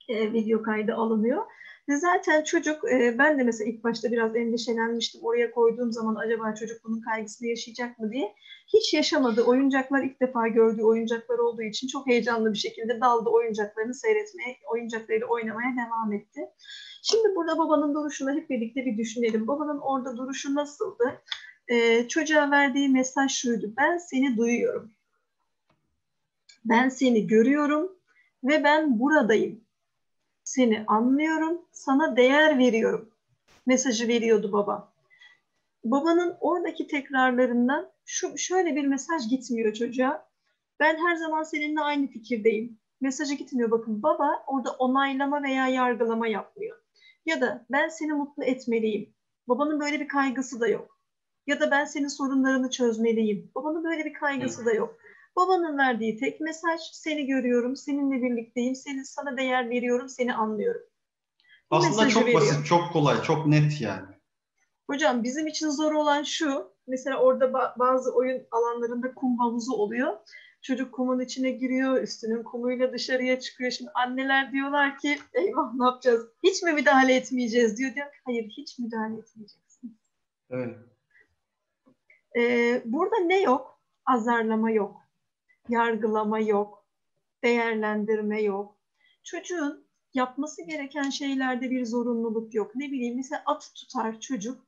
e, 0.07 0.33
video 0.33 0.63
kaydı 0.63 0.93
alınıyor. 0.93 1.45
Ve 1.89 1.97
zaten 1.97 2.43
çocuk, 2.43 2.91
e, 2.91 3.15
ben 3.17 3.39
de 3.39 3.43
mesela 3.43 3.69
ilk 3.69 3.83
başta 3.83 4.11
biraz 4.11 4.35
endişelenmiştim. 4.35 5.21
Oraya 5.23 5.51
koyduğum 5.51 5.91
zaman 5.91 6.15
acaba 6.15 6.55
çocuk 6.55 6.83
bunun 6.83 7.01
kaygısını 7.01 7.47
yaşayacak 7.47 7.99
mı 7.99 8.11
diye. 8.11 8.35
Hiç 8.73 8.93
yaşamadı. 8.93 9.43
Oyuncaklar 9.43 10.03
ilk 10.03 10.21
defa 10.21 10.47
gördüğü 10.47 10.83
oyuncaklar 10.83 11.37
olduğu 11.37 11.61
için 11.61 11.87
çok 11.87 12.07
heyecanlı 12.07 12.53
bir 12.53 12.57
şekilde 12.57 13.01
daldı 13.01 13.29
oyuncaklarını 13.29 13.93
seyretmeye, 13.93 14.57
oyuncaklarıyla 14.73 15.27
oynamaya 15.27 15.75
devam 15.85 16.13
etti. 16.13 16.41
Şimdi 17.03 17.35
burada 17.35 17.57
babanın 17.57 17.95
duruşunu 17.95 18.31
hep 18.31 18.49
birlikte 18.49 18.85
bir 18.85 18.97
düşünelim. 18.97 19.47
Babanın 19.47 19.79
orada 19.79 20.17
duruşu 20.17 20.55
nasıldı? 20.55 21.21
E, 21.67 22.07
çocuğa 22.07 22.51
verdiği 22.51 22.89
mesaj 22.89 23.31
şuydu. 23.31 23.73
Ben 23.77 23.97
seni 23.97 24.37
duyuyorum. 24.37 24.91
Ben 26.65 26.89
seni 26.89 27.27
görüyorum 27.27 27.91
ve 28.43 28.63
ben 28.63 28.99
buradayım. 28.99 29.66
Seni 30.47 30.83
anlıyorum, 30.87 31.61
sana 31.71 32.17
değer 32.17 32.57
veriyorum. 32.57 33.09
Mesajı 33.65 34.07
veriyordu 34.07 34.51
baba. 34.51 34.93
Babanın 35.83 36.37
oradaki 36.39 36.87
tekrarlarından 36.87 37.91
şu 38.05 38.37
şöyle 38.37 38.75
bir 38.75 38.87
mesaj 38.87 39.29
gitmiyor 39.29 39.73
çocuğa. 39.73 40.27
Ben 40.79 40.97
her 41.07 41.15
zaman 41.15 41.43
seninle 41.43 41.81
aynı 41.81 42.07
fikirdeyim. 42.07 42.79
Mesajı 43.01 43.33
gitmiyor. 43.33 43.71
Bakın 43.71 44.03
baba 44.03 44.43
orada 44.47 44.71
onaylama 44.71 45.43
veya 45.43 45.67
yargılama 45.67 46.27
yapmıyor. 46.27 46.77
Ya 47.25 47.41
da 47.41 47.65
ben 47.71 47.89
seni 47.89 48.13
mutlu 48.13 48.43
etmeliyim. 48.43 49.13
Babanın 49.47 49.79
böyle 49.79 49.99
bir 49.99 50.07
kaygısı 50.07 50.59
da 50.59 50.67
yok. 50.67 50.99
Ya 51.47 51.59
da 51.59 51.71
ben 51.71 51.85
senin 51.85 52.07
sorunlarını 52.07 52.69
çözmeliyim. 52.69 53.51
Babanın 53.55 53.83
böyle 53.83 54.05
bir 54.05 54.13
kaygısı 54.13 54.65
da 54.65 54.73
yok. 54.73 54.97
Babanın 55.37 55.77
verdiği 55.77 56.17
tek 56.17 56.41
mesaj 56.41 56.81
seni 56.91 57.25
görüyorum, 57.25 57.75
seninle 57.75 58.21
birlikteyim, 58.21 58.75
seni 58.75 59.05
sana 59.05 59.37
değer 59.37 59.69
veriyorum, 59.69 60.09
seni 60.09 60.33
anlıyorum. 60.33 60.81
Bu 61.71 61.75
Aslında 61.75 62.09
çok 62.09 62.25
veriyor. 62.25 62.41
basit, 62.41 62.65
çok 62.65 62.93
kolay, 62.93 63.21
çok 63.21 63.47
net 63.47 63.81
yani. 63.81 64.07
Hocam 64.89 65.23
bizim 65.23 65.47
için 65.47 65.69
zor 65.69 65.91
olan 65.91 66.23
şu, 66.23 66.71
mesela 66.87 67.17
orada 67.17 67.45
ba- 67.45 67.79
bazı 67.79 68.15
oyun 68.15 68.47
alanlarında 68.51 69.13
kum 69.13 69.37
havuzu 69.37 69.73
oluyor. 69.73 70.17
Çocuk 70.61 70.93
kumun 70.93 71.19
içine 71.19 71.51
giriyor, 71.51 72.01
üstünün 72.01 72.43
kumuyla 72.43 72.93
dışarıya 72.93 73.39
çıkıyor. 73.39 73.71
Şimdi 73.71 73.91
anneler 73.91 74.51
diyorlar 74.51 74.97
ki 74.97 75.19
eyvah 75.33 75.73
ne 75.73 75.85
yapacağız? 75.85 76.27
Hiç 76.43 76.63
mi 76.63 76.73
müdahale 76.73 77.15
etmeyeceğiz 77.15 77.77
diyor. 77.77 77.95
Diyor 77.95 78.07
ki 78.07 78.19
hayır 78.25 78.43
hiç 78.57 78.79
müdahale 78.79 79.17
etmeyeceksin. 79.17 79.97
Evet. 80.49 80.75
Ee, 82.37 82.81
burada 82.85 83.17
ne 83.17 83.41
yok? 83.41 83.79
Azarlama 84.05 84.71
yok. 84.71 85.06
Yargılama 85.69 86.39
yok. 86.39 86.85
Değerlendirme 87.43 88.41
yok. 88.41 88.75
Çocuğun 89.23 89.87
yapması 90.13 90.61
gereken 90.61 91.09
şeylerde 91.09 91.71
bir 91.71 91.85
zorunluluk 91.85 92.53
yok. 92.53 92.75
Ne 92.75 92.91
bileyim 92.91 93.15
mesela 93.15 93.43
atı 93.45 93.73
tutar 93.73 94.19
çocuk. 94.19 94.67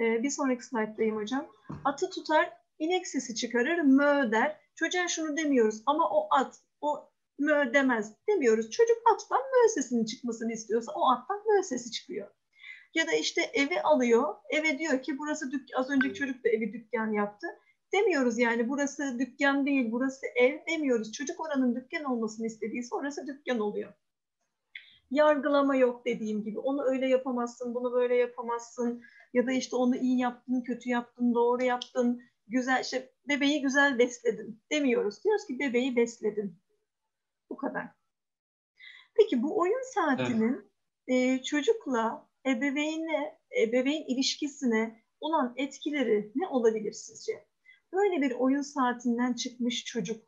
Ee, 0.00 0.22
bir 0.22 0.30
sonraki 0.30 0.64
slayttayım 0.64 1.16
hocam. 1.16 1.46
Atı 1.84 2.10
tutar, 2.10 2.52
inek 2.78 3.06
sesi 3.06 3.34
çıkarır, 3.34 3.78
mö 3.78 4.32
der. 4.32 4.60
Çocuğa 4.74 5.08
şunu 5.08 5.36
demiyoruz 5.36 5.82
ama 5.86 6.10
o 6.10 6.28
at, 6.30 6.60
o 6.80 7.08
mö 7.38 7.72
demez 7.74 8.12
demiyoruz. 8.28 8.70
Çocuk 8.70 8.96
attan 9.14 9.38
mö 9.38 9.68
sesinin 9.68 10.04
çıkmasını 10.04 10.52
istiyorsa 10.52 10.92
o 10.92 11.10
attan 11.10 11.36
mö 11.46 11.62
sesi 11.62 11.90
çıkıyor. 11.90 12.28
Ya 12.94 13.06
da 13.06 13.12
işte 13.12 13.50
evi 13.54 13.82
alıyor, 13.82 14.34
eve 14.50 14.78
diyor 14.78 15.02
ki 15.02 15.18
burası 15.18 15.52
dük 15.52 15.68
az 15.76 15.90
önceki 15.90 16.14
çocuk 16.14 16.44
da 16.44 16.48
evi 16.48 16.72
dükkan 16.72 17.12
yaptı. 17.12 17.46
Demiyoruz 17.94 18.38
yani 18.38 18.68
burası 18.68 19.18
dükkan 19.18 19.66
değil, 19.66 19.92
burası 19.92 20.26
ev 20.34 20.66
demiyoruz. 20.66 21.12
Çocuk 21.12 21.40
oranın 21.40 21.76
dükkan 21.76 22.04
olmasını 22.04 22.46
istediyse 22.46 22.94
orası 22.94 23.26
dükkan 23.26 23.60
oluyor. 23.60 23.92
Yargılama 25.10 25.76
yok 25.76 26.04
dediğim 26.06 26.44
gibi. 26.44 26.58
Onu 26.58 26.84
öyle 26.84 27.08
yapamazsın, 27.08 27.74
bunu 27.74 27.92
böyle 27.92 28.16
yapamazsın. 28.16 29.02
Ya 29.34 29.46
da 29.46 29.52
işte 29.52 29.76
onu 29.76 29.96
iyi 29.96 30.18
yaptın, 30.18 30.60
kötü 30.60 30.88
yaptın, 30.88 31.34
doğru 31.34 31.62
yaptın. 31.64 32.22
Güzel, 32.48 32.82
işte 32.82 33.12
bebeği 33.28 33.62
güzel 33.62 33.98
besledin 33.98 34.60
demiyoruz. 34.70 35.24
Diyoruz 35.24 35.46
ki 35.46 35.58
bebeği 35.58 35.96
besledin. 35.96 36.56
Bu 37.50 37.56
kadar. 37.56 37.88
Peki 39.14 39.42
bu 39.42 39.58
oyun 39.58 39.94
saatinin 39.94 40.70
e, 41.06 41.42
çocukla 41.42 42.28
ebeveynle, 42.46 43.38
ebeveyn 43.62 44.02
ilişkisine 44.02 45.02
olan 45.20 45.54
etkileri 45.56 46.32
ne 46.34 46.48
olabilir 46.48 46.92
sizce? 46.92 47.44
Böyle 47.94 48.22
bir 48.22 48.32
oyun 48.32 48.62
saatinden 48.62 49.32
çıkmış 49.32 49.84
çocuk 49.84 50.26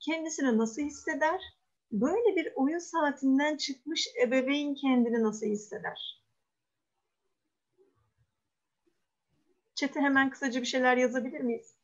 kendisini 0.00 0.58
nasıl 0.58 0.82
hisseder? 0.82 1.40
Böyle 1.92 2.36
bir 2.36 2.52
oyun 2.56 2.78
saatinden 2.78 3.56
çıkmış 3.56 4.08
ebeveyn 4.22 4.74
kendini 4.74 5.22
nasıl 5.22 5.46
hisseder? 5.46 6.22
Çete 9.74 10.00
hemen 10.00 10.30
kısaca 10.30 10.60
bir 10.60 10.66
şeyler 10.66 10.96
yazabilir 10.96 11.40
miyiz? 11.40 11.74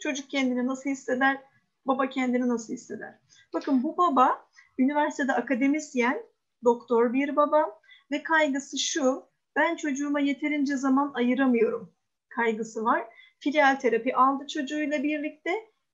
Çocuk 0.00 0.30
kendini 0.30 0.66
nasıl 0.66 0.90
hisseder? 0.90 1.42
Baba 1.86 2.08
kendini 2.08 2.48
nasıl 2.48 2.72
hisseder? 2.72 3.18
Bakın 3.52 3.82
bu 3.82 3.96
baba 3.96 4.48
üniversitede 4.78 5.32
akademisyen, 5.32 6.22
doktor 6.64 7.12
bir 7.12 7.36
baba 7.36 7.80
ve 8.10 8.22
kaygısı 8.22 8.78
şu, 8.78 9.26
ben 9.56 9.76
çocuğuma 9.76 10.20
yeterince 10.20 10.76
zaman 10.76 11.12
ayıramıyorum 11.14 11.94
kaygısı 12.28 12.84
var. 12.84 13.08
Filial 13.44 13.76
terapi 13.76 14.16
aldı 14.16 14.46
çocuğuyla 14.46 15.02
birlikte 15.02 15.50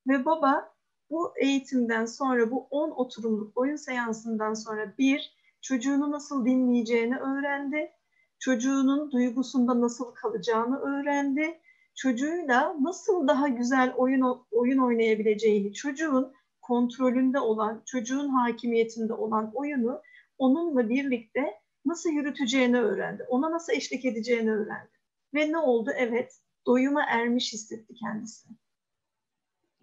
ve 0.07 0.25
baba 0.25 0.73
bu 1.09 1.33
eğitimden 1.37 2.05
sonra 2.05 2.51
bu 2.51 2.67
10 2.69 2.91
oturumluk 2.91 3.57
oyun 3.57 3.75
seansından 3.75 4.53
sonra 4.53 4.93
bir, 4.97 5.35
çocuğunu 5.61 6.11
nasıl 6.11 6.45
dinleyeceğini 6.45 7.17
öğrendi. 7.17 7.91
Çocuğunun 8.39 9.11
duygusunda 9.11 9.81
nasıl 9.81 10.13
kalacağını 10.13 10.79
öğrendi. 10.79 11.59
Çocuğuyla 11.95 12.75
nasıl 12.81 13.27
daha 13.27 13.47
güzel 13.47 13.93
oyun 13.97 14.45
oyun 14.51 14.77
oynayabileceğini, 14.77 15.73
çocuğun 15.73 16.33
kontrolünde 16.61 17.39
olan, 17.39 17.83
çocuğun 17.85 18.29
hakimiyetinde 18.29 19.13
olan 19.13 19.51
oyunu 19.53 20.01
onunla 20.37 20.89
birlikte 20.89 21.53
nasıl 21.85 22.09
yürüteceğini 22.09 22.79
öğrendi. 22.81 23.25
Ona 23.29 23.51
nasıl 23.51 23.73
eşlik 23.73 24.05
edeceğini 24.05 24.51
öğrendi. 24.51 24.91
Ve 25.33 25.51
ne 25.51 25.57
oldu? 25.57 25.91
Evet, 25.97 26.41
doyuma 26.65 27.03
ermiş 27.03 27.53
hissetti 27.53 27.93
kendisini. 27.95 28.57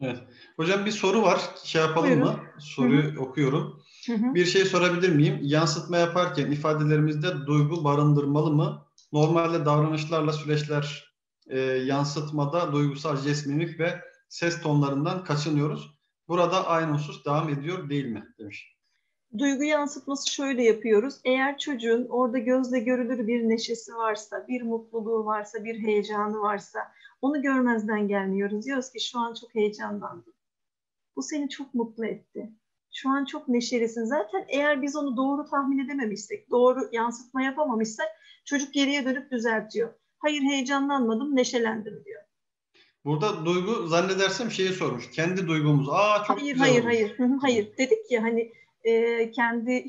Evet. 0.01 0.19
Hocam 0.57 0.87
bir 0.87 0.91
soru 0.91 1.23
var. 1.23 1.41
Şey 1.65 1.83
yapalım 1.83 2.11
Buyurun. 2.11 2.27
mı? 2.27 2.41
Soruyu 2.59 3.21
okuyorum. 3.21 3.83
Hı 4.07 4.13
hı. 4.13 4.35
Bir 4.35 4.45
şey 4.45 4.65
sorabilir 4.65 5.09
miyim? 5.09 5.39
Yansıtma 5.43 5.97
yaparken 5.97 6.51
ifadelerimizde 6.51 7.47
duygu 7.47 7.85
barındırmalı 7.85 8.51
mı? 8.51 8.87
Normalde 9.13 9.65
davranışlarla 9.65 10.33
süreçler 10.33 11.15
e, 11.47 11.59
yansıtmada 11.61 12.73
duygusal 12.73 13.17
jest, 13.17 13.47
mimik 13.47 13.81
ve 13.81 14.01
ses 14.29 14.63
tonlarından 14.63 15.25
kaçınıyoruz. 15.25 15.95
Burada 16.29 16.67
aynı 16.67 16.95
husus 16.95 17.25
devam 17.25 17.49
ediyor 17.49 17.91
değil 17.91 18.07
mi? 18.07 18.35
Demiş. 18.39 18.78
Duygu 19.39 19.65
yansıtması 19.65 20.33
şöyle 20.33 20.63
yapıyoruz. 20.65 21.15
Eğer 21.25 21.59
çocuğun 21.59 22.07
orada 22.09 22.39
gözle 22.39 22.79
görülür 22.79 23.27
bir 23.27 23.49
neşesi 23.49 23.95
varsa, 23.95 24.45
bir 24.49 24.63
mutluluğu 24.63 25.25
varsa, 25.25 25.65
bir 25.65 25.79
heyecanı 25.79 26.41
varsa 26.41 26.79
onu 27.23 27.43
görmezden 27.43 28.09
gelmiyoruz. 28.09 28.65
Diyoruz 28.65 28.93
ki 28.93 29.01
şu 29.01 29.19
an 29.19 29.35
çok 29.41 29.55
heyecanlandım. 29.55 30.35
Bu 31.17 31.23
seni 31.23 31.49
çok 31.49 31.75
mutlu 31.75 32.07
etti. 32.07 32.53
Şu 32.93 33.09
an 33.09 33.25
çok 33.25 33.49
neşelisin. 33.49 34.05
Zaten 34.05 34.45
eğer 34.49 34.83
biz 34.83 34.97
onu 34.97 35.17
doğru 35.17 35.51
tahmin 35.51 35.85
edememişsek, 35.85 36.51
doğru 36.51 36.89
yansıtma 36.93 37.43
yapamamışsak 37.43 38.09
çocuk 38.45 38.75
geriye 38.75 39.05
dönüp 39.05 39.31
düzeltiyor. 39.31 39.95
Hayır 40.19 40.43
heyecanlanmadım, 40.43 41.37
neşelendim 41.37 42.03
diyor. 42.05 42.23
Burada 43.05 43.47
duygu 43.47 43.87
zannedersem 43.87 44.51
şeyi 44.51 44.69
sormuş. 44.69 45.11
Kendi 45.11 45.49
duygumuz. 45.49 45.89
Aa 45.91 46.25
çok 46.27 46.41
hayır, 46.41 46.53
güzel 46.53 46.69
hayır, 46.69 46.83
olmuş. 46.83 46.95
hayır, 46.95 47.19
hı, 47.19 47.39
hayır. 47.41 47.77
Dedik 47.79 48.11
ya 48.11 48.23
hani 48.23 48.53
e, 48.89 49.31
kendi 49.31 49.87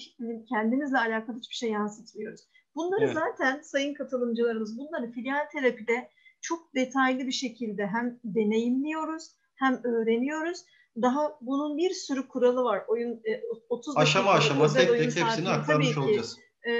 kendimizle 0.50 0.98
alakalı 0.98 1.38
hiçbir 1.38 1.56
şey 1.56 1.70
yansıtmıyoruz. 1.72 2.42
Bunları 2.76 3.06
Evet. 3.06 3.14
zaten 3.14 3.62
sayın 3.62 3.94
katılımcılarımız 3.94 4.78
bunları 4.78 5.12
filial 5.12 5.46
terapide 5.54 6.10
çok 6.42 6.76
detaylı 6.76 7.28
bir 7.28 7.32
şekilde 7.32 7.88
hem 7.88 8.20
deneyimliyoruz 8.24 9.32
hem 9.56 9.84
öğreniyoruz. 9.84 10.60
Daha 11.02 11.38
bunun 11.42 11.78
bir 11.78 11.90
sürü 11.90 12.28
kuralı 12.28 12.64
var. 12.64 12.84
Oyun 12.88 13.12
e, 13.14 13.42
30 13.70 13.98
Aşama 13.98 14.32
aşama 14.32 14.68
tek 14.74 14.90
tek 14.90 15.02
hepsini 15.02 15.50
aktarmış 15.50 15.88
tabii 15.88 15.94
ki, 15.94 16.00
olacağız. 16.00 16.38
e, 16.70 16.74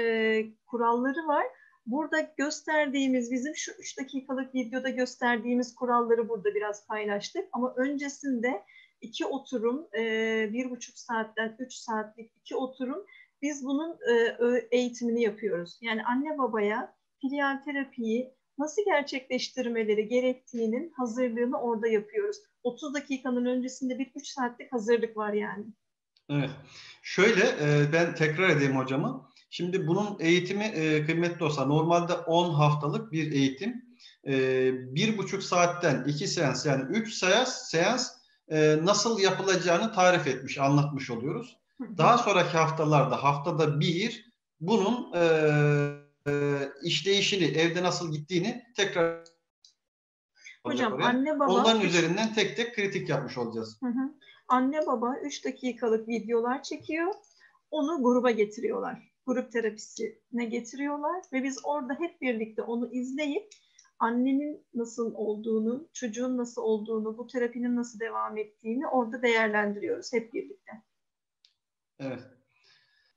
kuralları 0.66 1.26
var. 1.28 1.44
Burada 1.86 2.32
gösterdiğimiz 2.36 3.30
bizim 3.30 3.56
şu 3.56 3.72
3 3.78 3.98
dakikalık 3.98 4.54
videoda 4.54 4.88
gösterdiğimiz 4.90 5.74
kuralları 5.74 6.28
burada 6.28 6.54
biraz 6.54 6.86
paylaştık. 6.86 7.48
Ama 7.52 7.74
öncesinde 7.76 8.62
iki 9.00 9.26
oturum, 9.26 9.88
e, 9.98 10.02
bir 10.52 10.70
buçuk 10.70 10.98
saatten 10.98 11.56
üç 11.58 11.74
saatlik 11.74 12.32
iki 12.36 12.56
oturum 12.56 13.04
biz 13.42 13.64
bunun 13.64 13.92
e, 13.92 14.36
eğitimini 14.70 15.22
yapıyoruz. 15.22 15.78
Yani 15.80 16.04
anne 16.04 16.38
babaya 16.38 16.94
filial 17.20 17.62
terapiyi 17.64 18.34
nasıl 18.58 18.82
gerçekleştirmeleri 18.84 20.08
gerektiğinin 20.08 20.92
hazırlığını 20.96 21.60
orada 21.60 21.88
yapıyoruz. 21.88 22.36
30 22.62 22.94
dakikanın 22.94 23.46
öncesinde 23.46 23.98
bir 23.98 24.10
3 24.16 24.26
saatlik 24.28 24.72
hazırlık 24.72 25.16
var 25.16 25.32
yani. 25.32 25.64
Evet. 26.30 26.50
Şöyle 27.02 27.42
e, 27.42 27.92
ben 27.92 28.14
tekrar 28.14 28.48
edeyim 28.48 28.76
hocamı. 28.76 29.30
Şimdi 29.50 29.86
bunun 29.86 30.16
eğitimi 30.20 30.64
e, 30.64 31.04
kıymetli 31.04 31.44
olsa 31.44 31.66
normalde 31.66 32.12
10 32.12 32.54
haftalık 32.54 33.12
bir 33.12 33.32
eğitim. 33.32 33.84
E, 34.26 34.34
bir 34.94 35.18
buçuk 35.18 35.42
saatten 35.42 36.04
iki 36.06 36.28
seans 36.28 36.66
yani 36.66 36.82
üç 36.96 37.14
seans, 37.14 37.70
seans 37.70 38.19
e, 38.50 38.78
nasıl 38.82 39.20
yapılacağını 39.20 39.92
tarif 39.92 40.26
etmiş, 40.26 40.58
anlatmış 40.58 41.10
oluyoruz. 41.10 41.56
Daha 41.98 42.18
sonraki 42.18 42.56
haftalarda 42.56 43.24
haftada 43.24 43.80
bir 43.80 44.30
bunun 44.60 45.12
e, 45.14 45.22
e, 46.26 46.32
işleyişini, 46.84 47.44
evde 47.44 47.82
nasıl 47.82 48.12
gittiğini 48.12 48.64
tekrar 48.76 49.24
Hocam 50.66 50.92
oraya. 50.92 51.04
anne 51.04 51.38
baba 51.38 51.52
Onların 51.52 51.82
üzerinden 51.82 52.34
tek 52.34 52.56
tek 52.56 52.74
kritik 52.74 53.08
yapmış 53.08 53.38
olacağız. 53.38 53.78
Hı 53.82 53.86
hı. 53.86 54.14
Anne 54.48 54.86
baba 54.86 55.16
3 55.22 55.44
dakikalık 55.44 56.08
videolar 56.08 56.62
çekiyor. 56.62 57.14
Onu 57.70 58.02
gruba 58.02 58.30
getiriyorlar. 58.30 59.10
Grup 59.26 59.52
terapisine 59.52 60.44
getiriyorlar 60.44 61.22
ve 61.32 61.42
biz 61.42 61.58
orada 61.64 61.94
hep 61.98 62.20
birlikte 62.20 62.62
onu 62.62 62.92
izleyip 62.92 63.50
annenin 64.00 64.66
nasıl 64.74 65.14
olduğunu, 65.14 65.88
çocuğun 65.92 66.36
nasıl 66.36 66.62
olduğunu, 66.62 67.18
bu 67.18 67.26
terapinin 67.26 67.76
nasıl 67.76 68.00
devam 68.00 68.38
ettiğini 68.38 68.86
orada 68.86 69.22
değerlendiriyoruz 69.22 70.12
hep 70.12 70.34
birlikte. 70.34 70.72
Evet. 71.98 72.20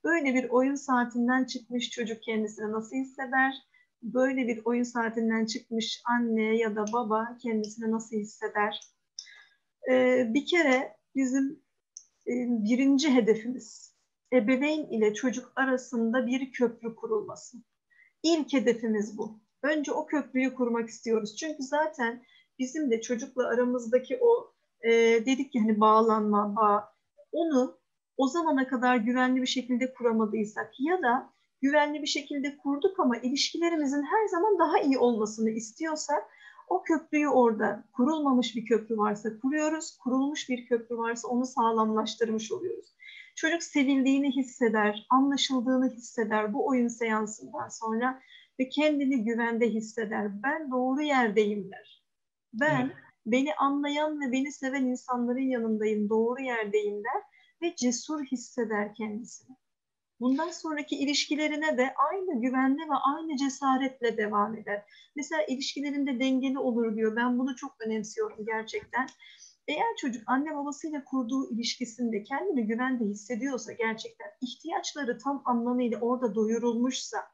Böyle 0.04 0.34
bir 0.34 0.50
oyun 0.50 0.74
saatinden 0.74 1.44
çıkmış 1.44 1.90
çocuk 1.90 2.22
kendisini 2.22 2.72
nasıl 2.72 2.96
hisseder? 2.96 3.54
Böyle 4.02 4.46
bir 4.48 4.62
oyun 4.64 4.82
saatinden 4.82 5.46
çıkmış 5.46 6.02
anne 6.04 6.56
ya 6.56 6.76
da 6.76 6.84
baba 6.92 7.38
kendisini 7.42 7.90
nasıl 7.90 8.16
hisseder? 8.16 8.80
Ee, 9.90 10.30
bir 10.34 10.46
kere 10.46 10.96
bizim 11.14 11.62
e, 12.26 12.32
birinci 12.48 13.14
hedefimiz 13.14 13.94
ebeveyn 14.32 14.84
ile 14.84 15.14
çocuk 15.14 15.52
arasında 15.56 16.26
bir 16.26 16.52
köprü 16.52 16.96
kurulması. 16.96 17.56
İlk 18.22 18.52
hedefimiz 18.52 19.18
bu. 19.18 19.43
Önce 19.64 19.92
o 19.92 20.06
köprüyü 20.06 20.54
kurmak 20.54 20.88
istiyoruz. 20.88 21.36
Çünkü 21.36 21.62
zaten 21.62 22.22
bizim 22.58 22.90
de 22.90 23.00
çocukla 23.00 23.48
aramızdaki 23.48 24.18
o 24.20 24.52
e, 24.82 24.90
dedik 25.26 25.54
ya 25.54 25.62
hani 25.62 25.80
bağlanma, 25.80 26.56
bağ, 26.56 26.92
onu 27.32 27.78
o 28.16 28.28
zamana 28.28 28.68
kadar 28.68 28.96
güvenli 28.96 29.42
bir 29.42 29.46
şekilde 29.46 29.94
kuramadıysak 29.94 30.72
ya 30.78 31.02
da 31.02 31.30
güvenli 31.62 32.02
bir 32.02 32.06
şekilde 32.06 32.56
kurduk 32.56 33.00
ama 33.00 33.16
ilişkilerimizin 33.16 34.02
her 34.02 34.26
zaman 34.26 34.58
daha 34.58 34.78
iyi 34.78 34.98
olmasını 34.98 35.50
istiyorsak 35.50 36.24
o 36.68 36.82
köprüyü 36.82 37.28
orada 37.28 37.84
kurulmamış 37.92 38.56
bir 38.56 38.64
köprü 38.64 38.98
varsa 38.98 39.38
kuruyoruz, 39.38 39.98
kurulmuş 39.98 40.48
bir 40.48 40.66
köprü 40.66 40.96
varsa 40.96 41.28
onu 41.28 41.46
sağlamlaştırmış 41.46 42.52
oluyoruz. 42.52 42.86
Çocuk 43.36 43.62
sevildiğini 43.62 44.36
hisseder, 44.36 45.06
anlaşıldığını 45.10 45.90
hisseder 45.90 46.54
bu 46.54 46.66
oyun 46.66 46.88
seansından 46.88 47.68
sonra 47.68 48.20
ve 48.60 48.68
kendini 48.68 49.24
güvende 49.24 49.70
hisseder. 49.70 50.42
Ben 50.42 50.70
doğru 50.70 51.02
yerdeyim 51.02 51.70
der. 51.70 52.04
Ben 52.52 52.84
Evet. 52.84 52.96
beni 53.26 53.54
anlayan 53.54 54.20
ve 54.20 54.32
beni 54.32 54.52
seven 54.52 54.84
insanların 54.84 55.50
yanındayım, 55.50 56.08
doğru 56.08 56.42
yerdeyim 56.42 57.04
der 57.04 57.22
ve 57.62 57.76
cesur 57.76 58.24
hisseder 58.24 58.94
kendisini. 58.94 59.56
Bundan 60.20 60.50
sonraki 60.50 60.96
ilişkilerine 60.96 61.78
de 61.78 61.94
aynı 62.10 62.40
güvenle 62.40 62.82
ve 62.82 62.94
aynı 63.14 63.36
cesaretle 63.36 64.16
devam 64.16 64.56
eder. 64.56 64.82
Mesela 65.16 65.42
ilişkilerinde 65.42 66.20
dengeli 66.20 66.58
olur 66.58 66.96
diyor. 66.96 67.16
Ben 67.16 67.38
bunu 67.38 67.56
çok 67.56 67.74
önemsiyorum 67.86 68.46
gerçekten. 68.46 69.06
Eğer 69.68 69.96
çocuk 70.00 70.22
anne 70.26 70.56
babasıyla 70.56 71.04
kurduğu 71.04 71.50
ilişkisinde 71.50 72.22
kendini 72.22 72.66
güvende 72.66 73.04
hissediyorsa 73.04 73.72
gerçekten 73.72 74.26
ihtiyaçları 74.40 75.18
tam 75.18 75.42
anlamıyla 75.44 76.00
orada 76.00 76.34
doyurulmuşsa 76.34 77.33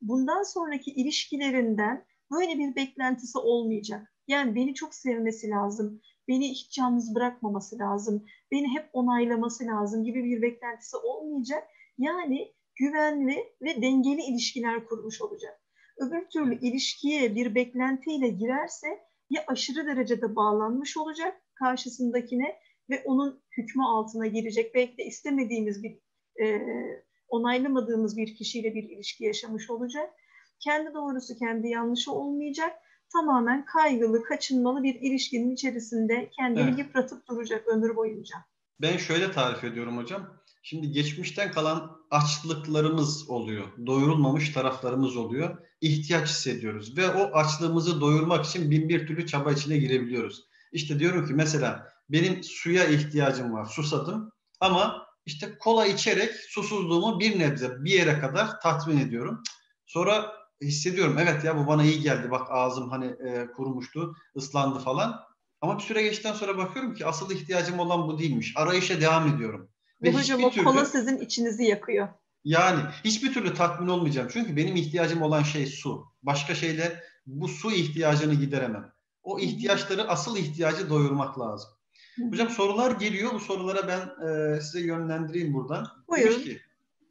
bundan 0.00 0.42
sonraki 0.42 0.90
ilişkilerinden 0.90 2.04
böyle 2.30 2.58
bir 2.58 2.76
beklentisi 2.76 3.38
olmayacak. 3.38 4.12
Yani 4.28 4.54
beni 4.54 4.74
çok 4.74 4.94
sevmesi 4.94 5.50
lazım, 5.50 6.00
beni 6.28 6.50
hiç 6.50 6.78
yalnız 6.78 7.14
bırakmaması 7.14 7.78
lazım, 7.78 8.26
beni 8.52 8.68
hep 8.68 8.90
onaylaması 8.92 9.66
lazım 9.66 10.04
gibi 10.04 10.24
bir 10.24 10.42
beklentisi 10.42 10.96
olmayacak. 10.96 11.68
Yani 11.98 12.52
güvenli 12.76 13.36
ve 13.62 13.82
dengeli 13.82 14.22
ilişkiler 14.22 14.84
kurmuş 14.84 15.22
olacak. 15.22 15.60
Öbür 15.98 16.28
türlü 16.28 16.60
ilişkiye 16.60 17.34
bir 17.34 17.54
beklentiyle 17.54 18.28
girerse 18.28 18.86
ya 19.30 19.44
aşırı 19.46 19.86
derecede 19.86 20.36
bağlanmış 20.36 20.96
olacak 20.96 21.42
karşısındakine 21.54 22.56
ve 22.90 23.02
onun 23.04 23.42
hükmü 23.58 23.82
altına 23.84 24.26
girecek. 24.26 24.74
Belki 24.74 24.98
de 24.98 25.04
istemediğimiz 25.04 25.82
bir, 25.82 25.98
e, 26.42 26.60
onaylamadığımız 27.30 28.16
bir 28.16 28.34
kişiyle 28.34 28.74
bir 28.74 28.82
ilişki 28.82 29.24
yaşamış 29.24 29.70
olacak. 29.70 30.10
Kendi 30.60 30.94
doğrusu 30.94 31.38
kendi 31.38 31.68
yanlışı 31.68 32.12
olmayacak. 32.12 32.72
Tamamen 33.12 33.64
kaygılı, 33.64 34.22
kaçınmalı 34.22 34.82
bir 34.82 34.94
ilişkinin 34.94 35.50
içerisinde 35.50 36.30
kendini 36.38 36.68
Evet. 36.68 36.78
yıpratıp 36.78 37.28
duracak 37.28 37.68
ömür 37.68 37.96
boyunca. 37.96 38.36
Ben 38.80 38.96
şöyle 38.96 39.32
tarif 39.32 39.64
ediyorum 39.64 39.96
hocam. 39.96 40.40
Şimdi 40.62 40.90
geçmişten 40.92 41.52
kalan 41.52 41.96
açlıklarımız 42.10 43.30
oluyor. 43.30 43.86
Doyurulmamış 43.86 44.52
taraflarımız 44.52 45.16
oluyor. 45.16 45.56
İhtiyaç 45.80 46.28
hissediyoruz 46.28 46.96
ve 46.96 47.08
o 47.10 47.36
açlığımızı 47.36 48.00
doyurmak 48.00 48.44
için 48.44 48.70
bin 48.70 48.88
bir 48.88 49.06
türlü 49.06 49.26
çaba 49.26 49.52
içine 49.52 49.76
girebiliyoruz. 49.76 50.44
İşte 50.72 50.98
diyorum 50.98 51.26
ki 51.26 51.34
mesela 51.34 51.88
benim 52.08 52.42
suya 52.44 52.84
ihtiyacım 52.84 53.52
var, 53.52 53.64
susadım 53.64 54.32
ama 54.60 55.06
işte 55.30 55.58
kola 55.58 55.86
içerek 55.86 56.34
susuzluğumu 56.34 57.20
bir 57.20 57.38
nebze 57.38 57.84
bir 57.84 57.90
yere 57.90 58.20
kadar 58.20 58.60
tatmin 58.60 58.98
ediyorum. 58.98 59.42
Sonra 59.86 60.32
hissediyorum 60.62 61.16
evet 61.18 61.44
ya 61.44 61.58
bu 61.58 61.66
bana 61.66 61.84
iyi 61.84 62.00
geldi 62.00 62.30
bak 62.30 62.46
ağzım 62.50 62.90
hani 62.90 63.06
e, 63.06 63.46
kurumuştu, 63.56 64.14
ıslandı 64.36 64.78
falan. 64.78 65.20
Ama 65.60 65.78
bir 65.78 65.82
süre 65.82 66.02
geçtikten 66.02 66.32
sonra 66.32 66.58
bakıyorum 66.58 66.94
ki 66.94 67.06
asıl 67.06 67.30
ihtiyacım 67.30 67.78
olan 67.78 68.08
bu 68.08 68.18
değilmiş. 68.18 68.52
Arayışa 68.56 69.00
devam 69.00 69.34
ediyorum. 69.34 69.70
Ve 70.02 70.12
hocam 70.12 70.44
o 70.44 70.50
türlü- 70.50 70.64
kola 70.64 70.84
sizin 70.84 71.18
içinizi 71.18 71.64
yakıyor. 71.64 72.08
yani 72.44 72.80
hiçbir 73.04 73.32
türlü 73.34 73.54
tatmin 73.54 73.88
olmayacağım. 73.88 74.28
Çünkü 74.32 74.56
benim 74.56 74.76
ihtiyacım 74.76 75.22
olan 75.22 75.42
şey 75.42 75.66
su. 75.66 76.06
Başka 76.22 76.54
şeyle 76.54 77.02
bu 77.26 77.48
su 77.48 77.72
ihtiyacını 77.72 78.34
gideremem. 78.34 78.92
O 79.22 79.38
ihtiyaçları 79.38 80.08
asıl 80.08 80.36
ihtiyacı 80.36 80.90
doyurmak 80.90 81.38
lazım. 81.40 81.70
Hocam 82.30 82.50
sorular 82.50 82.90
geliyor. 82.90 83.34
Bu 83.34 83.40
sorulara 83.40 83.88
ben 83.88 84.26
e, 84.28 84.60
size 84.60 84.80
yönlendireyim 84.80 85.54
buradan. 85.54 85.86
Buyurun. 86.08 86.32
Demiş 86.32 86.44
ki, 86.44 86.60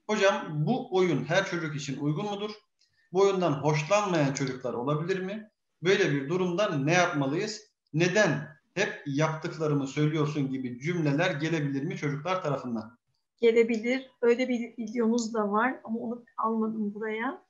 hocam 0.07 0.65
bu 0.65 0.95
oyun 0.95 1.25
her 1.25 1.45
çocuk 1.45 1.75
için 1.75 1.99
uygun 1.99 2.25
mudur? 2.25 2.51
Bu 3.13 3.21
oyundan 3.21 3.51
hoşlanmayan 3.51 4.33
çocuklar 4.33 4.73
olabilir 4.73 5.19
mi? 5.19 5.51
Böyle 5.83 6.11
bir 6.11 6.29
durumda 6.29 6.75
ne 6.75 6.93
yapmalıyız? 6.93 7.61
Neden 7.93 8.47
hep 8.73 9.03
yaptıklarımı 9.05 9.87
söylüyorsun 9.87 10.51
gibi 10.51 10.79
cümleler 10.79 11.31
gelebilir 11.31 11.83
mi 11.83 11.97
çocuklar 11.97 12.43
tarafından? 12.43 12.97
Gelebilir. 13.41 14.09
Öyle 14.21 14.49
bir 14.49 14.77
videomuz 14.77 15.33
da 15.33 15.51
var 15.51 15.79
ama 15.83 15.99
onu 15.99 16.23
almadım 16.37 16.93
buraya. 16.93 17.41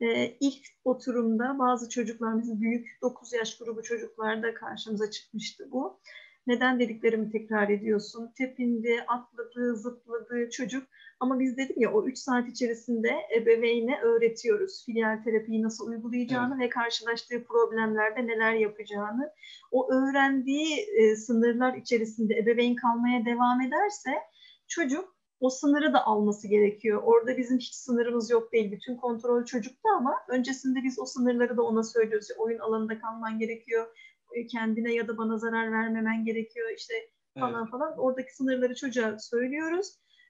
Ee, 0.00 0.36
ilk 0.40 0.66
oturumda 0.84 1.58
bazı 1.58 1.88
çocuklarımız 1.88 2.60
büyük 2.60 2.98
9 3.02 3.32
yaş 3.32 3.58
grubu 3.58 3.82
çocuklarda 3.82 4.54
karşımıza 4.54 5.10
çıkmıştı 5.10 5.68
bu. 5.70 6.00
Neden 6.46 6.80
dediklerimi 6.80 7.30
tekrar 7.30 7.68
ediyorsun. 7.68 8.32
Tepindi, 8.38 9.04
atladı, 9.08 9.76
zıpladı 9.76 10.50
çocuk. 10.50 10.86
Ama 11.20 11.40
biz 11.40 11.56
dedim 11.56 11.76
ya 11.78 11.92
o 11.92 12.06
3 12.06 12.18
saat 12.18 12.48
içerisinde 12.48 13.10
ebeveyne 13.36 14.00
öğretiyoruz. 14.00 14.84
Filial 14.86 15.22
terapiyi 15.24 15.62
nasıl 15.62 15.88
uygulayacağını 15.88 16.58
ve 16.58 16.68
karşılaştığı 16.68 17.44
problemlerde 17.44 18.26
neler 18.26 18.54
yapacağını. 18.54 19.32
O 19.70 19.92
öğrendiği 19.92 20.86
e, 20.96 21.16
sınırlar 21.16 21.74
içerisinde 21.74 22.34
ebeveyn 22.34 22.74
kalmaya 22.74 23.24
devam 23.24 23.60
ederse 23.60 24.10
çocuk 24.68 25.14
o 25.40 25.50
sınırı 25.50 25.92
da 25.92 26.06
alması 26.06 26.48
gerekiyor. 26.48 27.02
Orada 27.04 27.36
bizim 27.36 27.58
hiç 27.58 27.74
sınırımız 27.74 28.30
yok 28.30 28.52
değil. 28.52 28.72
Bütün 28.72 28.96
kontrol 28.96 29.44
çocukta 29.44 29.88
ama 29.98 30.14
öncesinde 30.28 30.82
biz 30.84 30.98
o 30.98 31.04
sınırları 31.04 31.56
da 31.56 31.62
ona 31.62 31.82
söylüyoruz. 31.82 32.28
Oyun 32.38 32.58
alanında 32.58 32.98
kalman 32.98 33.38
gerekiyor. 33.38 33.86
E, 34.34 34.46
Kendine 34.46 34.92
ya 34.94 35.08
da 35.08 35.16
bana 35.18 35.38
zarar 35.38 35.72
vermemen 35.72 36.24
gerekiyor. 36.24 36.70
İşte 36.76 36.94
falan 37.40 37.60
Evet. 37.62 37.70
falan. 37.70 37.98
Oradaki 37.98 38.36
sınırları 38.36 38.74
çocuğa 38.74 39.18
söylüyoruz. 39.18 39.86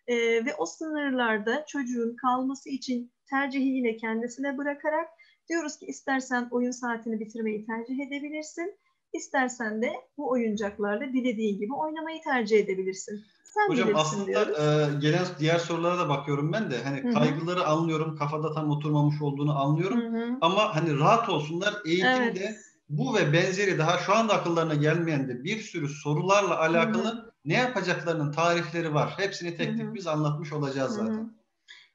Ee, 0.07 0.17
ve 0.17 0.55
o 0.59 0.67
sınırlarda 0.67 1.65
çocuğun 1.67 2.17
kalması 2.17 2.71
için 2.71 3.13
tercihi 3.31 3.69
yine 3.69 3.97
kendisine 3.97 4.59
bırakarak 4.59 5.09
diyoruz 5.49 5.79
ki 5.79 5.87
istersen 5.87 6.49
oyun 6.51 6.71
saatini 6.71 7.21
bitirmeyi 7.21 7.67
tercih 7.67 8.07
edebilirsin. 8.07 8.79
İstersen 9.13 9.83
de 9.83 9.93
bu 10.17 10.31
oyuncaklarla 10.31 11.13
dilediğin 11.13 11.59
gibi 11.59 11.75
oynamayı 11.75 12.23
tercih 12.23 12.59
edebilirsin. 12.59 13.25
Sen 13.45 13.69
Hocam 13.69 13.89
aslında 13.95 14.27
diyoruz. 14.27 14.59
e, 14.59 14.99
gelen 15.01 15.27
diğer 15.39 15.59
sorulara 15.59 15.99
da 15.99 16.09
bakıyorum 16.09 16.53
ben 16.53 16.71
de. 16.71 16.83
Hani 16.85 17.03
Hı 17.03 17.09
hı. 17.09 17.13
kaygıları 17.13 17.65
anlıyorum, 17.67 18.17
kafada 18.17 18.55
tam 18.55 18.71
oturmamış 18.71 19.23
olduğunu 19.23 19.59
anlıyorum. 19.59 20.01
Hı 20.01 20.09
hı. 20.09 20.39
Ama 20.41 20.77
hani 20.77 20.99
rahat 20.99 21.29
olsunlar. 21.29 21.75
Eğitimde 21.87 22.41
Evet. 22.45 22.57
Bu 22.89 23.15
ve 23.15 23.33
benzeri 23.33 23.79
daha 23.79 23.99
şu 23.99 24.15
anda 24.15 24.35
akıllarına 24.35 24.75
gelmeyen 24.75 25.29
de 25.29 25.45
bir 25.45 25.61
sürü 25.61 25.89
sorularla 25.89 26.59
alakalı 26.59 27.09
Hı 27.09 27.35
ne 27.45 27.55
yapacaklarının 27.55 28.33
tarifleri 28.33 28.95
var. 28.95 29.15
Hepsini 29.17 29.57
tek 29.57 29.77
tek 29.77 29.95
biz 29.95 30.07
anlatmış 30.07 30.53
olacağız 30.53 30.95
zaten. 30.95 31.33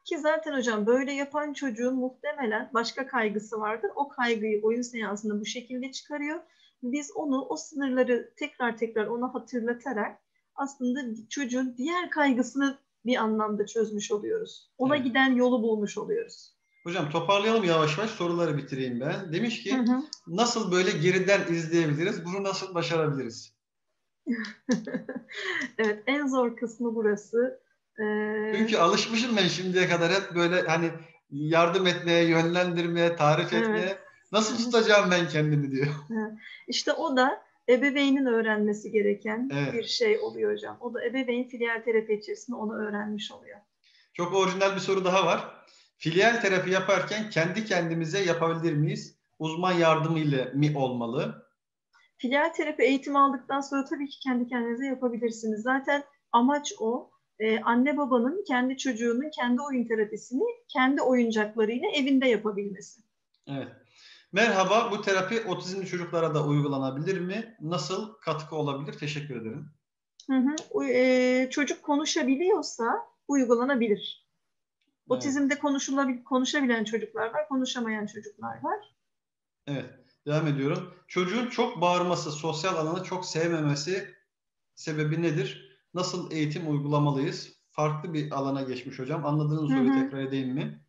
Ki 0.06 0.18
zaten 0.18 0.58
hocam 0.58 0.86
böyle 0.86 1.14
yapan 1.14 1.54
çocuğun 1.54 1.96
muhtemelen 1.96 2.70
başka 2.74 3.08
kaygısı 3.08 3.60
vardır. 3.60 3.92
O 3.96 4.10
kaygıyı 4.10 4.62
oyun 4.64 4.82
seansında 4.82 5.42
bu 5.42 5.46
şekilde 5.46 5.92
çıkarıyor. 5.92 6.40
Biz 6.84 7.12
onu 7.16 7.46
o 7.50 7.56
sınırları 7.56 8.34
tekrar 8.38 8.78
tekrar 8.78 9.08
ona 9.08 9.34
hatırlatarak 9.34 10.20
aslında 10.56 11.00
çocuğun 11.30 11.76
diğer 11.78 12.10
kaygısını 12.10 12.78
bir 13.06 13.16
anlamda 13.16 13.66
çözmüş 13.66 14.12
oluyoruz. 14.12 14.70
Ona 14.78 14.96
Evet. 14.96 15.06
giden 15.06 15.36
yolu 15.36 15.62
bulmuş 15.64 15.98
oluyoruz. 15.98 16.54
Hocam 16.84 17.10
toparlayalım 17.10 17.64
yavaş 17.64 17.98
yavaş 17.98 18.10
soruları 18.12 18.58
bitireyim 18.58 19.00
ben. 19.00 19.34
Demiş 19.34 19.64
ki 19.64 19.78
Hı 19.78 19.82
hı. 19.82 20.02
nasıl 20.28 20.72
böyle 20.72 20.92
geriden 20.92 21.54
izleyebiliriz? 21.54 22.26
Bunu 22.26 22.44
nasıl 22.44 22.76
başarabiliriz? 22.76 23.54
evet 25.78 26.04
en 26.08 26.28
zor 26.28 26.58
kısmı 26.58 26.96
burası. 26.96 27.60
Ee, 28.00 28.54
Çünkü 28.58 28.78
alışmışım 28.78 29.38
ben 29.38 29.48
şimdiye 29.48 29.90
kadar 29.90 30.12
hep 30.12 30.36
böyle 30.36 30.62
hani 30.62 30.92
yardım 31.30 31.88
etmeye, 31.88 32.26
yönlendirmeye, 32.26 33.16
tarif 33.16 33.54
Evet. 33.54 33.64
etmeye. 33.64 33.98
Nasıl 34.32 34.58
tutacağım 34.58 35.12
ben 35.12 35.28
kendimi 35.28 35.72
diyor. 35.72 35.88
İşte 36.68 36.94
o 36.94 37.18
da 37.18 37.42
ebeveynin 37.70 38.26
öğrenmesi 38.26 38.92
gereken 38.92 39.50
Evet. 39.54 39.74
bir 39.74 39.84
şey 39.84 40.20
oluyor 40.20 40.54
hocam. 40.54 40.78
O 40.82 40.94
da 40.94 41.06
ebeveyn 41.06 41.48
filial 41.48 41.82
terapi 41.86 42.14
içerisinde 42.14 42.56
onu 42.58 42.74
öğrenmiş 42.76 43.32
oluyor. 43.32 43.60
Çok 44.14 44.34
orijinal 44.34 44.76
bir 44.76 44.80
soru 44.80 45.06
daha 45.06 45.26
var. 45.26 45.59
Filial 46.02 46.42
terapi 46.42 46.70
yaparken 46.70 47.30
kendi 47.30 47.66
kendimize 47.66 48.20
yapabilir 48.20 48.74
miyiz? 48.74 49.16
Uzman 49.40 49.74
yardımıyla 49.74 50.52
mi 50.54 50.78
olmalı? 50.78 51.46
Filial 52.18 52.50
terapi 52.54 52.84
eğitimi 52.84 53.20
aldıktan 53.20 53.62
sonra 53.62 53.86
tabii 53.86 54.10
ki 54.10 54.20
kendi 54.20 54.48
kendinize 54.48 54.86
yapabilirsiniz. 54.86 55.62
Zaten 55.62 56.04
amaç 56.32 56.74
o. 56.80 57.12
Ee, 57.40 57.60
anne 57.60 57.98
babanın 57.98 58.44
kendi 58.48 58.78
çocuğunun 58.78 59.30
kendi 59.36 59.62
oyun 59.62 59.88
terapisini 59.88 60.44
kendi 60.68 61.02
oyuncaklarıyla 61.02 61.90
evinde 61.90 62.28
yapabilmesi. 62.28 63.02
Evet. 63.48 63.72
Merhaba, 64.32 64.92
bu 64.92 65.02
terapi 65.02 65.42
otizmli 65.42 65.86
çocuklara 65.86 66.36
da 66.36 66.46
uygulanabilir 66.46 67.20
mi? 67.20 67.56
Nasıl 67.62 68.14
katkı 68.14 68.56
olabilir? 68.56 69.00
Teşekkür 69.00 69.42
ederim. 69.42 69.66
Hı 70.30 70.38
hı. 70.38 70.56
O, 70.72 70.84
e, 70.84 71.50
çocuk 71.52 71.84
konuşabiliyorsa 71.84 72.86
uygulanabilir. 73.28 74.29
Otizmde 75.10 75.60
konuşulabil 75.60 76.24
konuşabilen 76.24 76.84
çocuklar 76.84 77.34
var, 77.34 77.48
konuşamayan 77.48 78.06
çocuklar 78.06 78.64
var. 78.64 78.96
Evet, 79.68 79.86
devam 80.28 80.48
ediyorum. 80.48 80.94
Çocuğun 81.08 81.48
çok 81.48 81.82
bağırması, 81.82 82.32
sosyal 82.32 82.76
alanı 82.76 83.04
çok 83.04 83.26
sevmemesi 83.26 84.16
sebebi 84.76 85.22
nedir? 85.22 85.80
Nasıl 85.94 86.32
eğitim 86.32 86.72
uygulamalıyız? 86.72 87.60
Farklı 87.72 88.14
bir 88.14 88.32
alana 88.32 88.62
geçmiş 88.62 89.00
hocam. 89.00 89.26
Anladığınız 89.26 89.72
soruyu 89.72 90.04
tekrar 90.04 90.20
edeyim 90.20 90.54
mi? 90.54 90.80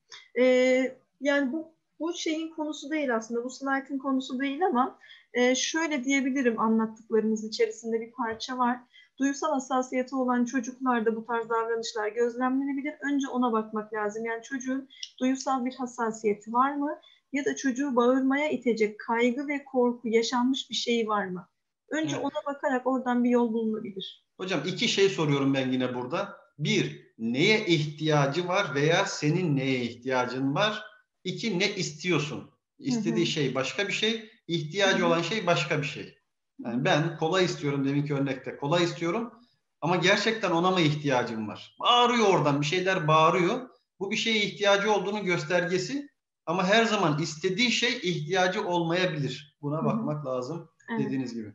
Ee, 0.41 0.97
yani 1.21 1.53
bu 1.53 1.75
bu 2.01 2.15
şeyin 2.15 2.55
konusu 2.55 2.91
değil 2.91 3.17
aslında, 3.17 3.45
bu 3.45 3.51
slaytın 3.51 3.99
konusu 3.99 4.41
değil 4.41 4.67
ama 4.67 4.99
e, 5.33 5.55
şöyle 5.55 6.05
diyebilirim 6.05 6.61
anlattıklarımız 6.61 7.45
içerisinde 7.45 8.01
bir 8.01 8.13
parça 8.13 8.59
var. 8.59 8.81
Duysal 9.21 9.53
hassasiyeti 9.53 10.17
olan 10.17 10.45
çocuklarda 10.45 11.17
bu 11.17 11.27
tarz 11.27 11.49
davranışlar 11.49 12.09
gözlemlenebilir. 12.09 12.95
Önce 13.13 13.29
ona 13.29 13.53
bakmak 13.53 13.93
lazım. 13.95 14.25
Yani 14.25 14.43
çocuğun 14.43 14.89
duysal 15.21 15.65
bir 15.65 15.75
hassasiyeti 15.75 16.53
var 16.53 16.75
mı? 16.75 16.99
Ya 17.33 17.45
da 17.45 17.57
çocuğu 17.57 17.97
bağırmaya 17.97 18.51
itecek 18.51 19.01
kaygı 19.01 19.49
ve 19.49 19.65
korku 19.65 20.09
yaşanmış 20.09 20.71
bir 20.71 20.75
şey 20.75 21.09
var 21.09 21.27
mı? 21.27 21.49
Önce 21.91 22.17
Evet. 22.17 22.25
ona 22.25 22.55
bakarak 22.55 22.87
oradan 22.87 23.25
bir 23.25 23.31
yol 23.31 23.53
bulunabilir. 23.53 24.27
Hocam 24.37 24.61
iki 24.67 24.89
şey 24.89 25.09
soruyorum 25.09 25.55
ben 25.55 25.73
yine 25.73 25.95
burada. 25.95 26.37
Bir, 26.59 27.15
neye 27.19 27.67
ihtiyacı 27.67 28.49
var 28.49 28.75
veya 28.75 29.05
senin 29.07 29.57
neye 29.57 29.83
ihtiyacın 29.83 30.55
var? 30.55 30.83
İki, 31.25 31.59
ne 31.59 31.75
istiyorsun? 31.75 32.51
İstediği 32.79 33.25
Hı 33.25 33.29
hı. 33.29 33.33
şey 33.33 33.55
başka 33.55 33.89
bir 33.89 33.93
şey, 33.93 34.31
ihtiyacı 34.49 34.99
Hı 34.99 35.03
hı. 35.03 35.07
olan 35.07 35.23
şey 35.23 35.47
başka 35.47 35.79
bir 35.79 35.87
şey. 35.87 36.20
Yani 36.65 36.85
ben 36.85 37.17
kola 37.17 37.41
istiyorum 37.41 37.85
deminki 37.85 38.15
örnekte. 38.15 38.57
Kola 38.57 38.81
istiyorum 38.81 39.33
ama 39.81 39.97
gerçekten 39.97 40.51
ona 40.51 40.71
mı 40.71 40.81
ihtiyacım 40.81 41.49
var? 41.49 41.77
Bağırıyor 41.81 42.27
oradan 42.27 42.61
bir 42.61 42.67
şeyler 42.67 43.09
bağırıyor. 43.09 43.69
Bu 44.01 44.11
bir 44.11 44.17
şeye 44.17 44.43
ihtiyacı 44.45 44.93
olduğunu 44.93 45.25
göstergesi 45.25 46.09
ama 46.47 46.67
her 46.67 46.85
zaman 46.85 47.19
istediği 47.23 47.71
şey 47.71 47.97
ihtiyacı 48.03 48.67
olmayabilir. 48.67 49.57
Buna 49.63 49.85
bakmak 49.85 50.27
lazım 50.27 50.71
Evet. 50.91 51.07
dediğiniz 51.07 51.35
gibi. 51.35 51.55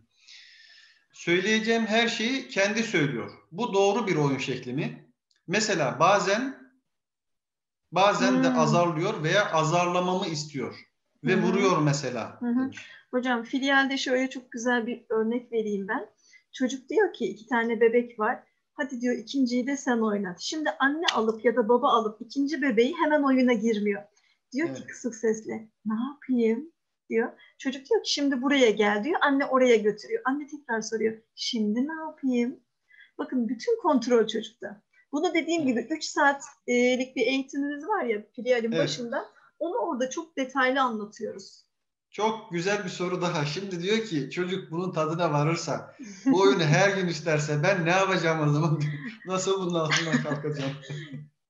Söyleyeceğim 1.13 1.85
her 1.85 2.07
şeyi 2.07 2.47
kendi 2.47 2.83
söylüyor. 2.83 3.31
Bu 3.51 3.73
doğru 3.73 4.07
bir 4.07 4.15
oyun 4.15 4.37
şekli 4.37 4.73
mi? 4.73 5.11
Mesela 5.47 5.99
bazen 5.99 6.71
bazen 7.91 8.43
de 8.43 8.49
Hmm. 8.49 8.59
azarlıyor 8.59 9.23
veya 9.23 9.51
azarlamamı 9.51 10.27
istiyor 10.27 10.75
ve 11.25 11.41
vuruyor 11.41 11.81
mesela. 11.81 12.37
Hı 12.39 12.45
hı. 12.45 12.59
demiş. 12.59 12.89
Hocam 13.11 13.43
filialde 13.43 13.97
şöyle 13.97 14.29
çok 14.29 14.51
güzel 14.51 14.87
bir 14.87 15.05
örnek 15.09 15.51
vereyim 15.51 15.87
ben. 15.87 16.09
Çocuk 16.53 16.89
diyor 16.89 17.13
ki 17.13 17.25
iki 17.25 17.47
tane 17.47 17.81
bebek 17.81 18.19
var. 18.19 18.43
Hadi 18.73 19.01
diyor 19.01 19.17
ikinciyi 19.17 19.67
de 19.67 19.77
sen 19.77 19.99
oynat. 19.99 20.39
Şimdi 20.39 20.69
anne 20.79 21.05
alıp 21.13 21.45
ya 21.45 21.55
da 21.55 21.69
baba 21.69 21.89
alıp 21.89 22.21
ikinci 22.21 22.61
bebeği 22.61 22.93
hemen 23.03 23.23
oyuna 23.23 23.53
girmiyor. 23.53 24.01
Diyor 24.51 24.67
ki 24.67 24.73
Evet. 24.77 24.87
kısık 24.87 25.15
sesle 25.15 25.69
ne 25.85 25.93
yapayım 26.11 26.71
diyor. 27.09 27.31
Çocuk 27.57 27.89
diyor 27.89 28.03
ki 28.03 28.13
şimdi 28.13 28.41
buraya 28.41 28.69
gel 28.69 29.03
diyor. 29.03 29.19
Anne 29.21 29.45
oraya 29.45 29.75
götürüyor. 29.75 30.21
Anne 30.25 30.47
tekrar 30.47 30.81
soruyor. 30.81 31.17
Şimdi 31.35 31.87
ne 31.87 31.93
yapayım? 31.93 32.59
Bakın 33.17 33.49
bütün 33.49 33.81
kontrol 33.81 34.27
çocukta. 34.27 34.81
Bunu 35.11 35.33
dediğim 35.33 35.61
Evet. 35.61 35.89
gibi 35.89 35.95
3 35.95 36.03
saatlik 36.03 37.15
bir 37.15 37.27
eğitimimiz 37.27 37.87
var 37.87 38.03
ya 38.03 38.23
filialin 38.35 38.71
Evet. 38.71 38.83
başında. 38.83 39.25
Onu 39.65 39.77
orada 39.77 40.09
çok 40.09 40.37
detaylı 40.37 40.81
anlatıyoruz. 40.81 41.65
Çok 42.11 42.51
güzel 42.51 42.83
bir 42.83 42.89
soru 42.89 43.21
daha. 43.21 43.45
Şimdi 43.45 43.81
diyor 43.83 43.97
ki 43.97 44.29
çocuk 44.31 44.71
bunun 44.71 44.91
tadına 44.91 45.33
varırsa, 45.33 45.95
bu 46.25 46.41
oyunu 46.41 46.63
her 46.63 46.97
gün 46.97 47.07
isterse 47.07 47.63
ben 47.63 47.85
ne 47.85 47.89
yapacağım 47.89 48.49
o 48.49 48.51
zaman? 48.53 48.79
Nasıl 49.25 49.61
bunun 49.61 49.73
altından 49.79 50.23
kalkacağım? 50.23 50.71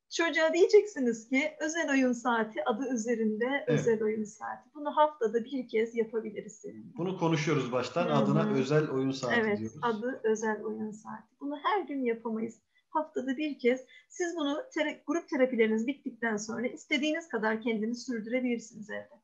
Çocuğa 0.09 0.53
diyeceksiniz 0.53 1.29
ki 1.29 1.51
özel 1.59 1.89
oyun 1.91 2.13
saati 2.13 2.65
adı 2.65 2.93
üzerinde 2.93 3.45
Evet. 3.67 3.79
özel 3.79 4.03
oyun 4.03 4.23
saati. 4.23 4.69
Bunu 4.75 4.97
haftada 4.97 5.43
bir 5.45 5.67
kez 5.69 5.95
yapabiliriz 5.95 6.53
seninle. 6.61 6.97
Bunu 6.97 7.17
konuşuyoruz 7.19 7.71
baştan. 7.71 8.07
Adına 8.07 8.49
özel 8.49 8.89
oyun 8.89 9.11
saati 9.11 9.35
Evet, 9.39 9.59
diyoruz. 9.59 9.77
adı 9.81 10.21
özel 10.23 10.61
oyun 10.63 10.91
saati. 10.91 11.27
Bunu 11.41 11.55
her 11.63 11.81
gün 11.81 12.03
yapamayız. 12.03 12.55
Haftada 12.95 13.37
bir 13.37 13.59
kez. 13.59 13.81
Siz 14.09 14.35
bunu 14.35 14.63
tera- 14.75 14.99
grup 15.07 15.29
terapileriniz 15.29 15.87
bittikten 15.87 16.37
sonra 16.37 16.67
istediğiniz 16.67 17.29
kadar 17.29 17.61
kendiniz 17.61 18.05
sürdürebilirsiniz 18.05 18.89
evde. 18.89 19.21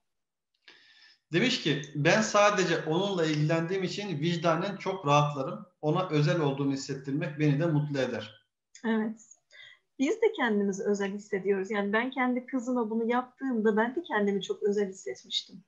Demiş 1.33 1.61
ki 1.61 1.81
ben 1.95 2.21
sadece 2.21 2.77
onunla 2.77 3.25
ilgilendiğim 3.25 3.83
için 3.83 4.19
vicdanen 4.19 4.77
çok 4.77 5.07
rahatlarım. 5.07 5.65
Ona 5.81 6.09
özel 6.09 6.39
olduğumu 6.39 6.73
hissettirmek 6.73 7.39
beni 7.39 7.59
de 7.59 7.65
mutlu 7.65 7.99
eder. 7.99 8.47
Evet. 8.85 9.21
Biz 9.99 10.21
de 10.21 10.31
kendimizi 10.31 10.83
özel 10.83 11.11
hissediyoruz. 11.11 11.71
Yani 11.71 11.93
ben 11.93 12.11
kendi 12.11 12.45
kızıma 12.45 12.89
bunu 12.89 13.05
yaptığımda 13.05 13.77
ben 13.77 13.95
de 13.95 14.03
kendimi 14.03 14.41
çok 14.41 14.63
özel 14.63 14.89
hissetmiştim. 14.89 15.63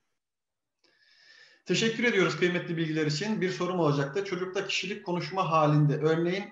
Teşekkür 1.66 2.04
ediyoruz 2.04 2.36
kıymetli 2.36 2.76
bilgiler 2.76 3.06
için. 3.06 3.40
Bir 3.40 3.50
sorum 3.50 3.80
olacaktı. 3.80 4.24
Çocukta 4.24 4.66
kişilik 4.66 5.06
konuşma 5.06 5.50
halinde 5.50 5.96
örneğin 5.96 6.44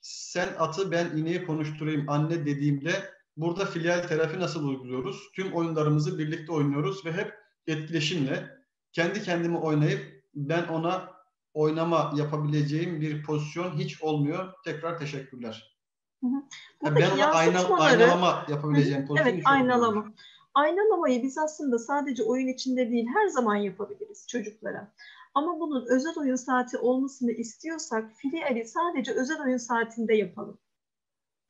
sen 0.00 0.48
atı 0.58 0.90
ben 0.90 1.16
ineği 1.16 1.46
konuşturayım 1.46 2.08
anne 2.08 2.46
dediğimde 2.46 2.90
burada 3.36 3.66
filial 3.66 4.02
terapi 4.08 4.40
nasıl 4.40 4.68
uyguluyoruz? 4.68 5.30
Tüm 5.34 5.52
oyunlarımızı 5.52 6.18
birlikte 6.18 6.52
oynuyoruz 6.52 7.06
ve 7.06 7.12
hep 7.12 7.34
etkileşimle 7.66 8.50
kendi 8.92 9.22
kendime 9.22 9.58
oynayıp 9.58 10.24
ben 10.34 10.68
ona 10.68 11.10
oynama 11.54 12.12
yapabileceğim 12.16 13.00
bir 13.00 13.22
pozisyon 13.22 13.78
hiç 13.78 14.02
olmuyor. 14.02 14.52
Tekrar 14.64 14.98
teşekkürler. 14.98 15.76
Hı 16.20 16.26
hı. 16.26 16.96
Ben 16.96 17.10
ona 17.10 17.26
ayna, 17.26 17.76
aynalama 17.76 18.46
yapabileceğim 18.48 19.06
pozisyon 19.06 19.28
Evet, 19.28 19.40
hiç 19.40 19.46
olmuyor. 19.46 19.60
aynalama. 19.60 20.12
Aynalamayı 20.54 21.22
biz 21.22 21.38
aslında 21.38 21.78
sadece 21.78 22.22
oyun 22.22 22.48
içinde 22.48 22.90
değil, 22.90 23.06
her 23.14 23.28
zaman 23.28 23.56
yapabiliriz 23.56 24.26
çocuklara. 24.28 24.92
Ama 25.34 25.60
bunun 25.60 25.86
özel 25.86 26.14
oyun 26.18 26.36
saati 26.36 26.78
olmasını 26.78 27.32
istiyorsak 27.32 28.12
filiali 28.16 28.64
sadece 28.64 29.12
özel 29.12 29.40
oyun 29.42 29.56
saatinde 29.56 30.14
yapalım. 30.14 30.58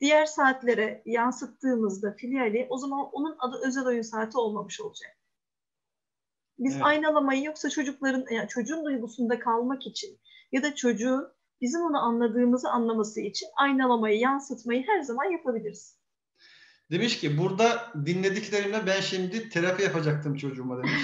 Diğer 0.01 0.27
saatlere 0.27 1.03
yansıttığımızda 1.07 2.13
filiali 2.13 2.67
o 2.71 2.79
zaman 2.79 3.09
onun 3.13 3.37
adı 3.39 3.61
özel 3.67 3.87
oyun 3.87 4.03
saati 4.03 4.39
olmamış 4.39 4.81
olacak. 4.81 5.17
Biz 6.59 6.75
Evet. 6.75 6.85
aynalamayı 6.85 7.45
yoksa 7.45 7.71
çocukların 7.71 8.25
yani 8.31 8.49
çocuğun 8.49 8.85
duygusunda 8.85 9.39
kalmak 9.39 9.87
için 9.87 10.21
ya 10.53 10.63
da 10.63 10.75
çocuğun 10.75 11.33
bizim 11.61 11.81
onu 11.81 11.99
anladığımızı 11.99 12.71
anlaması 12.71 13.21
için 13.21 13.49
aynalamayı, 13.57 14.19
yansıtmayı 14.19 14.85
her 14.87 15.01
zaman 15.01 15.25
yapabiliriz. 15.33 16.01
Demiş 16.91 17.21
ki 17.21 17.39
burada 17.39 17.93
dinlediklerimle 18.07 18.87
ben 18.87 19.01
şimdi 19.01 19.49
terapi 19.49 19.83
yapacaktım 19.83 20.37
çocuğuma 20.37 20.79
demiş. 20.79 21.03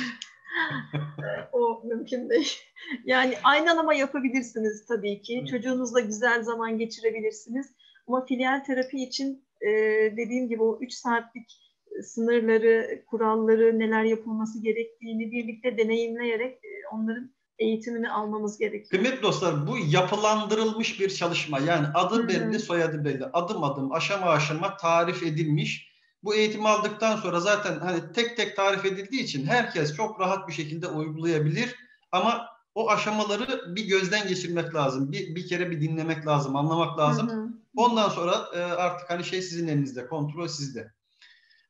O 1.53 1.83
mümkün 1.85 2.31
değil. 2.31 2.53
Yani 3.05 3.35
aynalama 3.45 3.95
yapabilirsiniz 3.95 4.87
tabii 4.87 5.23
ki. 5.23 5.39
Evet. 5.39 5.49
Çocuğunuzla 5.49 6.01
güzel 6.01 6.43
zaman 6.43 6.79
geçirebilirsiniz. 6.79 7.67
Ama 8.09 8.25
filial 8.25 8.64
terapi 8.64 9.03
için 9.03 9.45
e, 9.61 9.69
dediğim 10.17 10.49
gibi 10.49 10.62
o 10.62 10.79
3 10.81 10.93
saatlik 10.93 11.61
sınırları, 12.03 13.03
kuralları, 13.07 13.79
neler 13.79 14.05
yapılması 14.05 14.62
gerektiğini 14.62 15.33
birlikte 15.33 15.79
deneyimleyerek 15.79 16.55
e, 16.55 16.69
onların 16.93 17.31
eğitimini 17.59 18.11
almamız 18.11 18.59
gerekiyor. 18.59 18.91
Kıymetli 18.91 19.23
dostlar 19.23 19.67
bu 19.67 19.79
yapılandırılmış 19.91 21.01
bir 21.01 21.11
çalışma. 21.11 21.59
Yani 21.59 21.87
Hı 21.87 21.93
adı 21.95 22.23
hı. 22.23 22.29
belli, 22.29 22.59
soyadı 22.59 23.05
belli. 23.05 23.25
Adım 23.25 23.64
adım, 23.64 23.93
aşama 23.93 24.27
aşama 24.27 24.77
tarif 24.77 25.23
edilmiş. 25.23 25.96
Bu 26.27 26.35
eğitimi 26.35 26.68
aldıktan 26.68 27.16
sonra 27.16 27.41
zaten 27.41 27.79
hani 27.79 28.12
tek 28.12 28.37
tek 28.37 28.57
tarif 28.57 28.85
edildiği 28.85 29.22
için 29.22 29.47
herkes 29.47 29.97
çok 29.97 30.20
rahat 30.20 30.49
bir 30.49 30.53
şekilde 30.53 30.87
uygulayabilir. 30.87 31.77
Ama 32.12 32.47
o 32.74 32.91
aşamaları 32.91 33.77
bir 33.77 33.85
gözden 33.85 34.29
geçirmek 34.29 34.74
lazım. 34.74 35.12
Bir, 35.12 35.35
bir 35.35 35.49
kere 35.49 35.70
bir 35.70 35.81
dinlemek 35.81 36.27
lazım, 36.27 36.57
anlamak 36.57 36.99
lazım. 36.99 37.29
Hı 37.29 37.33
hı. 37.33 37.49
Ondan 37.77 38.09
sonra 38.09 38.47
e, 38.55 38.61
artık 38.61 39.11
hani 39.11 39.24
şey 39.24 39.43
sizin 39.43 39.68
elinizde, 39.68 40.07
kontrol 40.07 40.49
sizde. 40.49 40.93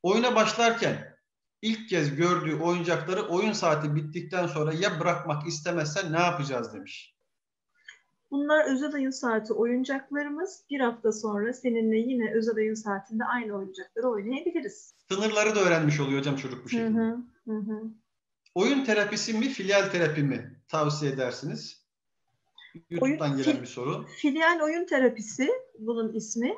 Oyuna 0.02 0.34
başlarken 0.34 1.16
ilk 1.62 1.88
kez 1.88 2.14
gördüğü 2.14 2.60
oyuncakları 2.60 3.22
oyun 3.22 3.52
saati 3.52 3.94
bittikten 3.94 4.46
sonra 4.46 4.72
ya 4.72 5.00
bırakmak 5.00 5.46
istemezse 5.46 6.12
ne 6.12 6.18
yapacağız 6.20 6.74
demiş. 6.74 7.15
Bunlar 8.30 8.64
özel 8.74 8.94
oyun 8.94 9.10
saati 9.10 9.52
oyuncaklarımız. 9.52 10.64
Bir 10.70 10.80
hafta 10.80 11.12
sonra 11.12 11.52
seninle 11.52 11.96
yine 11.96 12.32
özel 12.34 12.54
oyun 12.56 12.74
saatinde 12.74 13.24
aynı 13.24 13.52
oyuncakları 13.56 14.08
oynayabiliriz. 14.08 14.94
Sınırları 15.12 15.54
da 15.54 15.60
öğrenmiş 15.60 16.00
oluyor 16.00 16.18
hocam 16.18 16.36
çocuk 16.36 16.64
bu 16.64 16.68
şekilde. 16.68 16.88
hı, 16.98 17.18
hı 17.46 17.56
hı. 17.56 17.82
Oyun 18.54 18.84
terapisi 18.84 19.34
mi, 19.38 19.48
filial 19.48 19.90
terapi 19.90 20.22
mi 20.22 20.60
tavsiye 20.68 21.12
edersiniz? 21.12 21.86
YouTube'dan 22.90 23.30
Oyun- 23.32 23.42
gelen 23.42 23.62
bir 23.62 23.66
soru. 23.66 24.06
Filial 24.16 24.60
oyun 24.62 24.86
terapisi 24.86 25.50
bunun 25.78 26.12
ismi. 26.12 26.54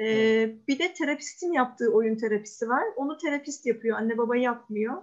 Ee, 0.00 0.56
Bir 0.68 0.78
de 0.78 0.92
terapistin 0.94 1.52
yaptığı 1.52 1.92
oyun 1.92 2.16
terapisi 2.16 2.68
var. 2.68 2.84
Onu 2.96 3.18
terapist 3.18 3.66
yapıyor, 3.66 3.98
anne 3.98 4.18
baba 4.18 4.36
yapmıyor. 4.36 5.02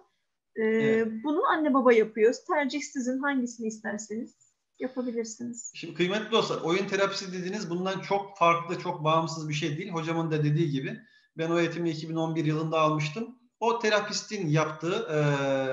Ee, 0.55 0.63
Evet. 0.63 1.07
Bunu 1.23 1.45
anne 1.47 1.73
baba 1.73 1.93
yapıyor. 1.93 2.35
Tercih 2.47 2.81
sizin 2.81 3.19
hangisini 3.19 3.67
isterseniz 3.67 4.35
yapabilirsiniz. 4.79 5.71
Şimdi 5.75 5.93
kıymetli 5.93 6.31
dostlar, 6.31 6.61
oyun 6.61 6.87
terapisi 6.87 7.33
dediğiniz 7.33 7.69
bundan 7.69 7.99
çok 7.99 8.37
farklı, 8.37 8.79
çok 8.79 9.03
bağımsız 9.03 9.49
bir 9.49 9.53
şey 9.53 9.77
değil. 9.77 9.91
Hocamın 9.91 10.31
da 10.31 10.43
dediği 10.43 10.69
gibi 10.69 10.99
ben 11.37 11.49
o 11.49 11.59
eğitimi 11.59 11.89
2011 11.89 12.45
yılında 12.45 12.79
almıştım. 12.79 13.39
O 13.59 13.79
terapistin 13.79 14.47
yaptığı, 14.47 14.95
e, 14.95 15.19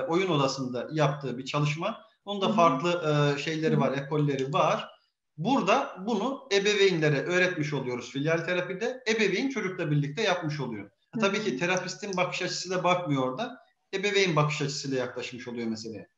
oyun 0.01 0.29
odasında 0.29 0.87
yaptığı 0.91 1.37
bir 1.37 1.45
çalışma. 1.45 2.01
Onun 2.25 2.41
da 2.41 2.53
farklı 2.53 2.89
e, 2.91 3.39
şeyleri 3.39 3.79
var, 3.79 3.97
ekolleri 3.97 4.53
var. 4.53 4.89
Burada 5.37 5.95
bunu 6.05 6.47
ebeveynlere 6.53 7.21
öğretmiş 7.21 7.73
oluyoruz 7.73 8.11
filial 8.11 8.37
terapide. 8.37 9.03
Ebeveyn 9.09 9.49
çocukla 9.49 9.91
birlikte 9.91 10.21
yapmış 10.21 10.59
oluyor. 10.59 10.89
Hı 11.15 11.19
Tabii 11.19 11.43
ki 11.43 11.57
terapistin 11.57 12.17
bakış 12.17 12.41
açısıyla 12.41 12.83
bakmıyor 12.83 13.23
orada. 13.23 13.57
Ebeveyn 13.93 14.35
bakış 14.35 14.61
açısıyla 14.61 14.97
yaklaşmış 14.97 15.47
oluyor 15.47 15.67
meseleye. 15.67 16.09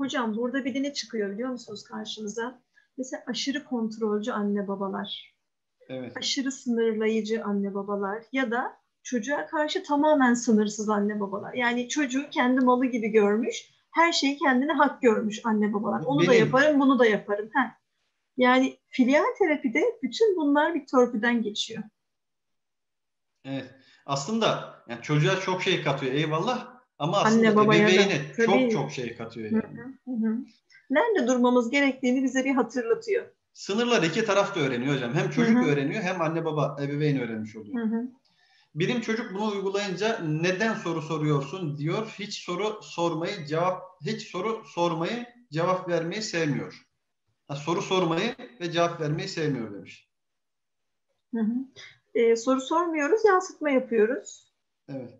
Hocam 0.00 0.36
burada 0.36 0.64
bir 0.64 0.74
de 0.74 0.82
ne 0.82 0.92
çıkıyor 0.92 1.32
biliyor 1.32 1.50
musunuz 1.50 1.84
karşınıza? 1.84 2.62
Mesela 2.98 3.22
aşırı 3.26 3.64
kontrolcü 3.64 4.32
anne 4.32 4.68
babalar, 4.68 5.34
Evet. 5.88 6.16
aşırı 6.16 6.52
sınırlayıcı 6.52 7.44
anne 7.44 7.74
babalar 7.74 8.22
ya 8.32 8.50
da 8.50 8.76
çocuğa 9.02 9.46
karşı 9.46 9.82
tamamen 9.82 10.34
sınırsız 10.34 10.88
anne 10.88 11.20
babalar. 11.20 11.54
Yani 11.54 11.88
çocuğu 11.88 12.30
kendi 12.30 12.64
malı 12.64 12.86
gibi 12.86 13.08
görmüş, 13.08 13.70
her 13.90 14.12
şeyi 14.12 14.38
kendine 14.38 14.72
hak 14.72 15.02
görmüş 15.02 15.40
anne 15.44 15.72
babalar. 15.72 16.02
Onu 16.06 16.26
da 16.26 16.32
Benim. 16.32 16.44
yaparım, 16.44 16.80
bunu 16.80 16.98
da 16.98 17.06
yaparım. 17.06 17.50
Heh. 17.54 17.70
Yani 18.36 18.78
filial 18.88 19.24
terapide 19.38 19.84
bütün 20.02 20.36
bunlar 20.36 20.74
bir 20.74 20.86
törpüden 20.86 21.42
geçiyor. 21.42 21.82
Evet. 23.44 23.74
Aslında 24.06 24.74
yani 24.88 25.02
çocuğa 25.02 25.40
çok 25.40 25.62
şey 25.62 25.82
katıyor 25.82 26.12
eyvallah 26.12 26.69
ama 27.00 27.18
Anne, 27.18 27.28
aslında 27.28 27.56
babaya 27.56 27.86
da. 27.86 27.92
ebeveyne 27.92 28.32
Tabii. 28.36 28.46
çok 28.46 28.72
çok 28.72 28.92
şey 28.92 29.16
katıyor 29.16 29.50
yani. 29.50 29.80
hı, 30.04 30.12
hı 30.12 30.26
hı. 30.26 30.36
Nerede 30.90 31.26
durmamız 31.26 31.70
gerektiğini 31.70 32.22
bize 32.22 32.44
bir 32.44 32.54
hatırlatıyor. 32.54 33.26
Sınırları 33.52 34.06
iki 34.06 34.24
taraf 34.24 34.56
da 34.56 34.60
öğreniyor 34.60 34.94
hocam. 34.94 35.14
Hem 35.14 35.30
çocuk 35.30 35.56
Hı 35.56 35.60
hı. 35.60 35.66
öğreniyor 35.66 36.02
hem 36.02 36.20
anne 36.22 36.44
baba 36.44 36.76
ebeveyn 36.82 37.20
öğrenmiş 37.20 37.56
oluyor. 37.56 37.84
hı. 37.84 38.08
Benim 38.74 39.00
çocuk 39.00 39.34
bunu 39.34 39.52
uygulayınca 39.52 40.18
neden 40.18 40.74
soru 40.74 41.02
soruyorsun 41.02 41.78
diyor. 41.78 42.14
Hiç 42.18 42.44
soru 42.44 42.82
sormayı 42.82 43.46
cevap 43.46 43.82
hiç 44.06 44.30
soru 44.30 44.62
sormayı 44.66 45.26
cevap 45.52 45.88
vermeyi 45.88 46.22
sevmiyor. 46.22 46.86
Ha, 47.48 47.56
soru 47.56 47.82
sormayı 47.82 48.34
ve 48.60 48.72
cevap 48.72 49.00
vermeyi 49.00 49.28
sevmiyor 49.28 49.74
demiş. 49.74 50.08
Hı 51.34 51.40
hı. 51.40 51.54
Ee, 52.14 52.36
soru 52.36 52.60
sormuyoruz, 52.60 53.24
yansıtma 53.24 53.70
yapıyoruz. 53.70 54.52
Evet. 54.88 55.19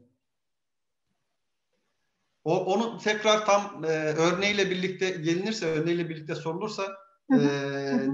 O 2.44 2.64
onu 2.64 2.98
tekrar 2.98 3.46
tam 3.46 3.84
e, 3.84 3.88
örneğiyle 4.14 4.70
birlikte 4.70 5.10
gelinirse, 5.10 5.66
örneğiyle 5.66 6.08
birlikte 6.08 6.34
sorulursa 6.34 6.96
e, 7.32 7.38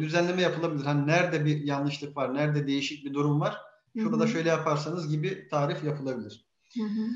düzenleme 0.01 0.43
yapılabilir. 0.43 0.85
Hani 0.85 1.07
nerede 1.07 1.45
bir 1.45 1.65
yanlışlık 1.65 2.17
var, 2.17 2.35
nerede 2.35 2.67
değişik 2.67 3.05
bir 3.05 3.15
durum 3.15 3.41
var. 3.41 3.57
Şurada 3.99 4.25
Hı 4.25 4.29
hı. 4.29 4.33
şöyle 4.33 4.49
yaparsanız 4.49 5.09
gibi 5.09 5.49
tarif 5.49 5.85
yapılabilir. 5.85 6.47
Hı 6.75 6.83
hı. 6.83 7.07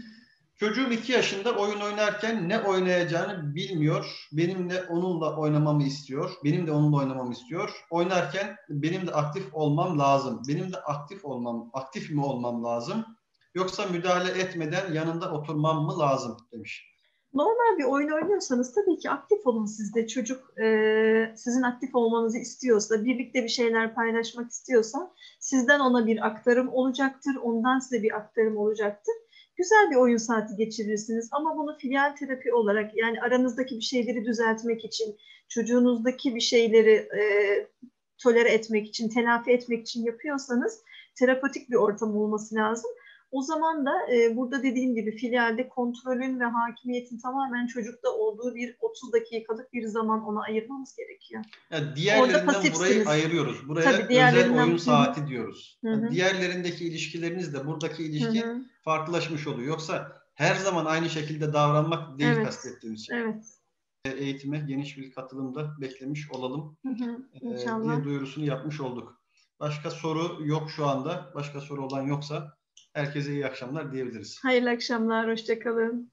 Çocuğum 0.57 0.93
iki 0.93 1.13
yaşında 1.13 1.53
oyun 1.53 1.81
oynarken 1.81 2.49
ne 2.49 2.61
oynayacağını 2.61 3.55
bilmiyor. 3.55 4.29
Benimle 4.33 4.83
onunla 4.83 5.37
oynamamı 5.37 5.83
istiyor. 5.83 6.31
Benim 6.45 6.67
de 6.67 6.73
onunla 6.73 6.97
oynamamı 6.97 7.33
istiyor. 7.33 7.71
Oynarken 7.91 8.57
benim 8.69 9.07
de 9.07 9.13
aktif 9.13 9.55
olmam 9.55 9.99
lazım. 9.99 10.43
Benim 10.49 10.73
de 10.73 10.77
aktif 10.77 11.25
olmam, 11.25 11.71
aktif 11.73 12.11
mi 12.11 12.25
olmam 12.25 12.65
lazım? 12.65 13.05
Yoksa 13.55 13.87
müdahale 13.87 14.31
etmeden 14.31 14.93
yanında 14.93 15.33
oturmam 15.33 15.85
mı 15.85 15.99
lazım 15.99 16.37
demiş. 16.53 16.90
Normal 17.35 17.79
bir 17.79 17.85
oyun 17.85 18.11
oynuyorsanız 18.11 18.75
tabii 18.75 18.99
ki 18.99 19.11
aktif 19.11 19.47
olun 19.47 19.67
siz 19.67 19.95
de. 19.95 20.07
Çocuk 20.07 20.59
e, 20.61 21.33
sizin 21.37 21.63
aktif 21.63 21.95
olmanızı 21.95 22.39
istiyorsa, 22.39 23.05
birlikte 23.05 23.43
bir 23.45 23.49
şeyler 23.49 23.95
paylaşmak 23.95 24.51
istiyorsa 24.51 25.15
sizden 25.41 25.81
ona 25.81 26.07
bir 26.07 26.27
aktarım 26.27 26.69
olacaktır, 26.69 27.37
ondan 27.43 27.79
size 27.79 28.03
bir 28.03 28.17
aktarım 28.17 28.57
olacaktır. 28.57 29.15
Güzel 29.57 29.91
bir 29.91 29.97
oyun 29.97 30.17
saati 30.17 30.57
geçirirsiniz 30.57 31.29
ama 31.33 31.57
bunu 31.57 31.77
filial 31.79 32.17
terapi 32.17 32.55
olarak 32.55 32.97
yani 32.97 33.21
aranızdaki 33.21 33.77
bir 33.77 33.85
şeyleri 33.85 34.25
düzeltmek 34.25 34.85
için, 34.85 35.17
çocuğunuzdaki 35.49 36.35
bir 36.35 36.41
şeyleri 36.41 37.09
e, 37.21 37.23
tolere 38.19 38.49
etmek 38.49 38.87
için, 38.87 39.09
telafi 39.09 39.51
etmek 39.51 39.81
için 39.81 40.05
yapıyorsanız 40.05 40.83
terapatik 41.19 41.71
bir 41.71 41.77
ortam 41.77 42.17
olması 42.17 42.55
lazım. 42.55 42.91
O 43.31 43.43
zaman 43.43 43.87
da 43.87 44.13
e, 44.15 44.37
burada 44.37 44.63
dediğim 44.63 44.95
gibi 44.95 45.17
filialde 45.17 45.69
kontrolün 45.69 46.41
ve 46.41 46.45
hakimiyetin 46.45 47.19
tamamen 47.19 47.67
çocukta 47.67 48.11
olduğu 48.11 48.55
bir 48.55 48.77
30 48.81 49.13
dakikalık 49.13 49.73
bir 49.73 49.87
zaman 49.87 50.25
ona 50.25 50.43
ayırmamız 50.43 50.97
gerekiyor. 50.97 51.45
Yani 51.71 51.97
diğerlerinden 51.97 52.75
burayı 52.75 53.09
ayırıyoruz. 53.09 53.69
Buraya 53.69 53.93
Tabii, 53.93 54.03
özel 54.03 54.65
oyun 54.65 54.77
saati 54.77 55.27
diyoruz. 55.27 55.79
Hı 55.85 55.93
hı. 55.93 56.11
Diğerlerindeki 56.11 56.89
ilişkilerinizle 56.89 57.67
buradaki 57.67 58.03
ilişki 58.05 58.43
Hı 58.43 58.53
hı. 58.53 58.63
farklılaşmış 58.85 59.47
oluyor. 59.47 59.69
Yoksa 59.69 60.21
her 60.35 60.55
zaman 60.55 60.85
aynı 60.85 61.11
şekilde 61.11 61.53
davranmak 61.53 62.19
değil 62.19 62.33
Evet. 62.35 62.47
kastettiğimiz 62.47 63.07
şey. 63.07 63.19
Evet. 63.19 63.45
Eğitime 64.05 64.59
geniş 64.59 64.99
bir 64.99 65.13
katılımda 65.13 65.81
beklemiş 65.81 66.31
olalım. 66.31 66.77
Hı 66.83 66.89
hı. 66.89 67.29
Ee, 67.35 67.47
İnşallah. 67.47 67.85
diye 67.85 68.05
duyurusunu 68.05 68.45
yapmış 68.45 68.81
olduk. 68.81 69.21
Başka 69.61 69.91
soru 69.91 70.47
yok 70.47 70.71
şu 70.71 70.87
anda. 70.87 71.33
Başka 71.35 71.61
soru 71.61 71.87
olan 71.87 72.03
yoksa 72.03 72.60
herkese 72.93 73.33
iyi 73.33 73.47
akşamlar 73.47 73.93
diyebiliriz. 73.93 74.39
Hayırlı 74.43 74.71
akşamlar, 74.71 75.31
hoşçakalın. 75.31 76.09